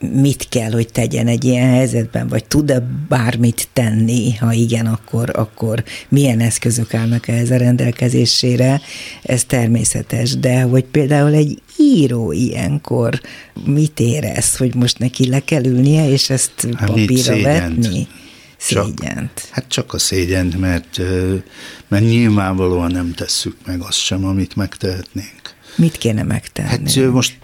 mit 0.00 0.48
kell, 0.48 0.70
hogy 0.70 0.88
tegyen 0.92 1.26
egy 1.26 1.44
ilyen 1.44 1.70
helyzetben, 1.70 2.28
vagy 2.28 2.44
tud-e 2.44 2.82
bármit 3.08 3.68
tenni, 3.72 4.34
ha 4.34 4.52
igen, 4.52 4.86
akkor, 4.86 5.30
akkor 5.34 5.84
milyen 6.08 6.40
eszközök 6.40 6.94
állnak 6.94 7.28
ehhez 7.28 7.50
a 7.50 7.56
rendelkezésére, 7.56 8.80
ez 9.22 9.44
természetes, 9.44 10.38
de 10.38 10.60
hogy 10.60 10.84
például 10.84 11.34
egy 11.34 11.62
író 11.78 12.32
ilyenkor 12.32 13.20
mit 13.64 14.00
érez, 14.00 14.56
hogy 14.56 14.74
most 14.74 14.98
neki 14.98 15.28
le 15.28 15.44
kell 15.44 15.64
ülnie, 15.64 16.10
és 16.10 16.30
ezt 16.30 16.68
hát 16.76 16.88
papírra 16.88 17.42
vetni? 17.42 18.06
Szégyent. 18.56 19.30
Csak, 19.34 19.48
hát 19.50 19.68
csak 19.68 19.94
a 19.94 19.98
szégyent, 19.98 20.58
mert, 20.58 21.00
mert 21.88 22.04
nyilvánvalóan 22.04 22.90
nem 22.90 23.14
tesszük 23.14 23.56
meg 23.66 23.80
azt 23.80 23.98
sem, 23.98 24.24
amit 24.24 24.56
megtehetnénk. 24.56 25.47
Mit 25.78 25.96
kéne 25.96 26.22
megtenni? 26.22 26.68
Hát 26.68 27.10
most 27.10 27.38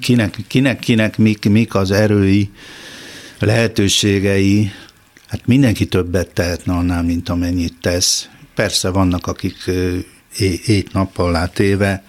kinek, 0.00 0.36
kinek, 0.48 0.78
kinek 0.78 1.18
mik, 1.18 1.48
mik 1.48 1.74
az 1.74 1.90
erői, 1.90 2.50
lehetőségei, 3.38 4.72
hát 5.26 5.46
mindenki 5.46 5.86
többet 5.86 6.30
tehetne 6.34 6.72
annál, 6.72 7.02
mint 7.02 7.28
amennyit 7.28 7.74
tesz. 7.80 8.28
Persze 8.54 8.88
vannak, 8.88 9.26
akik 9.26 9.70
ét 10.66 10.92
nappal 10.92 11.30
látéve, 11.30 12.04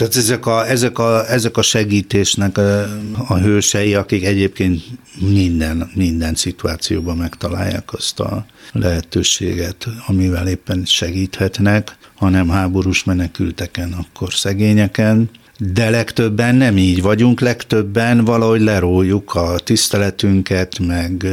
tehát 0.00 0.16
ezek 0.16 0.46
a, 0.46 0.68
ezek 0.68 0.98
a, 0.98 1.30
ezek 1.30 1.56
a 1.56 1.62
segítésnek 1.62 2.58
a, 2.58 2.82
a 3.28 3.38
hősei, 3.38 3.94
akik 3.94 4.24
egyébként 4.24 4.82
minden, 5.18 5.90
minden 5.94 6.34
szituációban 6.34 7.16
megtalálják 7.16 7.92
azt 7.92 8.20
a 8.20 8.46
lehetőséget, 8.72 9.86
amivel 10.06 10.48
éppen 10.48 10.84
segíthetnek 10.84 11.98
hanem 12.20 12.48
háborús 12.48 13.04
menekülteken, 13.04 13.92
akkor 13.92 14.32
szegényeken, 14.32 15.30
de 15.62 15.90
legtöbben 15.90 16.54
nem 16.54 16.76
így 16.76 17.02
vagyunk, 17.02 17.40
legtöbben 17.40 18.24
valahogy 18.24 18.60
leróljuk 18.60 19.34
a 19.34 19.58
tiszteletünket, 19.58 20.78
meg 20.78 21.26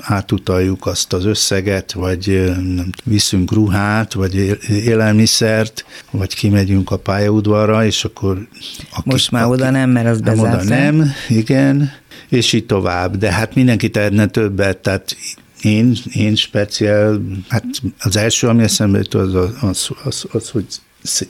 átutaljuk 0.00 0.86
azt 0.86 1.12
az 1.12 1.24
összeget, 1.24 1.92
vagy 1.92 2.44
nem, 2.46 2.90
viszünk 3.04 3.52
ruhát, 3.52 4.12
vagy 4.12 4.58
élelmiszert, 4.68 5.84
vagy 6.10 6.34
kimegyünk 6.34 6.90
a 6.90 6.96
pályaudvarra, 6.96 7.84
és 7.84 8.04
akkor... 8.04 8.48
Aki, 8.90 9.08
Most 9.08 9.30
már 9.30 9.42
aki, 9.42 9.52
oda 9.52 9.70
nem, 9.70 9.90
mert 9.90 10.06
az 10.06 10.20
nem 10.20 10.38
oda 10.38 10.62
nem, 10.62 11.12
igen, 11.28 11.92
és 12.28 12.52
így 12.52 12.66
tovább. 12.66 13.16
De 13.16 13.32
hát 13.32 13.54
mindenki 13.54 13.90
tehetne 13.90 14.26
többet, 14.26 14.78
tehát 14.78 15.16
én, 15.62 15.96
én 16.12 16.34
speciál, 16.34 17.22
hát 17.48 17.64
az 17.98 18.16
első, 18.16 18.48
ami 18.48 18.62
eszembe 18.62 18.98
jut, 18.98 19.14
az, 19.14 19.34
az, 19.34 19.50
az, 19.60 19.90
az, 20.04 20.24
az 20.32 20.50
hogy 20.50 20.66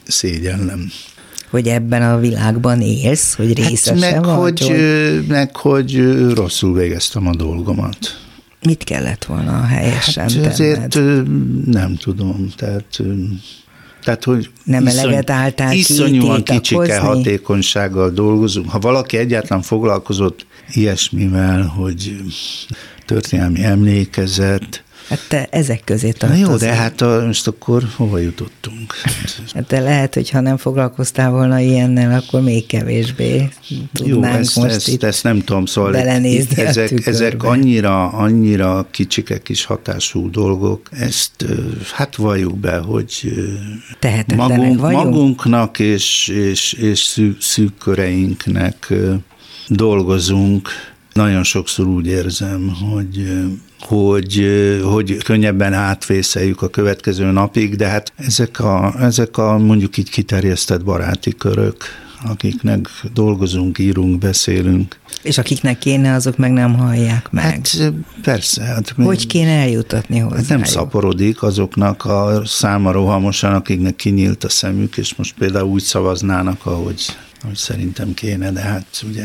szégyellem. 0.07 0.91
Hogy 1.55 1.66
ebben 1.66 2.02
a 2.02 2.18
világban 2.18 2.80
élsz, 2.80 3.34
hogy 3.34 3.46
hát 3.46 3.68
részese 3.68 4.07
hát 4.07 4.14
meg, 4.14 4.36
vagy? 4.36 4.61
Hogy, 4.61 4.68
hogy... 4.68 5.26
Meg, 5.26 5.57
hogy 5.57 6.18
rosszul 6.34 6.74
végeztem 6.74 7.26
a 7.26 7.34
dolgomat. 7.34 7.98
Mit 8.66 8.84
kellett 8.84 9.24
volna 9.24 9.62
helyesen 9.62 10.28
hát 10.28 10.46
ezért 10.46 10.94
nem 11.66 11.96
tudom, 11.96 12.52
tehát 12.57 13.02
tehát, 14.02 14.24
hogy 14.24 14.50
nem 14.64 14.86
iszony, 14.86 15.00
eleget 15.00 15.30
álltál 15.30 15.74
iszonyúan 15.74 16.42
kicsike 16.42 16.98
hatékonysággal 16.98 18.11
dolgozunk. 18.11 18.70
Ha 18.70 18.78
valaki 18.78 19.16
egyáltalán 19.16 19.62
foglalkozott 19.62 20.46
ilyesmivel, 20.72 21.62
hogy 21.62 22.16
történelmi 23.07 23.64
emlékezet. 23.64 24.84
Hát 25.09 25.20
te 25.28 25.46
ezek 25.50 25.84
közé 25.84 26.11
tartozol. 26.11 26.44
Na 26.44 26.50
jó, 26.50 26.57
de 26.57 26.72
hát 26.72 27.00
a, 27.00 27.24
most 27.26 27.46
akkor 27.46 27.82
hova 27.96 28.18
jutottunk? 28.18 28.94
Hát 29.55 29.66
te 29.66 29.80
lehet, 29.80 30.14
hogy 30.14 30.30
ha 30.30 30.40
nem 30.40 30.57
foglalkoztál 30.57 31.30
volna 31.30 31.59
ilyennel, 31.59 32.18
akkor 32.18 32.40
még 32.40 32.66
kevésbé 32.66 33.48
tudnánk 33.92 34.34
jó, 34.34 34.40
ezt, 34.40 34.57
most 34.57 34.74
ezt, 34.74 34.88
itt 34.88 35.02
ezt 35.02 35.22
nem 35.22 35.40
tudom, 35.40 35.66
szóval 35.66 35.96
ezek, 35.96 37.07
ezek 37.07 37.42
annyira, 37.42 38.09
annyira 38.09 38.86
kicsike 38.90 39.38
kis 39.38 39.64
hatású 39.64 40.30
dolgok, 40.30 40.88
ezt 40.90 41.46
hát 41.92 42.16
valljuk 42.16 42.59
be, 42.59 42.76
hogy 42.76 43.32
magunk, 44.36 44.80
magunknak 44.80 45.78
és, 45.78 46.28
és, 46.28 46.72
és 46.72 46.98
szűk, 46.98 47.42
szűk 47.42 47.78
köreinknek 47.78 48.92
dolgozunk, 49.68 50.68
nagyon 51.15 51.43
sokszor 51.43 51.87
úgy 51.87 52.07
érzem, 52.07 52.69
hogy 52.69 53.43
hogy, 53.81 54.47
hogy 54.85 55.17
könnyebben 55.17 55.73
átvészeljük 55.73 56.62
a 56.62 56.69
következő 56.69 57.31
napig, 57.31 57.77
de 57.77 57.89
hát 57.89 58.12
ezek 58.17 58.61
a, 58.61 58.95
ezek 59.01 59.39
a 59.39 59.59
mondjuk 59.59 59.97
így 59.97 60.11
kiterjesztett 60.11 60.85
baráti 60.85 61.35
körök, 61.35 61.77
akiknek 62.27 62.89
dolgozunk, 63.12 63.79
írunk, 63.79 64.19
beszélünk. 64.19 64.99
És 65.23 65.39
akiknek 65.39 65.79
kéne, 65.79 66.15
azok 66.15 66.37
meg 66.37 66.53
nem 66.53 66.75
hallják 66.75 67.31
meg. 67.31 67.45
Hát 67.45 67.93
persze. 68.23 68.62
Hát 68.62 68.95
hogy 68.97 69.27
kéne 69.27 69.51
eljutatni 69.51 70.19
hozzá? 70.19 70.37
Hát 70.37 70.49
nem 70.49 70.65
szaporodik 70.65 71.43
azoknak 71.43 72.05
a 72.05 72.43
száma 72.45 72.93
rohamosan, 72.93 73.55
akiknek 73.55 73.97
kinyílt 73.97 74.45
a 74.45 74.49
szemük, 74.49 74.97
és 74.97 75.15
most 75.15 75.35
például 75.39 75.69
úgy 75.69 75.83
szavaznának, 75.83 76.67
ahogy, 76.67 77.07
ahogy 77.43 77.57
szerintem 77.57 78.15
kéne, 78.15 78.53
de 78.53 78.61
hát 78.61 79.05
ugye 79.09 79.25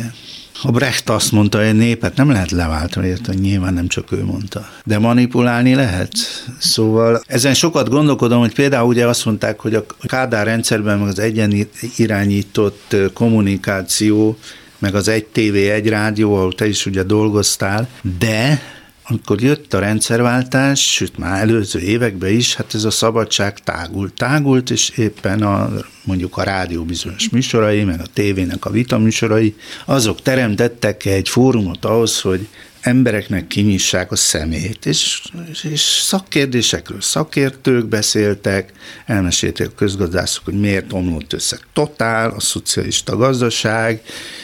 a 0.62 0.72
Brecht 0.72 1.10
azt 1.10 1.32
mondta, 1.32 1.66
hogy 1.66 1.76
népet 1.76 2.16
nem 2.16 2.32
lehet 2.32 2.52
leváltani, 2.52 3.08
érte, 3.08 3.34
nyilván 3.34 3.74
nem 3.74 3.88
csak 3.88 4.12
ő 4.12 4.24
mondta. 4.26 4.70
De 4.84 5.00
manipulálni 5.00 5.76
lehet. 5.76 6.12
Szóval 6.60 7.22
ezen 7.28 7.54
sokat 7.54 7.90
gondolkodom, 7.90 8.40
hogy 8.40 8.54
például 8.54 8.88
ugye 8.88 9.08
azt 9.08 9.26
mondták, 9.26 9.60
hogy 9.60 9.76
a 9.76 9.86
Kádár 10.02 10.46
rendszerben 10.46 11.00
meg 11.00 11.08
az 11.08 11.20
egyen 11.20 11.68
irányított 11.96 12.96
kommunikáció, 13.14 14.38
meg 14.78 14.96
az 14.96 15.08
egy 15.08 15.26
tévé, 15.26 15.70
egy 15.70 15.88
rádió, 15.88 16.36
ahol 16.36 16.54
te 16.54 16.68
is 16.68 16.86
ugye 16.86 17.04
dolgoztál, 17.04 17.88
de 18.20 18.62
amikor 19.10 19.42
jött 19.42 19.74
a 19.74 19.80
rendszerváltás, 19.80 20.92
sőt 20.92 21.18
már 21.18 21.42
előző 21.42 21.80
években 21.80 22.32
is, 22.32 22.56
hát 22.56 22.74
ez 22.74 22.84
a 22.84 22.92
szabadság 22.92 23.60
tágult, 23.60 24.14
tágult, 24.14 24.70
és 24.70 24.90
éppen 24.90 25.44
a, 25.44 25.72
mondjuk 26.04 26.38
a 26.38 26.44
rádió 26.44 26.84
bizonyos 26.84 27.30
műsorai, 27.30 27.84
meg 27.84 28.00
a 28.00 28.08
tévének 28.14 28.66
a 28.66 28.70
vita 28.70 28.98
műsorai, 28.98 29.56
azok 29.86 30.22
teremtettek 30.22 31.06
egy 31.06 31.30
fórumot 31.30 31.86
ahhoz, 31.86 32.22
hogy 32.22 32.48
embereknek 32.82 33.48
kinyissák 33.48 34.12
a 34.12 34.16
szemét, 34.16 34.86
és, 34.86 35.24
és 35.64 35.82
szakkérdésekről 35.82 37.02
szakértők 37.02 37.86
beszéltek, 37.86 38.72
elmesélték 39.06 39.68
a 39.68 39.76
közgazdászok, 39.76 40.46
hogy 40.46 40.60
miért 40.60 40.94
omlott 40.94 41.34
össze 41.34 41.60
totál 41.74 42.30
a 42.30 42.40
szocialista 42.40 43.16
gazdaság, 43.16 44.02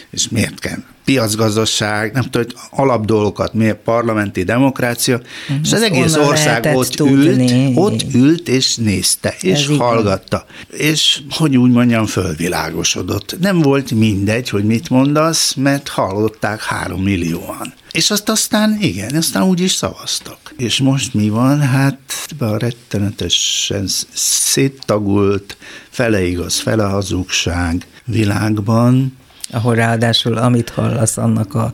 és 0.10 0.30
miért 0.30 0.60
kell 0.60 0.80
piacgazdaság, 1.06 2.14
nem 2.14 2.24
tudom, 2.24 2.48
alapdolgokat, 2.70 3.54
miért 3.54 3.78
parlamenti 3.78 4.44
demokrácia, 4.44 5.18
mm, 5.54 5.56
és 5.64 5.74
az 5.74 5.82
egész 5.82 6.16
ország 6.16 6.76
ott 6.76 7.00
ült, 7.00 7.52
ott 7.76 8.14
ült 8.14 8.48
és 8.48 8.76
nézte, 8.76 9.36
és 9.42 9.68
Ez 9.68 9.78
hallgatta. 9.78 10.46
És, 10.70 11.22
hogy 11.30 11.58
úgy 11.58 11.72
mondjam, 11.72 12.06
fölvilágosodott. 12.06 13.36
Nem 13.40 13.62
volt 13.62 13.92
mindegy, 13.92 14.50
hogy 14.50 14.66
mit 14.66 14.90
mondasz, 14.90 15.54
mert 15.54 15.88
hallották 15.88 16.64
három 16.64 17.02
millióan. 17.02 17.74
És 17.92 18.12
azt 18.12 18.30
aztán, 18.30 18.78
igen, 18.80 19.16
aztán 19.16 19.44
úgy 19.44 19.60
is 19.60 19.72
szavaztak. 19.72 20.54
És 20.58 20.80
most 20.80 21.14
mi 21.14 21.30
van? 21.30 21.60
Hát 21.60 22.00
a 22.40 22.58
rettenetesen 22.58 23.88
széttagult, 24.14 25.58
fele 25.90 26.24
igaz, 26.24 26.60
fele 26.60 26.84
hazugság 26.84 27.86
világban, 28.06 29.18
ahol 29.52 29.76
ráadásul 29.76 30.38
amit 30.38 30.70
hallasz, 30.70 31.18
annak 31.18 31.56
a 31.56 31.72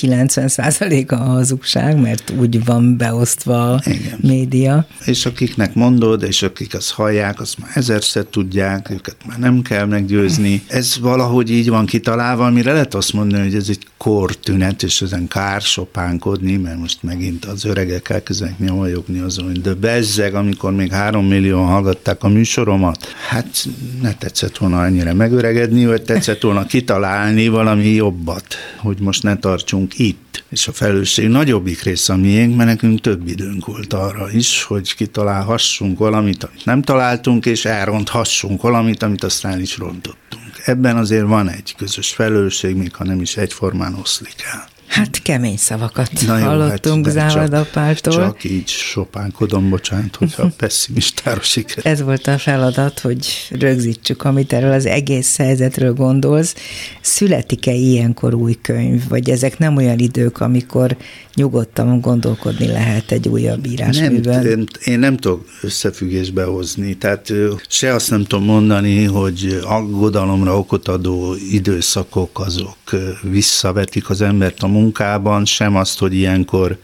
90%-a 0.00 1.14
a 1.14 1.18
hazugság, 1.18 2.00
mert 2.00 2.32
úgy 2.38 2.64
van 2.64 2.96
beosztva 2.96 3.72
a 3.72 3.80
Igen. 3.84 4.18
média. 4.20 4.86
És 5.04 5.26
akiknek 5.26 5.74
mondod, 5.74 6.22
és 6.22 6.42
akik 6.42 6.74
azt 6.74 6.90
hallják, 6.90 7.40
azt 7.40 7.58
már 7.58 7.70
ezerszer 7.74 8.24
tudják, 8.24 8.90
őket 8.90 9.16
már 9.26 9.38
nem 9.38 9.62
kell 9.62 9.84
meggyőzni. 9.84 10.62
Ez 10.66 10.98
valahogy 11.00 11.50
így 11.50 11.68
van 11.68 11.86
kitalálva, 11.86 12.46
amire 12.46 12.72
lehet 12.72 12.94
azt 12.94 13.12
mondani, 13.12 13.42
hogy 13.42 13.54
ez 13.54 13.68
egy 13.68 13.86
kortünet, 13.96 14.82
és 14.82 15.02
ezen 15.02 15.28
kár 15.28 15.60
sopánkodni, 15.60 16.56
mert 16.56 16.78
most 16.78 17.02
megint 17.02 17.44
az 17.44 17.64
öregek 17.64 18.08
elkezdenek 18.08 18.58
nyomajogni 18.58 19.18
azon, 19.18 19.44
hogy 19.44 19.60
de 19.60 19.74
bezzeg, 19.74 20.34
amikor 20.34 20.72
még 20.72 20.92
három 20.92 21.26
millió 21.26 21.62
hallgatták 21.62 22.22
a 22.22 22.28
műsoromat, 22.28 23.06
hát 23.28 23.68
ne 24.02 24.14
tetszett 24.14 24.58
volna 24.58 24.80
annyira 24.80 25.14
megöregedni, 25.14 25.86
vagy 25.86 26.02
tetszett 26.02 26.42
volna 26.42 26.66
kitalálni 26.66 27.48
valami 27.48 27.88
jobbat, 27.88 28.54
hogy 28.76 28.96
most 29.00 29.22
ne 29.22 29.36
tartsunk 29.36 29.89
vagyunk 29.90 29.98
itt, 29.98 30.44
és 30.48 30.68
a 30.68 30.72
felelősség 30.72 31.28
nagyobbik 31.28 31.82
része 31.82 32.12
a 32.12 32.16
miénk, 32.16 32.56
mert 32.56 32.68
nekünk 32.68 33.00
több 33.00 33.28
időnk 33.28 33.66
volt 33.66 33.92
arra 33.92 34.30
is, 34.30 34.62
hogy 34.62 34.94
kitalálhassunk 34.94 35.98
valamit, 35.98 36.44
amit 36.44 36.64
nem 36.64 36.82
találtunk, 36.82 37.46
és 37.46 37.64
elronthassunk 37.64 38.62
valamit, 38.62 39.02
amit 39.02 39.24
aztán 39.24 39.60
is 39.60 39.78
rontottunk. 39.78 40.62
Ebben 40.64 40.96
azért 40.96 41.26
van 41.26 41.48
egy 41.48 41.74
közös 41.76 42.10
felelősség, 42.10 42.76
még 42.76 42.94
ha 42.94 43.04
nem 43.04 43.20
is 43.20 43.36
egyformán 43.36 43.94
oszlik 43.94 44.44
el. 44.52 44.68
Hát 44.90 45.22
kemény 45.22 45.56
szavakat 45.56 46.10
Na 46.26 46.38
jó, 46.38 46.44
hallottunk 46.44 47.06
hát, 47.06 47.14
Závadapától. 47.14 48.12
Csak, 48.12 48.24
csak 48.24 48.44
így 48.44 48.68
sopánkodom, 48.68 49.68
bocsánat, 49.68 50.16
hogyha 50.16 50.50
pessimistára 50.56 51.40
siker. 51.40 51.86
Ez 51.86 52.02
volt 52.02 52.26
a 52.26 52.38
feladat, 52.38 53.00
hogy 53.00 53.26
rögzítsük, 53.50 54.24
amit 54.24 54.52
erről 54.52 54.72
az 54.72 54.86
egész 54.86 55.36
helyzetről 55.36 55.92
gondolsz. 55.92 56.54
Születik-e 57.00 57.72
ilyenkor 57.72 58.34
új 58.34 58.58
könyv, 58.62 59.08
vagy 59.08 59.30
ezek 59.30 59.58
nem 59.58 59.76
olyan 59.76 59.98
idők, 59.98 60.40
amikor 60.40 60.96
nyugodtan 61.34 62.00
gondolkodni 62.00 62.66
lehet 62.66 63.10
egy 63.10 63.28
újabb 63.28 63.66
írásműben? 63.66 64.46
Nem, 64.46 64.64
én 64.84 64.98
nem 64.98 65.16
tudok 65.16 65.44
összefüggésbe 65.62 66.44
hozni, 66.44 66.94
tehát 66.94 67.32
se 67.68 67.94
azt 67.94 68.10
nem 68.10 68.24
tudom 68.24 68.44
mondani, 68.44 69.04
hogy 69.04 69.60
aggodalomra 69.62 70.58
okot 70.58 70.88
adó 70.88 71.34
időszakok 71.50 72.40
azok 72.40 72.78
visszavetik 73.22 74.10
az 74.10 74.20
embert 74.20 74.62
a 74.62 74.66
munkában, 74.80 75.44
sem 75.44 75.76
azt, 75.76 75.98
hogy 75.98 76.14
ilyenkor 76.14 76.78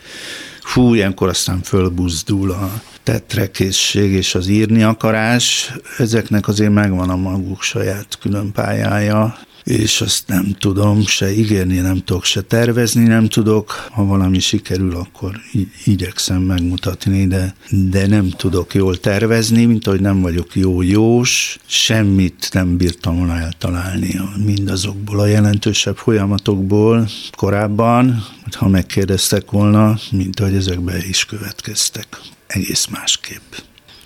fú, 0.61 0.95
ilyenkor 0.95 1.29
aztán 1.29 1.63
fölbuzdul 1.63 2.51
a 2.51 2.83
tetrekészség 3.03 4.13
és 4.13 4.35
az 4.35 4.49
írni 4.49 4.83
akarás. 4.83 5.73
Ezeknek 5.99 6.49
azért 6.49 6.73
megvan 6.73 7.11
a 7.11 7.17
maguk 7.17 7.63
saját 7.63 8.19
külön 8.21 8.53
pályája, 8.53 9.39
és 9.67 10.01
azt 10.01 10.29
nem 10.29 10.57
tudom 10.59 11.07
se 11.07 11.35
ígérni, 11.35 11.79
nem 11.79 12.05
tudok 12.05 12.25
se 12.25 12.41
tervezni, 12.41 13.05
nem 13.05 13.29
tudok. 13.29 13.89
Ha 13.91 14.05
valami 14.05 14.39
sikerül, 14.39 14.97
akkor 14.97 15.41
igyekszem 15.85 16.43
megmutatni, 16.43 17.27
de, 17.27 17.55
de 17.71 18.07
nem 18.07 18.31
tudok 18.31 18.75
jól 18.75 18.97
tervezni, 18.97 19.65
mint 19.65 19.87
ahogy 19.87 20.01
nem 20.01 20.21
vagyok 20.21 20.55
jó 20.55 20.83
jós, 20.83 21.59
semmit 21.67 22.49
nem 22.53 22.77
bírtam 22.77 23.17
volna 23.17 23.39
eltalálni 23.39 24.21
mindazokból 24.45 25.21
a 25.21 25.27
jelentősebb 25.27 25.97
folyamatokból 25.97 27.09
korábban, 27.37 28.27
ha 28.51 28.69
megkérdeztek 28.69 29.51
volna, 29.51 29.99
mint 30.11 30.41
ahogy 30.41 30.55
ezekbe 30.55 31.07
is 31.09 31.25
következtek. 31.25 32.21
Egész 32.47 32.87
másképp. 32.87 33.55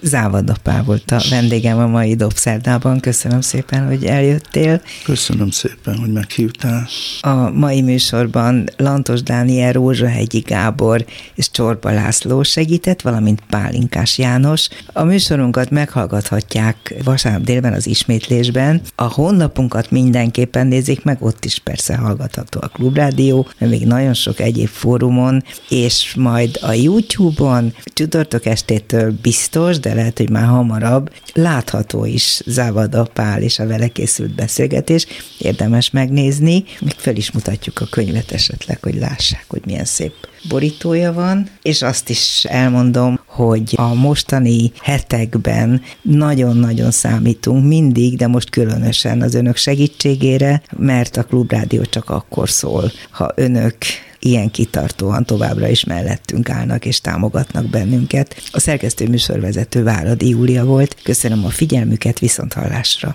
Závadapá 0.03 0.83
volt 0.83 1.11
a 1.11 1.21
vendégem 1.31 1.79
a 1.79 1.87
mai 1.87 2.15
Dobszerdában. 2.15 3.01
Köszönöm 3.01 3.41
szépen, 3.41 3.87
hogy 3.87 4.05
eljöttél. 4.05 4.81
Köszönöm 5.05 5.51
szépen, 5.51 5.97
hogy 5.99 6.13
meghívtál. 6.13 6.87
A 7.21 7.51
mai 7.51 7.83
műsorban 7.83 8.69
Lantos 8.77 9.23
Dániel, 9.23 9.73
Rózsahegyi 9.73 10.39
Gábor 10.39 11.05
és 11.35 11.51
Csorba 11.51 11.91
László 11.91 12.43
segített, 12.43 13.01
valamint 13.01 13.43
Pálinkás 13.49 14.19
János. 14.19 14.69
A 14.93 15.03
műsorunkat 15.03 15.71
meghallgathatják 15.71 16.95
vasárnap 17.05 17.43
délben 17.43 17.73
az 17.73 17.87
ismétlésben. 17.87 18.81
A 18.95 19.05
honlapunkat 19.05 19.91
mindenképpen 19.91 20.67
nézik 20.67 21.05
meg, 21.05 21.23
ott 21.23 21.45
is 21.45 21.59
persze 21.59 21.97
hallgatható 21.97 22.61
a 22.63 22.69
Klubrádió, 22.69 23.47
mert 23.59 23.73
még 23.73 23.87
nagyon 23.87 24.15
sok 24.15 24.41
egyéb 24.41 24.69
fórumon, 24.69 25.45
és 25.69 26.15
majd 26.17 26.59
a 26.61 26.73
YouTube-on 26.73 27.75
csütörtök 27.85 28.47
estétől 28.47 29.15
biztos, 29.23 29.79
de 29.79 29.90
de 29.91 29.97
lehet, 29.97 30.19
hogy 30.19 30.31
már 30.31 30.47
hamarabb. 30.47 31.13
Látható 31.35 32.05
is 32.05 32.41
Závada 32.47 33.09
Pál 33.13 33.43
és 33.43 33.59
a 33.59 33.67
vele 33.67 33.89
készült 33.89 34.35
beszélgetés. 34.35 35.07
Érdemes 35.39 35.91
megnézni, 35.91 36.65
még 36.81 36.95
fel 36.97 37.17
is 37.17 37.31
mutatjuk 37.31 37.81
a 37.81 37.87
könyvet 37.91 38.33
esetleg, 38.33 38.79
hogy 38.83 38.95
lássák, 38.95 39.45
hogy 39.49 39.63
milyen 39.65 39.85
szép 39.85 40.13
borítója 40.49 41.13
van, 41.13 41.49
és 41.63 41.83
azt 41.83 42.09
is 42.09 42.45
elmondom, 42.45 43.21
hogy 43.27 43.75
a 43.77 43.95
mostani 43.95 44.73
hetekben 44.83 45.83
nagyon-nagyon 46.03 46.91
számítunk 46.91 47.67
mindig, 47.67 48.17
de 48.17 48.27
most 48.27 48.51
különösen 48.51 49.23
az 49.23 49.35
önök 49.35 49.57
segítségére, 49.57 50.63
mert 50.77 51.17
a 51.17 51.25
Klubrádió 51.25 51.83
csak 51.83 52.11
akkor 52.11 52.51
szól, 52.51 52.93
ha 53.11 53.33
önök 53.35 53.77
ilyen 54.21 54.51
kitartóan 54.51 55.25
továbbra 55.25 55.69
is 55.69 55.85
mellettünk 55.85 56.51
állnak 56.51 56.85
és 56.85 57.01
támogatnak 57.01 57.65
bennünket. 57.65 58.43
A 58.51 58.61
szerkesztő 58.61 59.09
műsorvezető 59.09 59.83
Váradi 59.83 60.29
Júlia 60.29 60.65
volt. 60.65 60.97
Köszönöm 61.03 61.45
a 61.45 61.49
figyelmüket, 61.49 62.19
viszont 62.19 62.53
hallásra. 62.53 63.15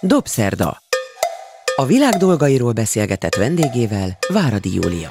Dobszerda. 0.00 0.82
A 1.76 1.86
világ 1.86 2.12
dolgairól 2.12 2.72
beszélgetett 2.72 3.34
vendégével 3.34 4.18
Váradi 4.28 4.74
Júlia. 4.74 5.08